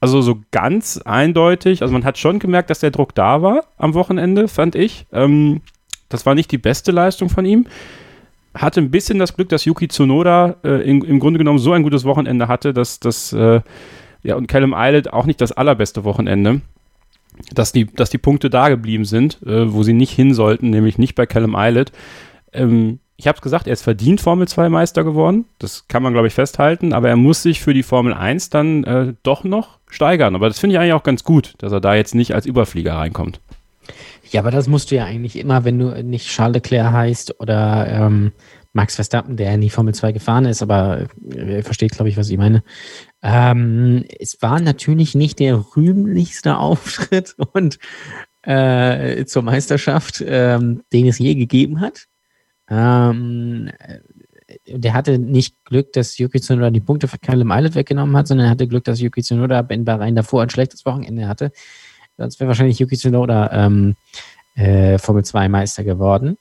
[0.00, 3.94] also so ganz eindeutig, also man hat schon gemerkt, dass der Druck da war am
[3.94, 5.06] Wochenende, fand ich.
[5.12, 5.60] Ähm,
[6.08, 7.66] das war nicht die beste Leistung von ihm.
[8.54, 11.82] Hatte ein bisschen das Glück, dass Yuki Tsunoda äh, in, im Grunde genommen so ein
[11.82, 13.60] gutes Wochenende hatte, dass das, äh,
[14.22, 16.62] ja, und Callum Eilert auch nicht das allerbeste Wochenende,
[17.54, 20.98] dass die, dass die Punkte da geblieben sind, äh, wo sie nicht hin sollten, nämlich
[20.98, 21.92] nicht bei Callum Eilert.
[22.52, 25.44] Ähm, ich habe es gesagt, er ist verdient Formel 2 Meister geworden.
[25.58, 26.94] Das kann man, glaube ich, festhalten.
[26.94, 30.34] Aber er muss sich für die Formel 1 dann äh, doch noch steigern.
[30.34, 32.94] Aber das finde ich eigentlich auch ganz gut, dass er da jetzt nicht als Überflieger
[32.94, 33.40] reinkommt.
[34.30, 37.86] Ja, aber das musst du ja eigentlich immer, wenn du nicht Charles Leclerc heißt oder
[37.90, 38.32] ähm,
[38.72, 42.30] Max Verstappen, der in die Formel 2 gefahren ist, aber äh, versteht, glaube ich, was
[42.30, 42.62] ich meine.
[43.22, 47.78] Ähm, es war natürlich nicht der rühmlichste Auftritt und
[48.42, 52.06] äh, zur Meisterschaft, ähm, den es je gegeben hat.
[52.70, 53.70] Ähm,
[54.66, 58.46] der hatte nicht Glück, dass Yuki Tsunoda die Punkte für Callum Eilert weggenommen hat, sondern
[58.46, 61.52] er hatte Glück, dass Yuki Tsunoda in Bahrain davor ein schlechtes Wochenende hatte.
[62.16, 63.96] Sonst wäre wahrscheinlich Yuki Tsunoda ähm,
[64.54, 66.38] äh, Formel 2 Meister geworden.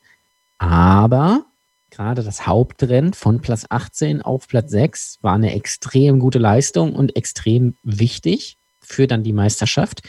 [0.57, 1.45] Aber
[1.89, 7.15] gerade das Hauptrennen von Platz 18 auf Platz 6 war eine extrem gute Leistung und
[7.15, 10.01] extrem wichtig für dann die Meisterschaft.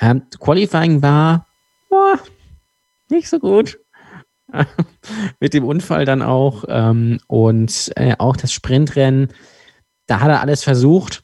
[0.00, 1.46] Ähm, Qualifying war
[1.88, 2.18] boah,
[3.08, 3.78] nicht so gut.
[5.40, 6.64] mit dem Unfall dann auch.
[6.68, 9.28] Ähm, und äh, auch das Sprintrennen,
[10.06, 11.22] da hat er alles versucht,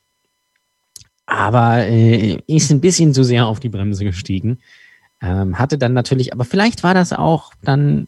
[1.27, 4.59] aber äh, ist ein bisschen zu sehr auf die Bremse gestiegen.
[5.23, 8.07] Ähm, hatte dann natürlich, aber vielleicht war das auch dann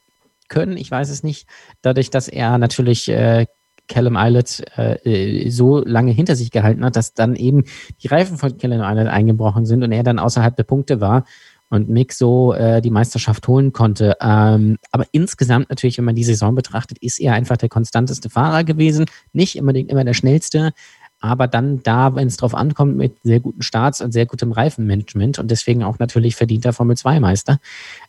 [0.49, 1.47] können, ich weiß es nicht,
[1.83, 3.47] dadurch, dass er natürlich äh,
[3.89, 7.65] Callum Eilert äh, so lange hinter sich gehalten hat, dass dann eben
[8.03, 11.25] die Reifen von Callum Eilert eingebrochen sind und er dann außerhalb der Punkte war
[11.73, 14.15] und Mick so äh, die Meisterschaft holen konnte.
[14.21, 18.63] Ähm, aber insgesamt natürlich, wenn man die Saison betrachtet, ist er einfach der konstanteste Fahrer
[18.63, 19.07] gewesen.
[19.33, 20.75] Nicht unbedingt immer der schnellste,
[21.19, 25.39] aber dann da, wenn es drauf ankommt, mit sehr guten Starts und sehr gutem Reifenmanagement
[25.39, 27.59] und deswegen auch natürlich verdienter Formel 2 Meister.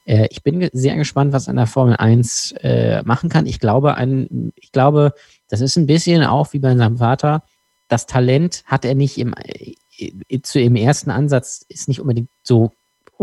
[0.03, 3.45] Äh, ich bin sehr gespannt, was er in der Formel 1 äh, machen kann.
[3.45, 5.13] Ich glaube, ein, ich glaube,
[5.47, 7.43] das ist ein bisschen auch wie bei seinem Vater.
[7.87, 12.71] Das Talent hat er nicht im, äh, zu, im ersten Ansatz, ist nicht unbedingt so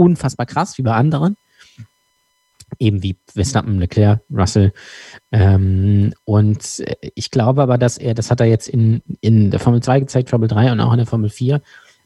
[0.01, 1.37] unfassbar krass wie bei anderen.
[2.79, 4.73] eben wie Verstappen, Leclerc, Russell.
[5.33, 6.83] Ähm, und
[7.15, 10.31] ich glaube aber, dass er, das hat er jetzt in, in der Formel 2 gezeigt,
[10.31, 11.61] Formel 3 und auch in der Formel 4,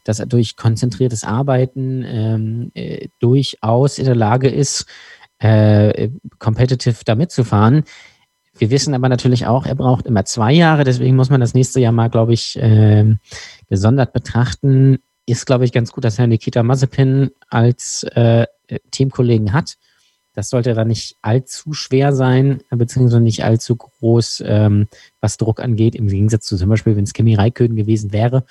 [0.05, 4.87] dass er durch konzentriertes Arbeiten ähm, äh, durchaus in der Lage ist,
[5.39, 6.09] äh,
[6.39, 7.85] competitive da mitzufahren.
[8.57, 11.81] Wir wissen aber natürlich auch, er braucht immer zwei Jahre, deswegen muss man das nächste
[11.81, 13.17] Jahr mal, glaube ich, äh,
[13.69, 14.99] gesondert betrachten.
[15.27, 18.47] Ist, glaube ich, ganz gut, dass er Nikita Mazepin als äh,
[18.91, 19.77] Teamkollegen hat.
[20.35, 24.89] Das sollte dann nicht allzu schwer sein, beziehungsweise nicht allzu groß, ähm,
[25.21, 28.45] was Druck angeht, im Gegensatz zu zum Beispiel, wenn es Kimi Räikkönen gewesen wäre.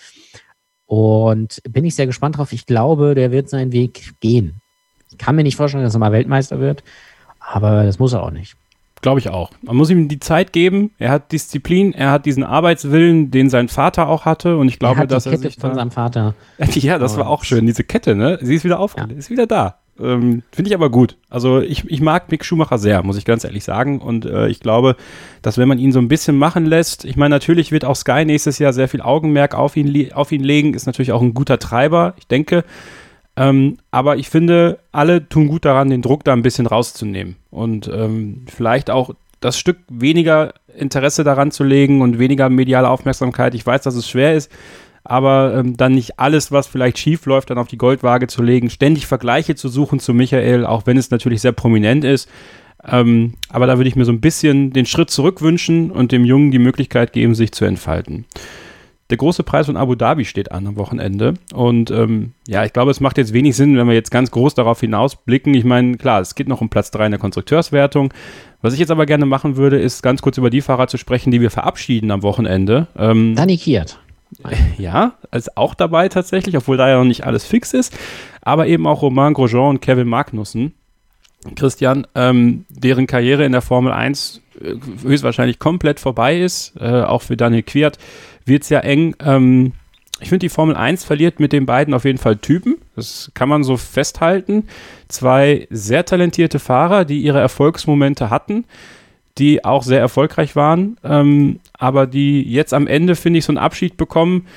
[0.86, 2.54] Und bin ich sehr gespannt drauf.
[2.54, 4.62] Ich glaube, der wird seinen Weg gehen.
[5.12, 6.84] Ich kann mir nicht vorstellen, dass er mal Weltmeister wird,
[7.40, 8.56] aber das muss er auch nicht.
[9.04, 9.52] Glaube ich auch.
[9.62, 10.90] Man muss ihm die Zeit geben.
[10.98, 14.58] Er hat Disziplin, er hat diesen Arbeitswillen, den sein Vater auch hatte.
[14.58, 16.34] Und ich glaube, er hat dass die Kette er sich von da, seinem Vater.
[16.74, 17.66] Ja, das war auch schön.
[17.68, 18.40] Diese Kette, ne?
[18.42, 19.18] Sie ist wieder aufgelegt, Ja.
[19.20, 19.76] ist wieder da.
[20.00, 21.18] Ähm, Finde ich aber gut.
[21.30, 24.00] Also ich, ich mag Mick Schumacher sehr, muss ich ganz ehrlich sagen.
[24.00, 24.96] Und äh, ich glaube,
[25.42, 28.26] dass wenn man ihn so ein bisschen machen lässt, ich meine, natürlich wird auch Sky
[28.26, 31.60] nächstes Jahr sehr viel Augenmerk auf ihn, auf ihn legen, ist natürlich auch ein guter
[31.60, 32.64] Treiber, ich denke.
[33.36, 37.36] Ähm, aber ich finde, alle tun gut daran, den Druck da ein bisschen rauszunehmen.
[37.54, 43.54] Und ähm, vielleicht auch das Stück weniger Interesse daran zu legen und weniger mediale Aufmerksamkeit.
[43.54, 44.52] Ich weiß, dass es schwer ist,
[45.04, 48.72] aber ähm, dann nicht alles, was vielleicht schief läuft, dann auf die Goldwaage zu legen,
[48.72, 52.28] ständig Vergleiche zu suchen zu Michael, auch wenn es natürlich sehr prominent ist.
[52.84, 56.26] Ähm, aber da würde ich mir so ein bisschen den Schritt zurück wünschen und dem
[56.26, 58.26] Jungen die Möglichkeit geben, sich zu entfalten.
[59.14, 61.36] Der große Preis von Abu Dhabi steht an am Wochenende.
[61.54, 64.56] Und ähm, ja, ich glaube, es macht jetzt wenig Sinn, wenn wir jetzt ganz groß
[64.56, 65.54] darauf hinausblicken.
[65.54, 68.12] Ich meine, klar, es geht noch um Platz 3 in der Konstrukteurswertung.
[68.64, 71.30] Was ich jetzt aber gerne machen würde, ist ganz kurz über die Fahrer zu sprechen,
[71.30, 72.88] die wir verabschieden am Wochenende.
[72.98, 74.00] Ähm, Dani Kiert.
[74.80, 77.96] ja, ist auch dabei tatsächlich, obwohl da ja noch nicht alles fix ist.
[78.42, 80.74] Aber eben auch Romain Grosjean und Kevin Magnussen.
[81.56, 87.22] Christian, ähm, deren Karriere in der Formel 1 äh, höchstwahrscheinlich komplett vorbei ist, äh, auch
[87.22, 87.98] für Daniel Quiert
[88.46, 89.16] wird es ja eng.
[89.24, 89.74] Ähm,
[90.20, 92.76] ich finde, die Formel 1 verliert mit den beiden auf jeden Fall Typen.
[92.96, 94.68] Das kann man so festhalten.
[95.08, 98.66] Zwei sehr talentierte Fahrer, die ihre Erfolgsmomente hatten,
[99.38, 103.58] die auch sehr erfolgreich waren, ähm, aber die jetzt am Ende, finde ich, so einen
[103.58, 104.48] Abschied bekommen.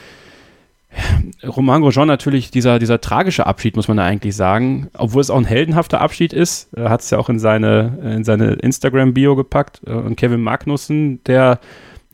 [1.44, 4.88] Romain Grosjean natürlich dieser, dieser tragische Abschied, muss man da eigentlich sagen.
[4.96, 8.24] Obwohl es auch ein heldenhafter Abschied ist, er hat es ja auch in seine, in
[8.24, 9.80] seine Instagram-Bio gepackt.
[9.86, 11.58] Äh, Und Kevin Magnussen, der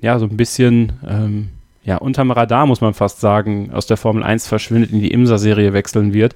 [0.00, 1.48] ja so ein bisschen ähm,
[1.84, 5.72] ja, unterm Radar, muss man fast sagen, aus der Formel 1 verschwindet, in die IMSA-Serie
[5.72, 6.34] wechseln wird.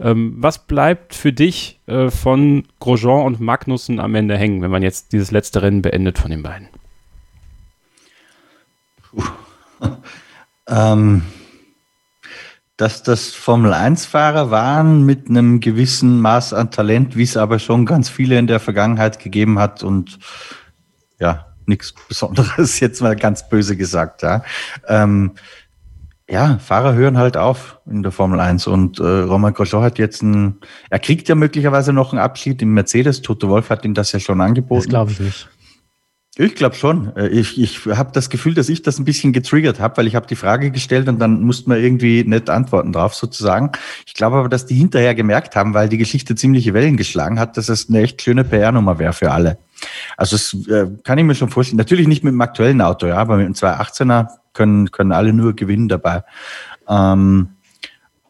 [0.00, 4.82] Ähm, was bleibt für dich äh, von Grosjean und Magnussen am Ende hängen, wenn man
[4.82, 6.68] jetzt dieses letzte Rennen beendet von den beiden?
[10.68, 11.22] Ähm,
[12.76, 18.08] dass das Formel-1-Fahrer waren mit einem gewissen Maß an Talent, wie es aber schon ganz
[18.08, 20.18] viele in der Vergangenheit gegeben hat und
[21.18, 24.44] ja, nichts Besonderes, jetzt mal ganz böse gesagt, ja.
[24.86, 25.32] Ähm,
[26.28, 30.22] ja, Fahrer hören halt auf in der Formel 1 und äh, Roman Grosjean hat jetzt
[30.22, 34.12] ein, er kriegt ja möglicherweise noch einen Abschied im Mercedes, Toto Wolf hat ihm das
[34.12, 34.82] ja schon angeboten.
[34.82, 35.48] Das glaube ich nicht.
[36.42, 37.14] Ich glaube schon.
[37.16, 40.14] Äh, Ich, ich habe das Gefühl, dass ich das ein bisschen getriggert habe, weil ich
[40.14, 43.72] habe die Frage gestellt und dann musste man irgendwie nicht antworten drauf sozusagen.
[44.06, 47.58] Ich glaube aber, dass die hinterher gemerkt haben, weil die Geschichte ziemliche Wellen geschlagen hat,
[47.58, 49.58] dass es eine echt schöne PR-Nummer wäre für alle.
[50.16, 51.76] Also das äh, kann ich mir schon vorstellen.
[51.76, 55.54] Natürlich nicht mit dem aktuellen Auto, ja, aber mit dem 218er können, können alle nur
[55.54, 56.24] gewinnen dabei.
[56.88, 57.50] Ähm,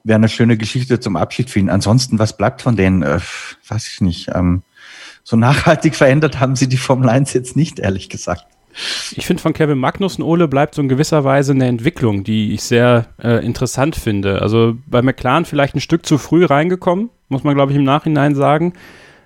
[0.03, 1.71] wäre eine schöne Geschichte zum Abschied ihn.
[1.71, 3.03] Ansonsten, was bleibt von denen?
[3.03, 3.21] Äh,
[3.69, 4.31] weiß ich nicht.
[4.35, 4.63] Ähm,
[5.31, 8.47] so nachhaltig verändert haben sie die Formel 1 jetzt nicht, ehrlich gesagt.
[9.17, 12.63] Ich finde, von Kevin Magnussen, Ole, bleibt so in gewisser Weise eine Entwicklung, die ich
[12.63, 14.43] sehr äh, interessant finde.
[14.43, 18.35] Also bei McLaren vielleicht ein Stück zu früh reingekommen, muss man, glaube ich, im Nachhinein
[18.35, 18.73] sagen.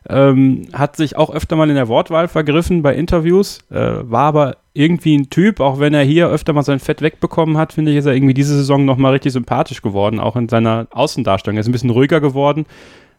[0.06, 4.56] Ähm, hat sich auch öfter mal in der Wortwahl vergriffen bei Interviews, äh, war aber
[4.74, 7.96] irgendwie ein Typ, auch wenn er hier öfter mal sein Fett wegbekommen hat, finde ich,
[7.96, 11.56] ist er irgendwie diese Saison nochmal richtig sympathisch geworden, auch in seiner Außendarstellung.
[11.56, 12.66] Er ist ein bisschen ruhiger geworden,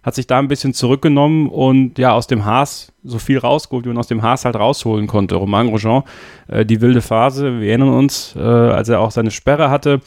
[0.05, 3.89] hat sich da ein bisschen zurückgenommen und ja, aus dem Haas so viel rausgeholt, wie
[3.89, 5.35] man aus dem Haas halt rausholen konnte.
[5.35, 6.03] Romain Grosjean,
[6.47, 10.01] äh, die wilde Phase, wir erinnern uns, äh, als er auch seine Sperre hatte,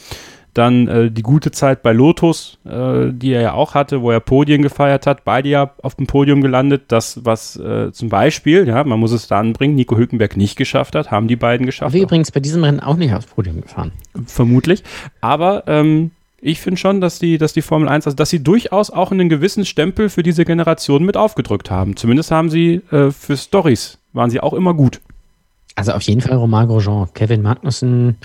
[0.53, 4.21] dann äh, die gute Zeit bei Lotus, äh, die er ja auch hatte, wo er
[4.21, 6.83] Podien gefeiert hat, beide ja auf dem Podium gelandet.
[6.87, 10.95] Das, was äh, zum Beispiel, ja, man muss es da anbringen, Nico Hülkenberg nicht geschafft
[10.95, 11.93] hat, haben die beiden geschafft.
[11.93, 13.91] Aber übrigens bei diesem Rennen auch nicht aufs Podium gefahren.
[14.25, 14.83] Vermutlich.
[15.21, 16.11] Aber ähm,
[16.41, 19.29] ich finde schon, dass die, dass die Formel 1, also dass sie durchaus auch einen
[19.29, 21.95] gewissen Stempel für diese Generation mit aufgedrückt haben.
[21.95, 25.01] Zumindest haben sie äh, für Stories waren sie auch immer gut.
[25.75, 27.07] Also auf jeden Fall Romain Grosjean.
[27.13, 28.17] Kevin Magnussen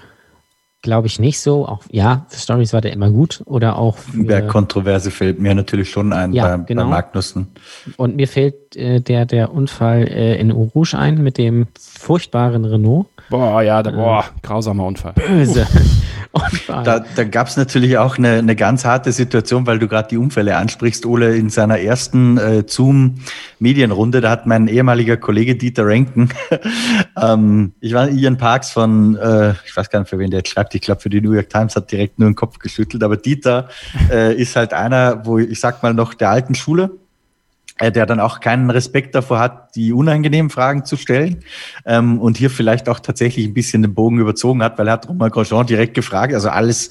[0.83, 1.67] glaube ich nicht so.
[1.67, 5.91] Auch ja, für Stories war der immer gut oder auch für, Kontroverse fällt mir natürlich
[5.91, 6.85] schon ein ja, bei, genau.
[6.85, 7.49] bei Magnussen.
[7.97, 12.65] Und mir fällt äh, der der Unfall äh, in Eau Rouge ein mit dem furchtbaren
[12.65, 13.07] Renault.
[13.31, 15.15] Boah, ja, da, boah, grausamer Unfall.
[15.15, 15.67] Böse.
[16.67, 20.17] Da, da gab es natürlich auch eine, eine ganz harte Situation, weil du gerade die
[20.17, 21.07] Unfälle ansprichst.
[21.07, 26.31] Ole, in seiner ersten äh, Zoom-Medienrunde, da hat mein ehemaliger Kollege Dieter Renken,
[27.21, 30.51] ähm, ich war Ian Parks von, äh, ich weiß gar nicht, für wen der jetzt
[30.51, 33.17] schreibt, ich glaube für die New York Times hat direkt nur den Kopf geschüttelt, aber
[33.17, 33.69] Dieter
[34.11, 36.91] äh, ist halt einer, wo ich sag mal noch der alten Schule
[37.81, 41.41] der dann auch keinen Respekt davor hat, die unangenehmen Fragen zu stellen
[41.85, 45.09] ähm, und hier vielleicht auch tatsächlich ein bisschen den Bogen überzogen hat, weil er hat
[45.09, 46.91] Romain Grosjean direkt gefragt, also alles,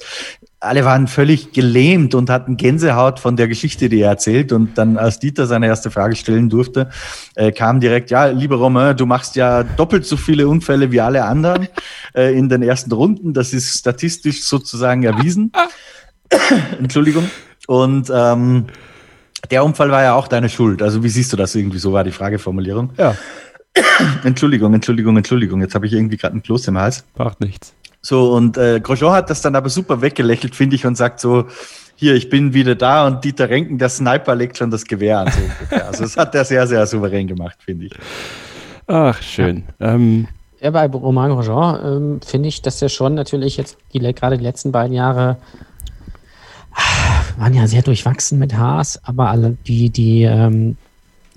[0.60, 4.98] alle waren völlig gelähmt und hatten Gänsehaut von der Geschichte, die er erzählt und dann,
[4.98, 6.90] als Dieter seine erste Frage stellen durfte,
[7.34, 11.24] äh, kam direkt, ja, lieber Romain, du machst ja doppelt so viele Unfälle wie alle
[11.24, 11.68] anderen
[12.14, 15.50] äh, in den ersten Runden, das ist statistisch sozusagen erwiesen.
[16.78, 17.30] Entschuldigung.
[17.66, 18.66] Und ähm,
[19.50, 20.82] der Unfall war ja auch deine Schuld.
[20.82, 21.78] Also wie siehst du das irgendwie?
[21.78, 22.90] So war die Frageformulierung.
[22.96, 23.16] Ja.
[24.24, 25.60] Entschuldigung, Entschuldigung, Entschuldigung.
[25.60, 27.04] Jetzt habe ich irgendwie gerade einen Kloß im Hals.
[27.16, 27.74] Macht nichts.
[28.00, 31.46] So, und äh, Grosjean hat das dann aber super weggelächelt, finde ich, und sagt so,
[31.96, 35.32] hier, ich bin wieder da und Dieter Renken, der Sniper, legt schon das Gewehr an.
[35.70, 37.92] So also das hat er sehr, sehr souverän gemacht, finde ich.
[38.86, 39.64] Ach, schön.
[39.78, 39.94] Ja.
[39.94, 40.28] Ähm,
[40.60, 44.44] ja, bei Romain Grosjean ähm, finde ich, dass er schon natürlich jetzt die, gerade die
[44.44, 45.38] letzten beiden Jahre
[47.38, 50.76] waren ja sehr durchwachsen mit Haas, aber alle die, die ähm,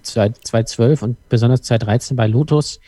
[0.04, 2.80] 2012 und besonders 2013 bei Lotus,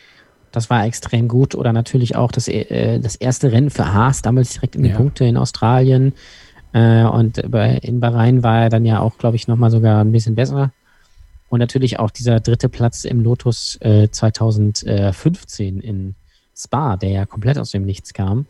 [0.52, 1.54] das war extrem gut.
[1.54, 4.96] Oder natürlich auch das, äh, das erste Rennen für Haas, damals direkt in die ja.
[4.96, 6.14] Punkte in Australien.
[6.72, 10.12] Äh, und bei, in Bahrain war er dann ja auch, glaube ich, nochmal sogar ein
[10.12, 10.72] bisschen besser.
[11.48, 16.14] Und natürlich auch dieser dritte Platz im Lotus äh, 2015 in
[16.56, 18.46] Spa, der ja komplett aus dem Nichts kam.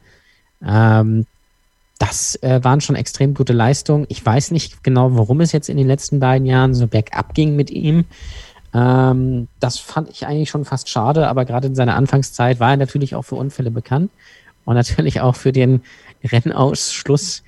[0.62, 1.26] Ähm,
[2.00, 4.06] das äh, waren schon extrem gute Leistungen.
[4.08, 7.54] Ich weiß nicht genau, warum es jetzt in den letzten beiden Jahren so bergab ging
[7.56, 8.06] mit ihm.
[8.72, 12.78] Ähm, das fand ich eigentlich schon fast schade, aber gerade in seiner Anfangszeit war er
[12.78, 14.10] natürlich auch für Unfälle bekannt
[14.64, 15.82] und natürlich auch für den
[16.24, 17.42] Rennausschluss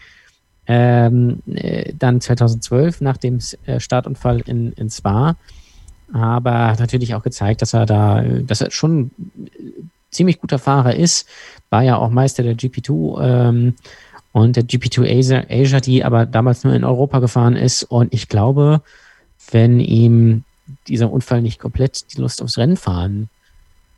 [0.67, 5.37] ähm, äh, dann 2012 nach dem äh, Startunfall in, in Spa.
[6.13, 9.13] Aber natürlich auch gezeigt, dass er da, dass er schon
[10.11, 11.27] ziemlich guter Fahrer ist,
[11.71, 13.75] war ja auch Meister der GP2 ähm,
[14.33, 17.85] und der GP2 Asia, Asia, die aber damals nur in Europa gefahren ist.
[17.85, 18.81] Und ich glaube,
[19.51, 20.45] wenn ihm
[20.89, 23.29] dieser Unfall nicht komplett die Lust aufs Rennfahren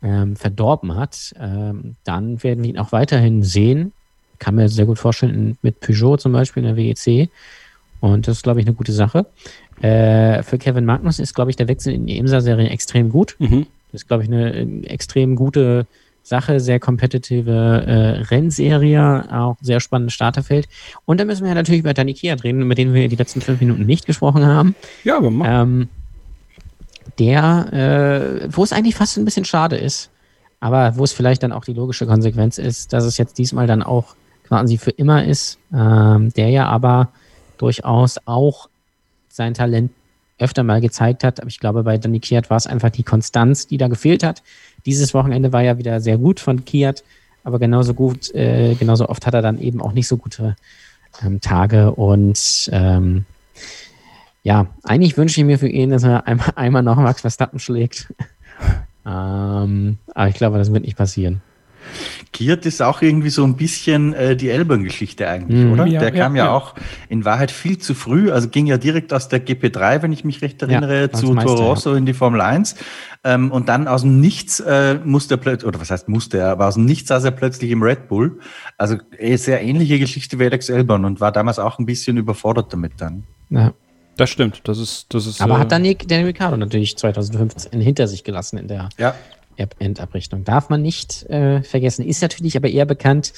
[0.03, 3.93] ähm, verdorben hat, ähm, dann werden wir ihn auch weiterhin sehen.
[4.41, 7.31] Kann mir sehr gut vorstellen, mit Peugeot zum Beispiel in der WEC.
[8.01, 9.27] Und das ist, glaube ich, eine gute Sache.
[9.81, 13.37] Äh, für Kevin Magnus ist, glaube ich, der Wechsel in die IMSA-Serie extrem gut.
[13.39, 13.67] Mhm.
[13.93, 15.87] Das ist, glaube ich, eine, eine extrem gute
[16.25, 20.67] Sache, sehr kompetitive äh, Rennserie, auch sehr spannendes Starterfeld.
[21.05, 23.43] Und da müssen wir ja natürlich über Dani Kia reden, mit dem wir die letzten
[23.43, 24.75] fünf Minuten nicht gesprochen haben.
[25.05, 25.63] Ja, aber mal.
[25.63, 25.89] Ähm,
[27.19, 30.11] der, äh, wo es eigentlich fast ein bisschen schade ist,
[30.61, 33.83] aber wo es vielleicht dann auch die logische Konsequenz ist, dass es jetzt diesmal dann
[33.83, 34.17] auch
[34.49, 37.11] quasi für immer ist, ähm, der ja aber
[37.59, 38.69] durchaus auch
[39.29, 39.93] sein Talent
[40.39, 41.41] öfter mal gezeigt hat.
[41.41, 44.43] Aber ich glaube, bei Danny Kiat war es einfach die Konstanz, die da gefehlt hat.
[44.87, 47.05] Dieses Wochenende war ja wieder sehr gut von Kiat,
[47.43, 50.57] aber genauso gut, äh, genauso oft hat er dann eben auch nicht so gute
[51.23, 53.25] ähm, Tage und ähm,
[54.43, 58.13] ja, eigentlich wünsche ich mir für ihn, dass er einmal, einmal noch Max Verstappen schlägt.
[59.07, 61.41] ähm, aber ich glaube, das wird nicht passieren.
[62.33, 65.87] Kiert ist auch irgendwie so ein bisschen äh, die Elbern-Geschichte eigentlich, mhm, oder?
[65.87, 66.75] Ja, der kam ja, ja, auch
[67.09, 70.43] in Wahrheit viel zu früh, also ging ja direkt aus der GP3, wenn ich mich
[70.43, 72.77] recht erinnere, ja, zu Meister, Toro Rosso in die Formel 1.
[73.25, 76.51] Ähm, und dann aus dem Nichts äh, musste er plötzlich, oder was heißt musste er,
[76.51, 78.39] aber aus dem Nichts saß er plötzlich im Red Bull.
[78.77, 82.73] Also äh, sehr ähnliche Geschichte wie Alex Elbern und war damals auch ein bisschen überfordert
[82.73, 83.25] damit dann.
[83.51, 83.73] Ja.
[84.17, 85.41] Das stimmt, das ist, das ist.
[85.41, 89.15] Aber äh, hat dann Daniel Ricciardo natürlich 2015 hinter sich gelassen in der ja.
[89.57, 90.45] Endabrichtung.
[90.45, 92.07] Darf man nicht äh, vergessen.
[92.07, 93.33] Ist natürlich aber eher bekannt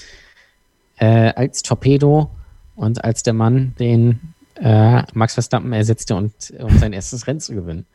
[0.98, 2.30] äh, als Torpedo
[2.74, 4.20] und als der Mann, den
[4.56, 7.86] äh, Max Verstappen ersetzte, und, um sein erstes Rennen zu gewinnen.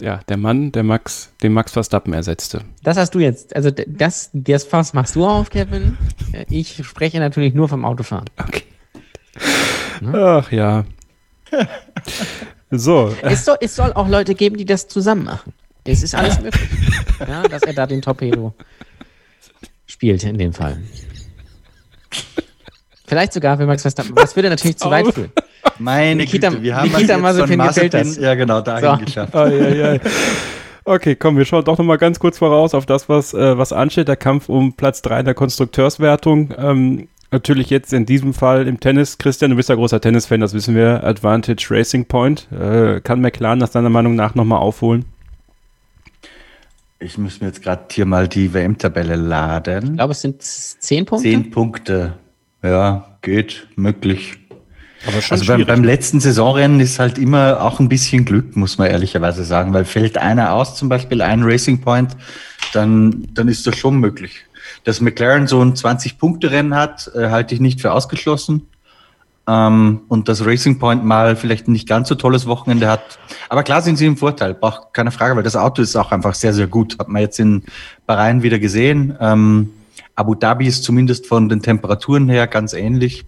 [0.00, 2.62] Ja, der Mann, der Max, den Max Verstappen ersetzte.
[2.82, 5.96] Das hast du jetzt, also das, das Fass machst du auf, Kevin.
[6.48, 8.24] Ich spreche natürlich nur vom Autofahren.
[8.36, 8.62] Okay.
[10.00, 10.18] Ne?
[10.18, 10.84] Ach ja.
[12.70, 13.14] so.
[13.22, 15.52] Es soll, es soll auch Leute geben, die das zusammen machen.
[15.84, 16.68] Es ist alles möglich,
[17.20, 18.54] ja, dass er da den Torpedo
[19.86, 20.78] spielt in dem Fall.
[23.06, 24.14] Vielleicht sogar für Max Verstappen.
[24.14, 25.32] Das würde natürlich zu weit führen.
[25.78, 28.16] Meine Nikita, Güte, wir haben Nikita Mazepin gefällt das.
[28.16, 29.04] Ja, genau, dahin so.
[29.04, 29.34] geschafft.
[29.34, 30.00] Oh, ja, ja.
[30.84, 33.72] Okay, komm, wir schauen doch noch mal ganz kurz voraus auf das, was, äh, was
[33.72, 34.08] ansteht.
[34.08, 36.54] Der Kampf um Platz 3 in der Konstrukteurswertung.
[36.56, 40.54] Ähm, natürlich jetzt in diesem Fall im Tennis, Christian, du bist ja großer Tennis-Fan, das
[40.54, 42.48] wissen wir, Advantage Racing Point.
[42.50, 45.04] Äh, kann McLaren das deiner Meinung nach nochmal aufholen?
[47.04, 49.90] Ich muss mir jetzt gerade hier mal die WM-Tabelle laden.
[49.90, 51.28] Ich glaube, es sind zehn Punkte.
[51.28, 52.14] Zehn Punkte.
[52.62, 54.38] Ja, geht, möglich.
[55.08, 58.78] Aber schon also beim, beim, letzten Saisonrennen ist halt immer auch ein bisschen Glück, muss
[58.78, 62.16] man ehrlicherweise sagen, weil fällt einer aus, zum Beispiel ein Racing Point,
[62.72, 64.44] dann, dann ist das schon möglich.
[64.84, 68.68] Dass McLaren so ein 20-Punkte-Rennen hat, äh, halte ich nicht für ausgeschlossen.
[69.46, 73.18] Ähm, und dass Racing Point mal vielleicht nicht ganz so tolles Wochenende hat.
[73.48, 76.34] Aber klar sind sie im Vorteil, braucht keine Frage, weil das Auto ist auch einfach
[76.34, 76.98] sehr, sehr gut.
[76.98, 77.64] Hat man jetzt in
[78.06, 79.16] Bahrain wieder gesehen.
[79.20, 79.70] Ähm,
[80.14, 83.24] Abu Dhabi ist zumindest von den Temperaturen her ganz ähnlich.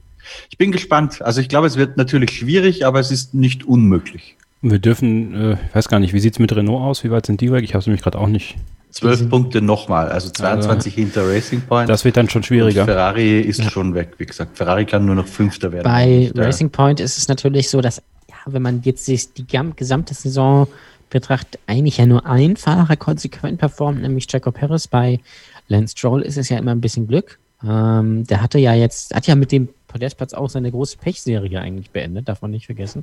[0.50, 1.22] Ich bin gespannt.
[1.22, 4.36] Also ich glaube, es wird natürlich schwierig, aber es ist nicht unmöglich.
[4.62, 7.04] Wir dürfen, äh, ich weiß gar nicht, wie sieht es mit Renault aus?
[7.04, 7.64] Wie weit sind die weg?
[7.64, 8.56] Ich habe es nämlich gerade auch nicht.
[8.94, 11.88] Zwölf Punkte nochmal, also 22 also, hinter Racing Point.
[11.88, 12.82] Das wird dann schon schwieriger.
[12.82, 13.68] Und Ferrari ist ja.
[13.68, 14.56] schon weg, wie gesagt.
[14.56, 15.84] Ferrari kann nur noch Fünfter werden.
[15.84, 18.00] Bei Racing Point ist es natürlich so, dass,
[18.30, 20.68] ja, wenn man jetzt die gesamte Saison
[21.10, 24.86] betrachtet, eigentlich ja nur ein Fahrer konsequent performt, nämlich Jaco Perez.
[24.86, 25.18] Bei
[25.66, 27.40] Lance Stroll ist es ja immer ein bisschen Glück.
[27.66, 31.90] Ähm, der hatte ja jetzt, hat ja mit dem Podestplatz auch seine große Pechserie eigentlich
[31.90, 33.02] beendet, darf man nicht vergessen.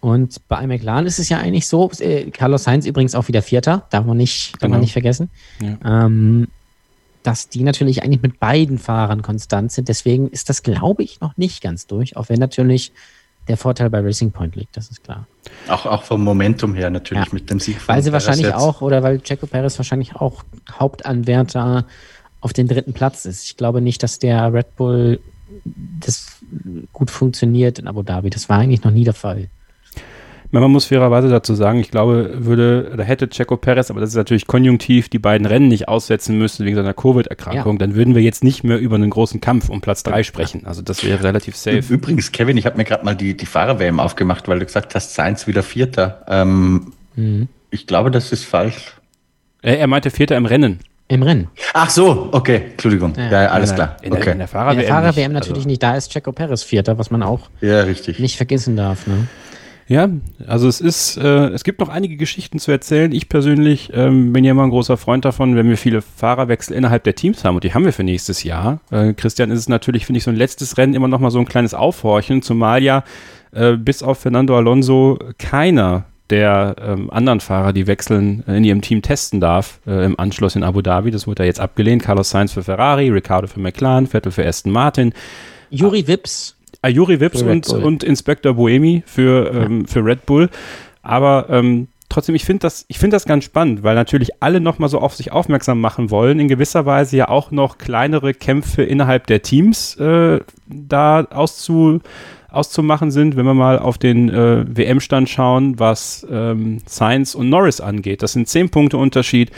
[0.00, 3.86] Und bei McLaren ist es ja eigentlich so, äh, Carlos Sainz übrigens auch wieder Vierter,
[3.90, 4.80] darf man nicht, darf man genau.
[4.80, 6.06] nicht vergessen, ja.
[6.06, 6.48] ähm,
[7.22, 9.88] dass die natürlich eigentlich mit beiden Fahrern konstant sind.
[9.88, 12.92] Deswegen ist das, glaube ich, noch nicht ganz durch, auch wenn natürlich
[13.48, 15.26] der Vorteil bei Racing Point liegt, das ist klar.
[15.68, 17.32] Auch, auch vom Momentum her natürlich ja.
[17.32, 17.76] mit dem Sieg.
[17.88, 18.56] Weil sie wahrscheinlich jetzt.
[18.56, 20.44] auch, oder weil Checo Perez wahrscheinlich auch
[20.78, 21.84] Hauptanwärter
[22.40, 23.44] auf den dritten Platz ist.
[23.44, 25.20] Ich glaube nicht, dass der Red Bull
[26.00, 26.38] das
[26.92, 28.30] gut funktioniert in Abu Dhabi.
[28.30, 29.48] Das war eigentlich noch nie der Fall.
[30.52, 34.16] Man muss fairerweise dazu sagen, ich glaube, würde, da hätte Checo Perez, aber das ist
[34.16, 37.78] natürlich konjunktiv, die beiden Rennen nicht aussetzen müssen wegen seiner Covid-Erkrankung, ja.
[37.78, 40.66] dann würden wir jetzt nicht mehr über einen großen Kampf um Platz 3 sprechen.
[40.66, 41.84] Also das wäre relativ safe.
[41.88, 45.14] Übrigens, Kevin, ich habe mir gerade mal die, die Fahrer-WM aufgemacht, weil du gesagt hast,
[45.14, 46.24] Sainz wieder Vierter.
[46.28, 47.48] Ähm, mhm.
[47.70, 48.96] Ich glaube, das ist falsch.
[49.62, 50.80] Er, er meinte Vierter im Rennen.
[51.06, 51.48] Im Rennen.
[51.74, 53.14] Ach so, okay, Entschuldigung.
[53.16, 53.96] Ja, ja alles klar.
[54.02, 54.30] In der, okay.
[54.30, 55.68] in der Fahrer-WM Fahrer natürlich also.
[55.68, 55.82] nicht.
[55.82, 58.20] Da ist Checo Perez Vierter, was man auch ja, richtig.
[58.20, 59.08] nicht vergessen darf.
[59.08, 59.26] Ne?
[59.90, 60.08] Ja,
[60.46, 63.10] also es ist, äh, es gibt noch einige Geschichten zu erzählen.
[63.10, 67.02] Ich persönlich ähm, bin ja immer ein großer Freund davon, wenn wir viele Fahrerwechsel innerhalb
[67.02, 68.78] der Teams haben und die haben wir für nächstes Jahr.
[68.92, 71.40] Äh, Christian ist es natürlich, finde ich, so ein letztes Rennen immer noch mal so
[71.40, 73.02] ein kleines Aufhorchen, zumal ja
[73.50, 78.82] äh, bis auf Fernando Alonso keiner der ähm, anderen Fahrer, die wechseln, äh, in ihrem
[78.82, 81.10] Team testen darf äh, im Anschluss in Abu Dhabi.
[81.10, 82.04] Das wurde ja jetzt abgelehnt.
[82.04, 85.12] Carlos Sainz für Ferrari, Ricciardo für McLaren, Vettel für Aston Martin.
[85.70, 86.54] Juri Wips.
[86.88, 90.48] Juri Wips und, und Inspector Boemi für, ähm, für Red Bull.
[91.02, 94.88] Aber ähm, trotzdem, ich finde das, ich finde das ganz spannend, weil natürlich alle nochmal
[94.88, 99.26] so auf sich aufmerksam machen wollen, in gewisser Weise ja auch noch kleinere Kämpfe innerhalb
[99.26, 102.00] der Teams äh, da auszu,
[102.50, 107.80] auszumachen sind, wenn wir mal auf den äh, WM-Stand schauen, was ähm, Sainz und Norris
[107.80, 108.22] angeht.
[108.22, 109.50] Das sind zehn Punkte Unterschied.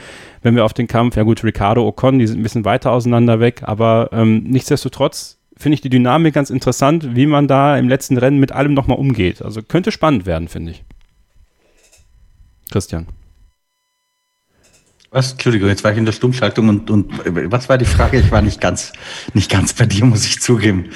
[0.43, 3.41] Wenn wir auf den Kampf, ja gut, Ricardo, Ocon, die sind ein bisschen weiter auseinander
[3.41, 8.19] weg, aber ähm, nichtsdestotrotz finde ich die Dynamik ganz interessant, wie man da im letzten
[8.19, 9.41] Rennen mit allem nochmal umgeht.
[9.41, 10.85] Also könnte spannend werden, finde ich.
[12.71, 13.07] Christian.
[15.15, 15.33] Was?
[15.33, 17.13] Entschuldigung, jetzt war ich in der Stummschaltung und, und
[17.53, 18.19] was war die Frage?
[18.19, 18.95] Ich war nicht ganz,
[19.35, 20.87] nicht ganz bei dir, muss ich zugeben.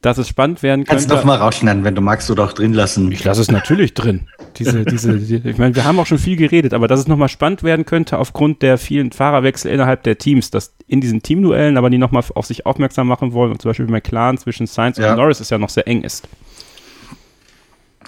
[0.00, 0.92] Dass es spannend werden könnte.
[0.92, 3.10] Kannst du doch mal rausschneiden, wenn du magst oder auch drin lassen.
[3.10, 4.28] Ich lasse es natürlich drin.
[4.58, 7.28] Diese, diese, die, ich meine, wir haben auch schon viel geredet, aber dass es nochmal
[7.28, 11.90] spannend werden könnte aufgrund der vielen Fahrerwechsel innerhalb der Teams, dass in diesen Teamduellen, aber
[11.90, 15.10] die nochmal auf sich aufmerksam machen wollen und zum Beispiel McLaren zwischen Sainz ja.
[15.10, 16.28] und Norris ist ja noch sehr eng ist.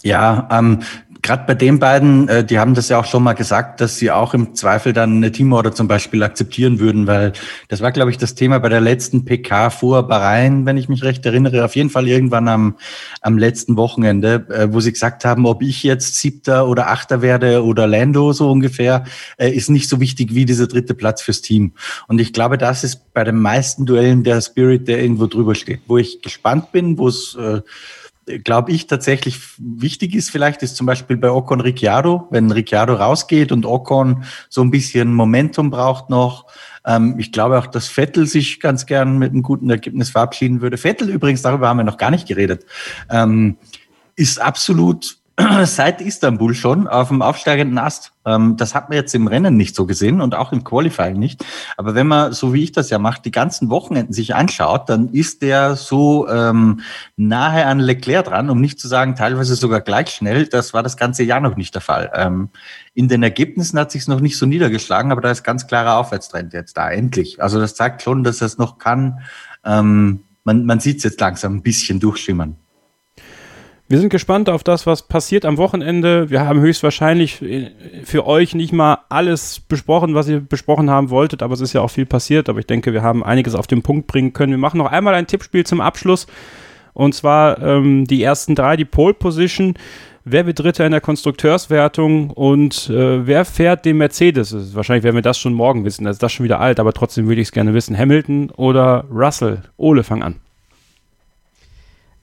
[0.04, 0.78] Ja, ähm,
[1.22, 4.10] gerade bei den beiden, äh, die haben das ja auch schon mal gesagt, dass sie
[4.10, 7.32] auch im Zweifel dann eine Teamorder zum Beispiel akzeptieren würden, weil
[7.68, 11.02] das war, glaube ich, das Thema bei der letzten PK vor Bahrain, wenn ich mich
[11.02, 12.76] recht erinnere, auf jeden Fall irgendwann am,
[13.20, 17.64] am letzten Wochenende, äh, wo sie gesagt haben, ob ich jetzt Siebter oder Achter werde
[17.64, 19.04] oder Lando so ungefähr,
[19.36, 21.72] äh, ist nicht so wichtig wie dieser dritte Platz fürs Team.
[22.08, 25.80] Und ich glaube, das ist bei den meisten Duellen der Spirit, der irgendwo drüber steht.
[25.86, 27.60] Wo ich gespannt bin, wo es äh,
[28.38, 33.52] glaube ich, tatsächlich wichtig ist, vielleicht ist zum Beispiel bei Ocon Ricciardo, wenn Ricciardo rausgeht
[33.52, 36.46] und Ocon so ein bisschen Momentum braucht noch.
[36.84, 40.78] Ähm, ich glaube auch, dass Vettel sich ganz gern mit einem guten Ergebnis verabschieden würde.
[40.78, 42.64] Vettel übrigens, darüber haben wir noch gar nicht geredet,
[43.10, 43.56] ähm,
[44.16, 45.19] ist absolut
[45.64, 48.12] seit Istanbul schon auf dem aufsteigenden Ast.
[48.26, 51.44] Ähm, das hat man jetzt im Rennen nicht so gesehen und auch im Qualifying nicht.
[51.76, 55.08] Aber wenn man, so wie ich das ja mache, die ganzen Wochenenden sich anschaut, dann
[55.08, 56.80] ist der so ähm,
[57.16, 60.46] nahe an Leclerc dran, um nicht zu sagen, teilweise sogar gleich schnell.
[60.46, 62.10] Das war das ganze Jahr noch nicht der Fall.
[62.14, 62.50] Ähm,
[62.94, 66.52] in den Ergebnissen hat sich noch nicht so niedergeschlagen, aber da ist ganz klarer Aufwärtstrend
[66.52, 67.42] jetzt da, endlich.
[67.42, 69.20] Also das zeigt schon, dass es noch kann.
[69.64, 72.56] Ähm, man, man sieht es jetzt langsam ein bisschen durchschimmern.
[73.90, 76.30] Wir sind gespannt auf das, was passiert am Wochenende.
[76.30, 77.72] Wir haben höchstwahrscheinlich äh,
[78.04, 81.80] für euch nicht mal alles besprochen, was ihr besprochen haben wolltet, aber es ist ja
[81.80, 82.48] auch viel passiert.
[82.48, 84.52] Aber ich denke, wir haben einiges auf den Punkt bringen können.
[84.52, 86.28] Wir machen noch einmal ein Tippspiel zum Abschluss.
[86.92, 89.74] Und zwar ähm, die ersten drei, die Pole Position.
[90.24, 94.72] Wer wird Dritter in der Konstrukteurswertung und äh, wer fährt den Mercedes?
[94.72, 96.04] Wahrscheinlich werden wir das schon morgen wissen.
[96.04, 97.98] Das ist das schon wieder alt, aber trotzdem würde ich es gerne wissen.
[97.98, 99.62] Hamilton oder Russell?
[99.78, 100.36] Ole, fang an.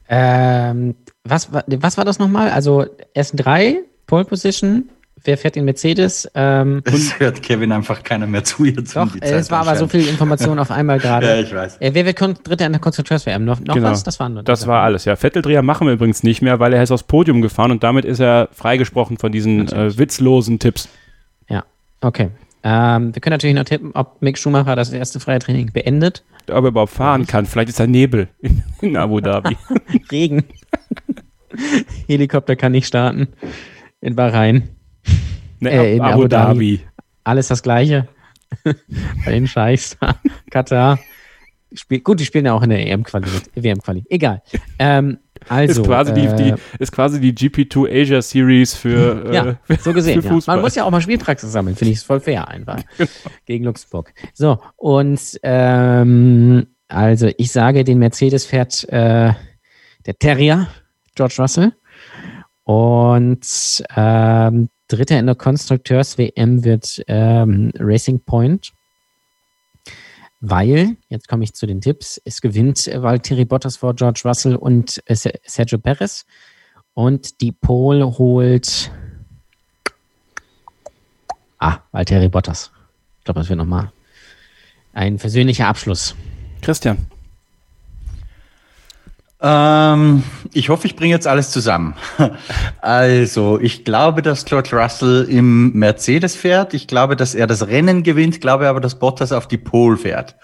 [0.07, 0.95] Ähm,
[1.29, 2.49] was, was war das nochmal?
[2.49, 4.89] Also ersten drei, Pole Position,
[5.23, 6.29] wer fährt den Mercedes?
[6.35, 8.95] Ähm, es hört Kevin einfach keiner mehr zu jetzt.
[8.95, 11.27] Doch, äh, es war aber so viel Information auf einmal gerade.
[11.27, 11.77] ja, ich weiß.
[11.81, 13.43] Äh, wer wird Dritter in der Konstrukteurs-WM?
[13.45, 13.89] Noch, noch Genau.
[13.89, 14.03] was?
[14.03, 15.15] Das waren nur Das war alles, ja.
[15.15, 18.19] Vetteldreher machen wir übrigens nicht mehr, weil er ist aufs Podium gefahren und damit ist
[18.19, 20.87] er freigesprochen von diesen äh, witzlosen Tipps.
[21.49, 21.63] Ja,
[22.01, 22.29] okay.
[22.63, 26.23] Ähm, wir können natürlich noch tippen, ob Mick Schumacher das erste freie Training beendet.
[26.49, 27.45] Ob er überhaupt fahren kann.
[27.45, 29.57] Vielleicht ist er Nebel in, in Abu Dhabi.
[30.11, 30.43] Regen.
[32.07, 33.27] Helikopter kann nicht starten.
[34.01, 34.69] In Bahrain.
[35.59, 36.77] Ne, Äh, in Abu, Abu Dhabi.
[36.77, 36.87] Dhabi.
[37.23, 38.07] Alles das Gleiche.
[39.25, 39.97] Bei den Scheichs.
[40.51, 40.99] Katar.
[41.73, 44.05] Spiel, gut, die spielen ja auch in der EM-Quali, WM-Quali.
[44.09, 44.41] Egal.
[44.79, 45.17] Ähm,
[45.49, 49.77] also, ist, quasi äh, die, die, ist quasi die GP2 Asia Series für, Ja, äh,
[49.81, 50.21] so gesehen.
[50.21, 50.33] für Ja.
[50.33, 50.55] Fußball.
[50.55, 52.81] Man muss ja auch mal Spielpraxis sammeln, finde ich, voll fair einfach.
[53.45, 54.13] Gegen Luxemburg.
[54.33, 59.33] So, und ähm, also ich sage, den Mercedes fährt äh,
[60.05, 60.67] der Terrier,
[61.17, 61.73] George Russell.
[62.63, 68.71] Und ähm, Dritter in der Konstrukteurs-WM wird ähm, Racing Point.
[70.39, 75.01] Weil, jetzt komme ich zu den Tipps, es gewinnt Valtteri Bottas vor George Russell und
[75.07, 76.25] äh, Se- Sergio Perez.
[76.93, 78.91] Und die Pole holt.
[81.59, 82.71] Ah, Valtteri Bottas.
[83.19, 83.91] Ich glaube, das wird nochmal
[84.93, 86.15] ein versöhnlicher Abschluss.
[86.61, 87.07] Christian.
[89.39, 91.95] Ähm, ich hoffe, ich bringe jetzt alles zusammen.
[92.81, 96.73] Also, ich glaube, dass George Russell im Mercedes fährt.
[96.73, 100.35] Ich glaube, dass er das Rennen gewinnt, glaube aber, dass Bottas auf die Pole fährt.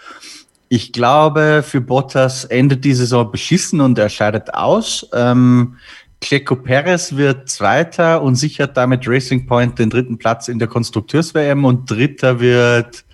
[0.68, 5.08] Ich glaube, für Bottas endet die Saison beschissen und er scheidet aus.
[5.14, 5.76] Ähm,
[6.20, 11.64] Checo Perez wird Zweiter und sichert damit Racing Point den dritten Platz in der Konstrukteurs-WM
[11.64, 13.04] und Dritter wird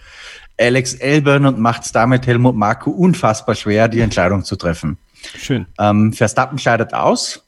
[0.59, 4.99] Alex Elburn und macht es damit Helmut Marko unfassbar schwer, die Entscheidung zu treffen.
[5.37, 5.67] Schön.
[5.79, 7.45] Ähm, Verstappen scheidet aus.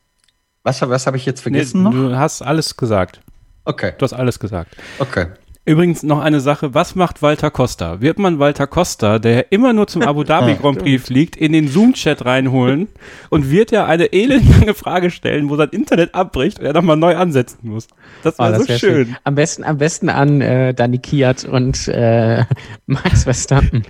[0.63, 1.93] Was, was habe ich jetzt vergessen Nee, noch?
[1.93, 3.21] Du hast alles gesagt.
[3.65, 4.77] Okay, Du hast alles gesagt.
[4.99, 5.27] okay.
[5.65, 8.01] Übrigens noch eine Sache, was macht Walter Costa?
[8.01, 11.69] Wird man Walter Costa, der immer nur zum Abu Dhabi Grand Prix fliegt, in den
[11.69, 12.89] Zoom-Chat reinholen
[13.31, 17.17] und wird er eine elendlange Frage stellen, wo sein Internet abbricht und er nochmal neu
[17.17, 17.87] ansetzen muss?
[18.25, 19.17] Das Oh, war das so wär schön.
[19.23, 22.45] Am besten, am besten an äh, Dani Kiat und äh,
[22.87, 23.85] Max Verstappen.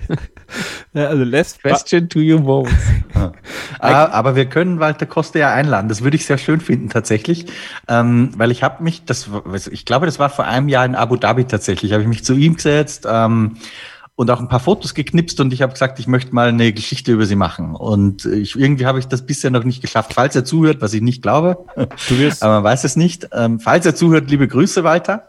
[0.93, 2.69] Ja, also lässt Question to you both.
[3.79, 5.89] Ah, aber wir können Walter Costa ja einladen.
[5.89, 7.47] Das würde ich sehr schön finden tatsächlich,
[7.87, 9.27] ähm, weil ich habe mich, das,
[9.71, 12.33] ich glaube, das war vor einem Jahr in Abu Dhabi tatsächlich, habe ich mich zu
[12.35, 13.57] ihm gesetzt ähm,
[14.15, 17.11] und auch ein paar Fotos geknipst und ich habe gesagt, ich möchte mal eine Geschichte
[17.11, 17.75] über sie machen.
[17.75, 20.13] Und ich, irgendwie habe ich das bisher noch nicht geschafft.
[20.13, 21.65] Falls er zuhört, was ich nicht glaube,
[22.07, 23.29] Du wirst, aber man weiß es nicht.
[23.33, 25.27] Ähm, falls er zuhört, liebe Grüße, Walter.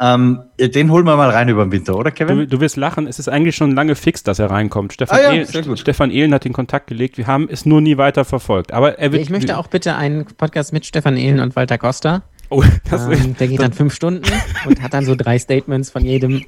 [0.00, 2.38] Ähm, den holen wir mal rein über den Winter, oder Kevin?
[2.38, 4.94] du, du wirst lachen, es ist eigentlich schon lange fix, dass er reinkommt.
[4.94, 5.78] Stefan, Ah ja, Ehlen, sehr gut.
[5.78, 8.72] Stefan Ehlen hat den Kontakt gelegt, wir haben es nur nie weiter verfolgt.
[8.72, 12.22] Aber er wird, Ich möchte auch bitte einen Podcast mit Stefan Ehlen und Walter Costa.
[12.52, 14.30] Oh, das Ähm, der geht dann fünf Stunden
[14.66, 16.44] und hat dann so drei Statements von jedem.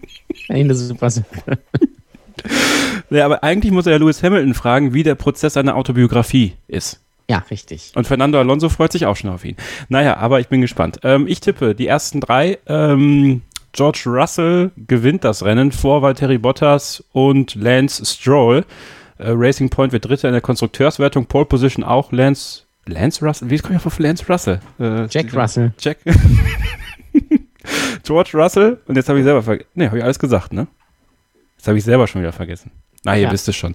[0.48, 1.08] Ey, Das ist super.
[3.10, 7.00] ja, aber eigentlich muss er ja Lewis Hamilton fragen, wie der Prozess seiner Autobiografie ist.
[7.28, 7.92] Ja, richtig.
[7.94, 9.56] Und Fernando Alonso freut sich auch schon auf ihn.
[9.88, 11.00] Naja, aber ich bin gespannt.
[11.04, 12.58] Ähm, ich tippe die ersten drei.
[12.66, 13.40] Ähm,
[13.72, 18.66] George Russell gewinnt das Rennen vor Valtteri Bottas und Lance Stroll.
[19.16, 21.24] Äh, Racing Point wird Dritter in der Konstrukteurswertung.
[21.24, 22.63] Pole Position auch Lance.
[22.86, 23.50] Lance Russell?
[23.50, 24.60] Wie komme ich auf Lance Russell?
[24.78, 25.72] Äh, Jack Russell.
[25.78, 25.98] Jack.
[28.02, 28.80] George Russell.
[28.86, 29.68] Und jetzt habe ich selber vergessen.
[29.74, 30.66] Ne, habe ich alles gesagt, ne?
[31.56, 32.70] Jetzt habe ich selber schon wieder vergessen.
[33.04, 33.32] Na, ihr Ja.
[33.32, 33.74] wisst es schon.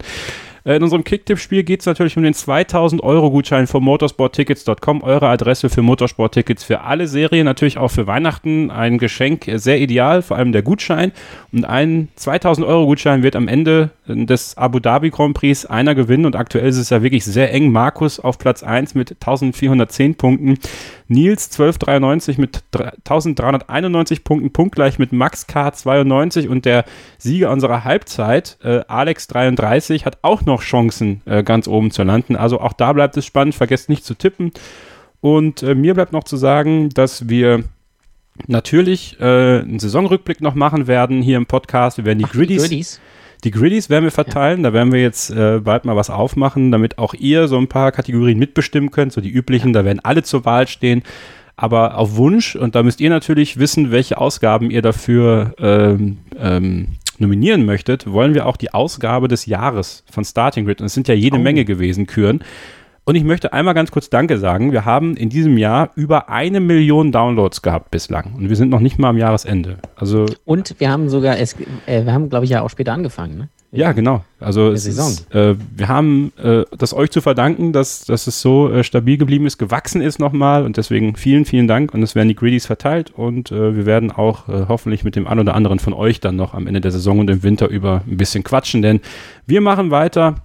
[0.70, 5.82] Äh, In unserem Kicktipp-Spiel geht es natürlich um den 2000-Euro-Gutschein von motorsporttickets.com, eure Adresse für
[5.82, 8.70] Motorsporttickets für alle Serien, natürlich auch für Weihnachten.
[8.70, 11.12] Ein Geschenk, äh, sehr ideal, vor allem der Gutschein.
[11.52, 16.28] Und ein 2000-Euro-Gutschein wird am Ende äh, des Abu Dhabi Grand Prix einer gewinnen.
[16.28, 17.72] Und aktuell ist es ja wirklich sehr eng.
[17.72, 20.60] Markus auf Platz 1 mit 1410 Punkten.
[21.10, 26.86] Nils 1293 mit dr- 1391 Punkten, punktgleich mit Max K 92 und der
[27.18, 32.36] Sieger unserer Halbzeit, äh, Alex 33, hat auch noch Chancen, äh, ganz oben zu landen.
[32.36, 34.52] Also auch da bleibt es spannend, vergesst nicht zu tippen.
[35.20, 37.64] Und äh, mir bleibt noch zu sagen, dass wir
[38.48, 41.98] natürlich äh, einen Saisonrückblick noch machen werden hier im Podcast.
[41.98, 43.02] Wir werden die Griddies, Goodies.
[43.44, 44.70] Die Griddies werden wir verteilen, ja.
[44.70, 47.92] da werden wir jetzt äh, bald mal was aufmachen, damit auch ihr so ein paar
[47.92, 51.04] Kategorien mitbestimmen könnt, so die üblichen, da werden alle zur Wahl stehen.
[51.56, 56.88] Aber auf Wunsch, und da müsst ihr natürlich wissen, welche Ausgaben ihr dafür ähm, ähm,
[57.18, 61.08] nominieren möchtet, wollen wir auch die Ausgabe des Jahres von Starting Grid, und es sind
[61.08, 61.42] ja jede oh.
[61.42, 62.44] Menge gewesen, küren.
[63.10, 64.72] Und ich möchte einmal ganz kurz Danke sagen.
[64.72, 68.36] Wir haben in diesem Jahr über eine Million Downloads gehabt bislang.
[68.38, 69.78] Und wir sind noch nicht mal am Jahresende.
[69.96, 71.56] Also und wir haben sogar, es,
[71.88, 73.36] äh, wir haben, glaube ich, ja auch später angefangen.
[73.36, 73.50] Ne?
[73.72, 74.24] Ja, genau.
[74.40, 78.72] Also es ist, äh, wir haben äh, das euch zu verdanken, dass, dass es so
[78.72, 82.28] äh, stabil geblieben ist, gewachsen ist nochmal und deswegen vielen, vielen Dank und es werden
[82.28, 85.80] die Greedies verteilt und äh, wir werden auch äh, hoffentlich mit dem einen oder anderen
[85.80, 88.84] von euch dann noch am Ende der Saison und im Winter über ein bisschen quatschen,
[88.84, 89.02] denn
[89.48, 90.36] wir machen weiter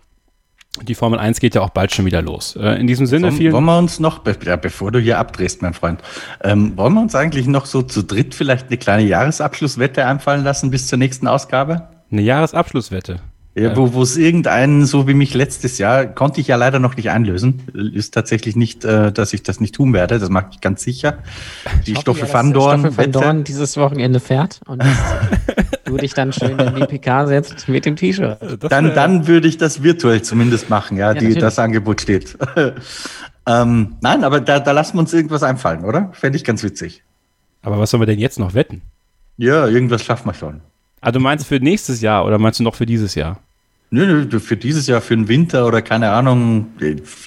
[0.82, 2.56] die Formel 1 geht ja auch bald schon wieder los.
[2.56, 5.62] Äh, in diesem Sinne, vielen Wollen wir uns noch, be ja, bevor du hier abdrehst,
[5.62, 6.00] mein Freund,
[6.42, 10.70] ähm, wollen wir uns eigentlich noch so zu dritt vielleicht eine kleine Jahresabschlusswette einfallen lassen
[10.70, 11.88] bis zur nächsten Ausgabe?
[12.10, 13.20] Eine Jahresabschlusswette?
[13.56, 17.10] Ja, wo es irgendeinen, so wie mich letztes Jahr, konnte ich ja leider noch nicht
[17.10, 17.62] einlösen.
[17.72, 21.18] Ist tatsächlich nicht, äh, dass ich das nicht tun werde, das mache ich ganz sicher.
[21.86, 22.80] Die Stoffe Van Dorn.
[22.80, 24.82] Stoffe Van Dorn dieses Wochenende fährt und
[25.84, 28.38] du dich dann schön in die PK setzt mit dem T-Shirt.
[28.68, 32.36] Dann, dann würde ich das virtuell zumindest machen, ja, ja die, das Angebot steht.
[33.46, 36.10] ähm, nein, aber da, da lassen wir uns irgendwas einfallen, oder?
[36.12, 37.04] Fände ich ganz witzig.
[37.62, 38.82] Aber was sollen wir denn jetzt noch wetten?
[39.36, 40.60] Ja, irgendwas schaffen wir schon.
[41.00, 43.38] Ah, du meinst für nächstes Jahr oder meinst du noch für dieses Jahr?
[43.94, 46.66] Nö, nö, für dieses Jahr, für den Winter oder keine Ahnung.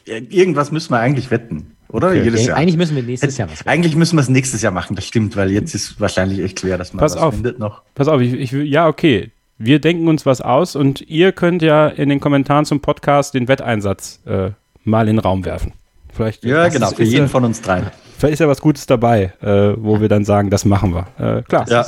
[0.06, 2.10] Irgendwas müssen wir eigentlich wetten, oder?
[2.10, 2.24] Okay.
[2.24, 2.58] Jedes Jahr.
[2.58, 3.70] Eigentlich müssen wir nächstes Jahr was wetten.
[3.70, 6.78] Eigentlich müssen wir es nächstes Jahr machen, das stimmt, weil jetzt ist wahrscheinlich echt schwer,
[6.78, 7.36] dass man Pass was auf.
[7.36, 7.84] findet noch.
[7.96, 9.32] Pass auf, ich, ich, ja, okay.
[9.58, 13.48] Wir denken uns was aus und ihr könnt ja in den Kommentaren zum Podcast den
[13.48, 14.50] Wetteinsatz äh,
[14.84, 15.72] mal in den Raum werfen.
[16.14, 17.84] Vielleicht, ja, genau, für jeden ja, von uns drei.
[18.18, 21.08] Vielleicht ist ja was Gutes dabei, äh, wo wir dann sagen, das machen wir.
[21.18, 21.66] Äh, klar.
[21.70, 21.86] Ja.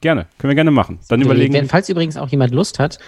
[0.00, 0.98] Gerne, können wir gerne machen.
[1.08, 1.52] Dann überlegen.
[1.52, 2.98] Wenn, falls übrigens auch jemand Lust hat,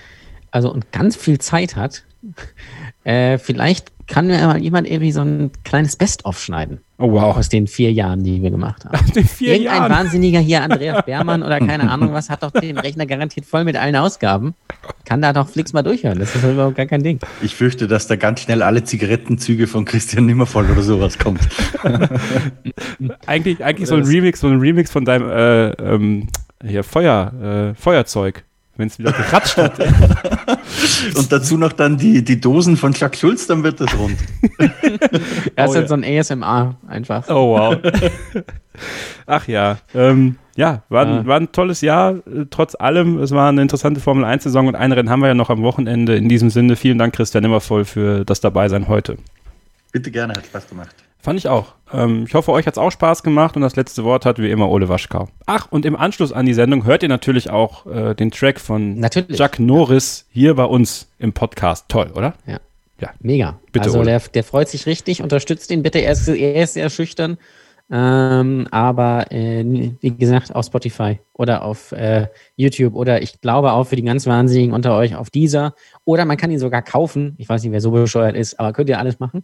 [0.57, 2.05] also und ganz viel Zeit hat,
[3.05, 6.81] äh, vielleicht kann mir mal jemand irgendwie so ein kleines Best-of schneiden.
[6.99, 7.37] Oh wow.
[7.37, 8.95] Aus den vier Jahren, die wir gemacht haben.
[9.05, 9.93] Aus den vier Irgendein Jahren.
[9.93, 13.77] Wahnsinniger hier, Andreas Beermann oder keine Ahnung was, hat doch den Rechner garantiert voll mit
[13.77, 14.55] allen Ausgaben.
[15.05, 16.19] Kann da doch Flix mal durchhören.
[16.19, 17.19] Das ist überhaupt gar kein Ding.
[17.43, 21.41] Ich fürchte, dass da ganz schnell alle Zigarettenzüge von Christian Nimmervoll oder sowas kommt.
[23.27, 26.29] eigentlich eigentlich so ein Remix, so ein Remix von deinem äh, ähm,
[26.65, 28.45] hier Feuer, äh, Feuerzeug
[28.79, 29.79] wenn es wieder geratscht hat.
[31.17, 34.19] Und dazu noch dann die, die Dosen von Chuck Schulz, dann wird das rund.
[35.57, 35.87] er ist oh, ja.
[35.87, 37.29] so ein ASMR einfach.
[37.29, 37.77] Oh wow.
[39.27, 39.79] Ach ja.
[39.95, 41.27] Ähm, ja, war, ja.
[41.27, 43.19] war ein tolles Jahr, äh, trotz allem.
[43.19, 46.17] Es war eine interessante Formel 1-Saison und ein Rennen haben wir ja noch am Wochenende.
[46.17, 49.19] In diesem Sinne, vielen Dank, Christian Immervoll, für das Dabeisein heute.
[49.93, 51.06] Bitte gerne, hat Spaß gemacht.
[51.19, 51.75] Fand ich auch.
[51.93, 54.51] Ähm, ich hoffe, euch hat es auch Spaß gemacht und das letzte Wort hat wie
[54.51, 55.29] immer Ole Waschkau.
[55.47, 58.99] Ach, und im Anschluss an die Sendung hört ihr natürlich auch äh, den Track von
[58.99, 59.39] natürlich.
[59.39, 61.87] Jack Norris hier bei uns im Podcast.
[61.89, 62.35] Toll, oder?
[62.47, 62.59] Ja.
[63.01, 63.11] Ja.
[63.21, 63.59] Mega.
[63.73, 65.99] Bitte, also der, der, freut sich richtig, unterstützt ihn bitte.
[65.99, 67.37] Er ist, er ist sehr schüchtern.
[67.89, 69.65] Ähm, aber äh,
[70.01, 72.27] wie gesagt, auf Spotify oder auf äh,
[72.57, 75.75] YouTube oder ich glaube auch für die ganz Wahnsinnigen unter euch auf dieser.
[76.05, 77.37] Oder man kann ihn sogar kaufen.
[77.39, 79.43] Ich weiß nicht, wer so bescheuert ist, aber könnt ihr alles machen.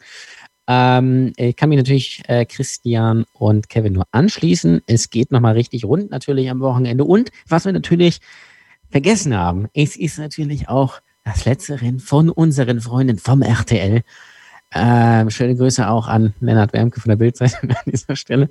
[0.68, 4.82] Ähm, ich kann mich natürlich äh, Christian und Kevin nur anschließen.
[4.86, 7.04] Es geht nochmal richtig rund natürlich am Wochenende.
[7.04, 8.20] Und was wir natürlich
[8.90, 14.02] vergessen haben, es ist natürlich auch das letzte Rennen von unseren Freunden vom RTL.
[14.74, 18.48] Ähm, schöne Grüße auch an Lennart Wermke von der Bildzeitung an dieser Stelle.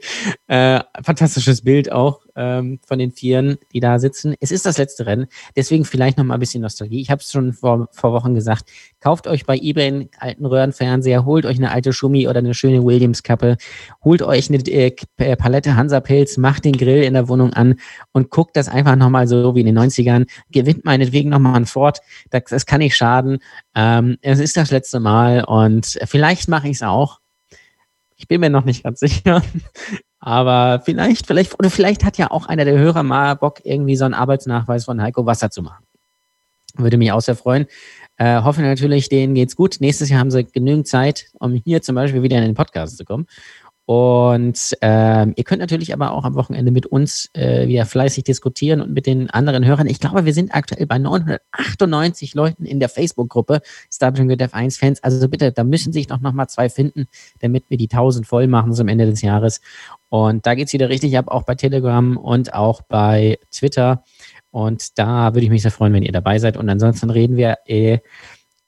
[0.48, 4.36] Äh, fantastisches Bild auch ähm, von den Vieren, die da sitzen.
[4.40, 7.02] Es ist das letzte Rennen, deswegen vielleicht noch mal ein bisschen Nostalgie.
[7.02, 8.70] Ich habe es schon vor, vor Wochen gesagt.
[9.00, 12.84] Kauft euch bei eBay einen alten Röhrenfernseher, holt euch eine alte Schumi oder eine schöne
[12.84, 13.58] Williams-Kappe,
[14.04, 17.76] holt euch eine äh, äh Palette Hansa-Pilz, macht den Grill in der Wohnung an
[18.12, 20.28] und guckt das einfach noch mal so wie in den 90ern.
[20.52, 22.00] Gewinnt meinetwegen noch mal ein Ford.
[22.30, 23.40] Das, das kann nicht schaden.
[23.76, 27.20] Ähm, es ist das letzte Mal und vielleicht mache ich es auch.
[28.18, 29.42] Ich bin mir noch nicht ganz sicher.
[30.20, 34.06] Aber vielleicht, vielleicht, oder vielleicht hat ja auch einer der Hörer mal Bock, irgendwie so
[34.06, 35.84] einen Arbeitsnachweis von Heiko Wasser zu machen.
[36.76, 37.66] Würde mich auch sehr freuen.
[38.18, 39.78] Äh, hoffe natürlich, denen geht's gut.
[39.80, 43.06] Nächstes Jahr haben sie genügend Zeit, um hier zum Beispiel wieder in den Podcast zu
[43.06, 43.26] kommen.
[43.86, 48.80] Und ähm, ihr könnt natürlich aber auch am Wochenende mit uns äh, wieder fleißig diskutieren
[48.80, 49.88] und mit den anderen Hörern.
[49.88, 54.78] Ich glaube, wir sind aktuell bei 998 Leuten in der Facebook-Gruppe Star Trek Dev 1
[54.78, 55.04] Fans.
[55.04, 57.08] Also bitte, da müssen sich doch nochmal zwei finden,
[57.40, 59.62] damit wir die 1000 voll machen zum Ende des Jahres.
[60.10, 64.04] Und da geht's wieder richtig ab, auch bei Telegram und auch bei Twitter.
[64.52, 66.56] Und da würde ich mich sehr freuen, wenn ihr dabei seid.
[66.56, 68.00] Und ansonsten reden wir äh,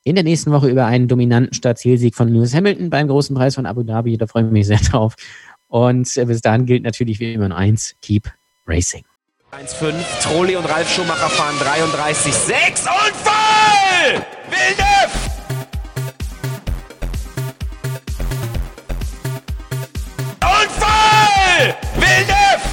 [0.03, 3.65] in der nächsten Woche über einen dominanten Startzielsieg von Lewis Hamilton beim großen Preis von
[3.65, 4.17] Abu Dhabi.
[4.17, 5.15] Da freue ich mich sehr drauf.
[5.67, 8.31] Und bis dahin gilt natürlich wie immer nur eins: Keep
[8.67, 9.03] Racing.
[9.51, 9.93] 1,5.
[10.23, 14.25] Trolli und Ralf Schumacher fahren 33,6 und voll!
[14.49, 15.11] Villeneuve!
[20.41, 21.75] Und voll!
[21.95, 22.72] Villeneuve!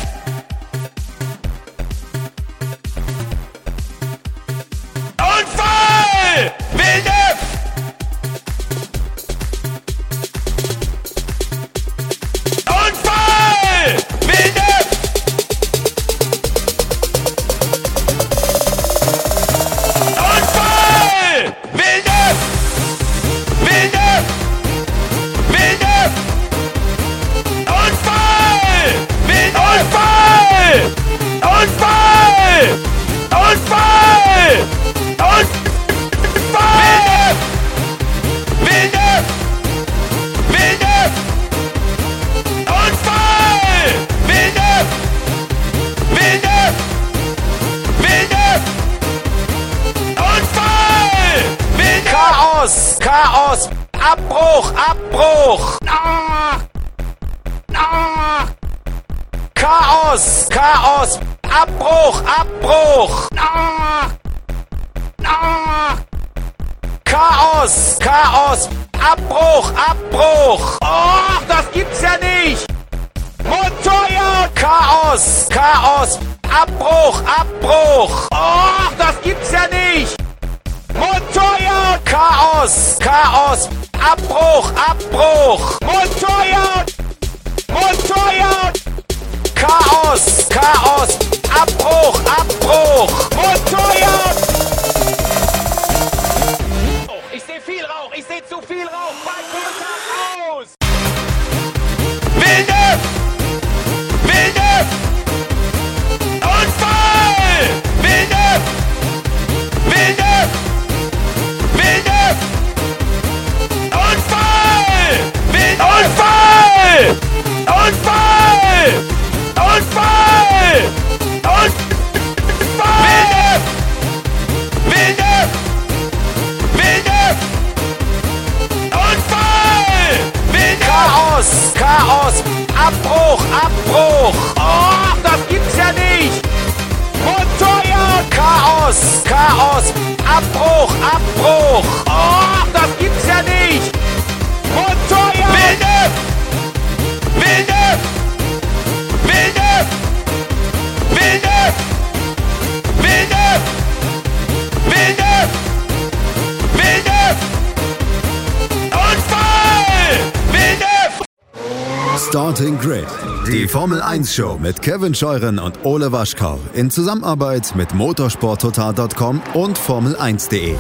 [164.31, 170.77] Formel 1 Show mit Kevin Scheuren und Ole Waschkau in Zusammenarbeit mit motorsporttotal.com und Formel1.de.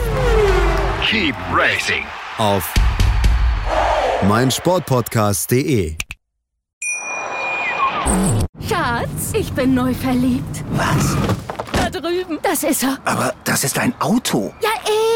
[1.05, 2.05] Keep racing.
[2.39, 2.73] Auf
[4.29, 5.97] meinsportpodcast.de.
[8.69, 10.65] Schatz, ich bin neu verliebt.
[10.73, 11.17] Was?
[11.73, 12.39] Da drüben.
[12.43, 12.99] Das ist er.
[13.05, 14.53] Aber das ist ein Auto.
[14.63, 14.71] Ja,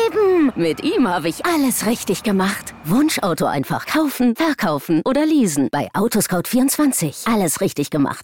[0.07, 0.53] eben.
[0.57, 2.75] Mit ihm habe ich alles richtig gemacht.
[2.85, 5.69] Wunschauto einfach kaufen, verkaufen oder leasen.
[5.71, 7.33] Bei Autoscout24.
[7.33, 8.24] Alles richtig gemacht.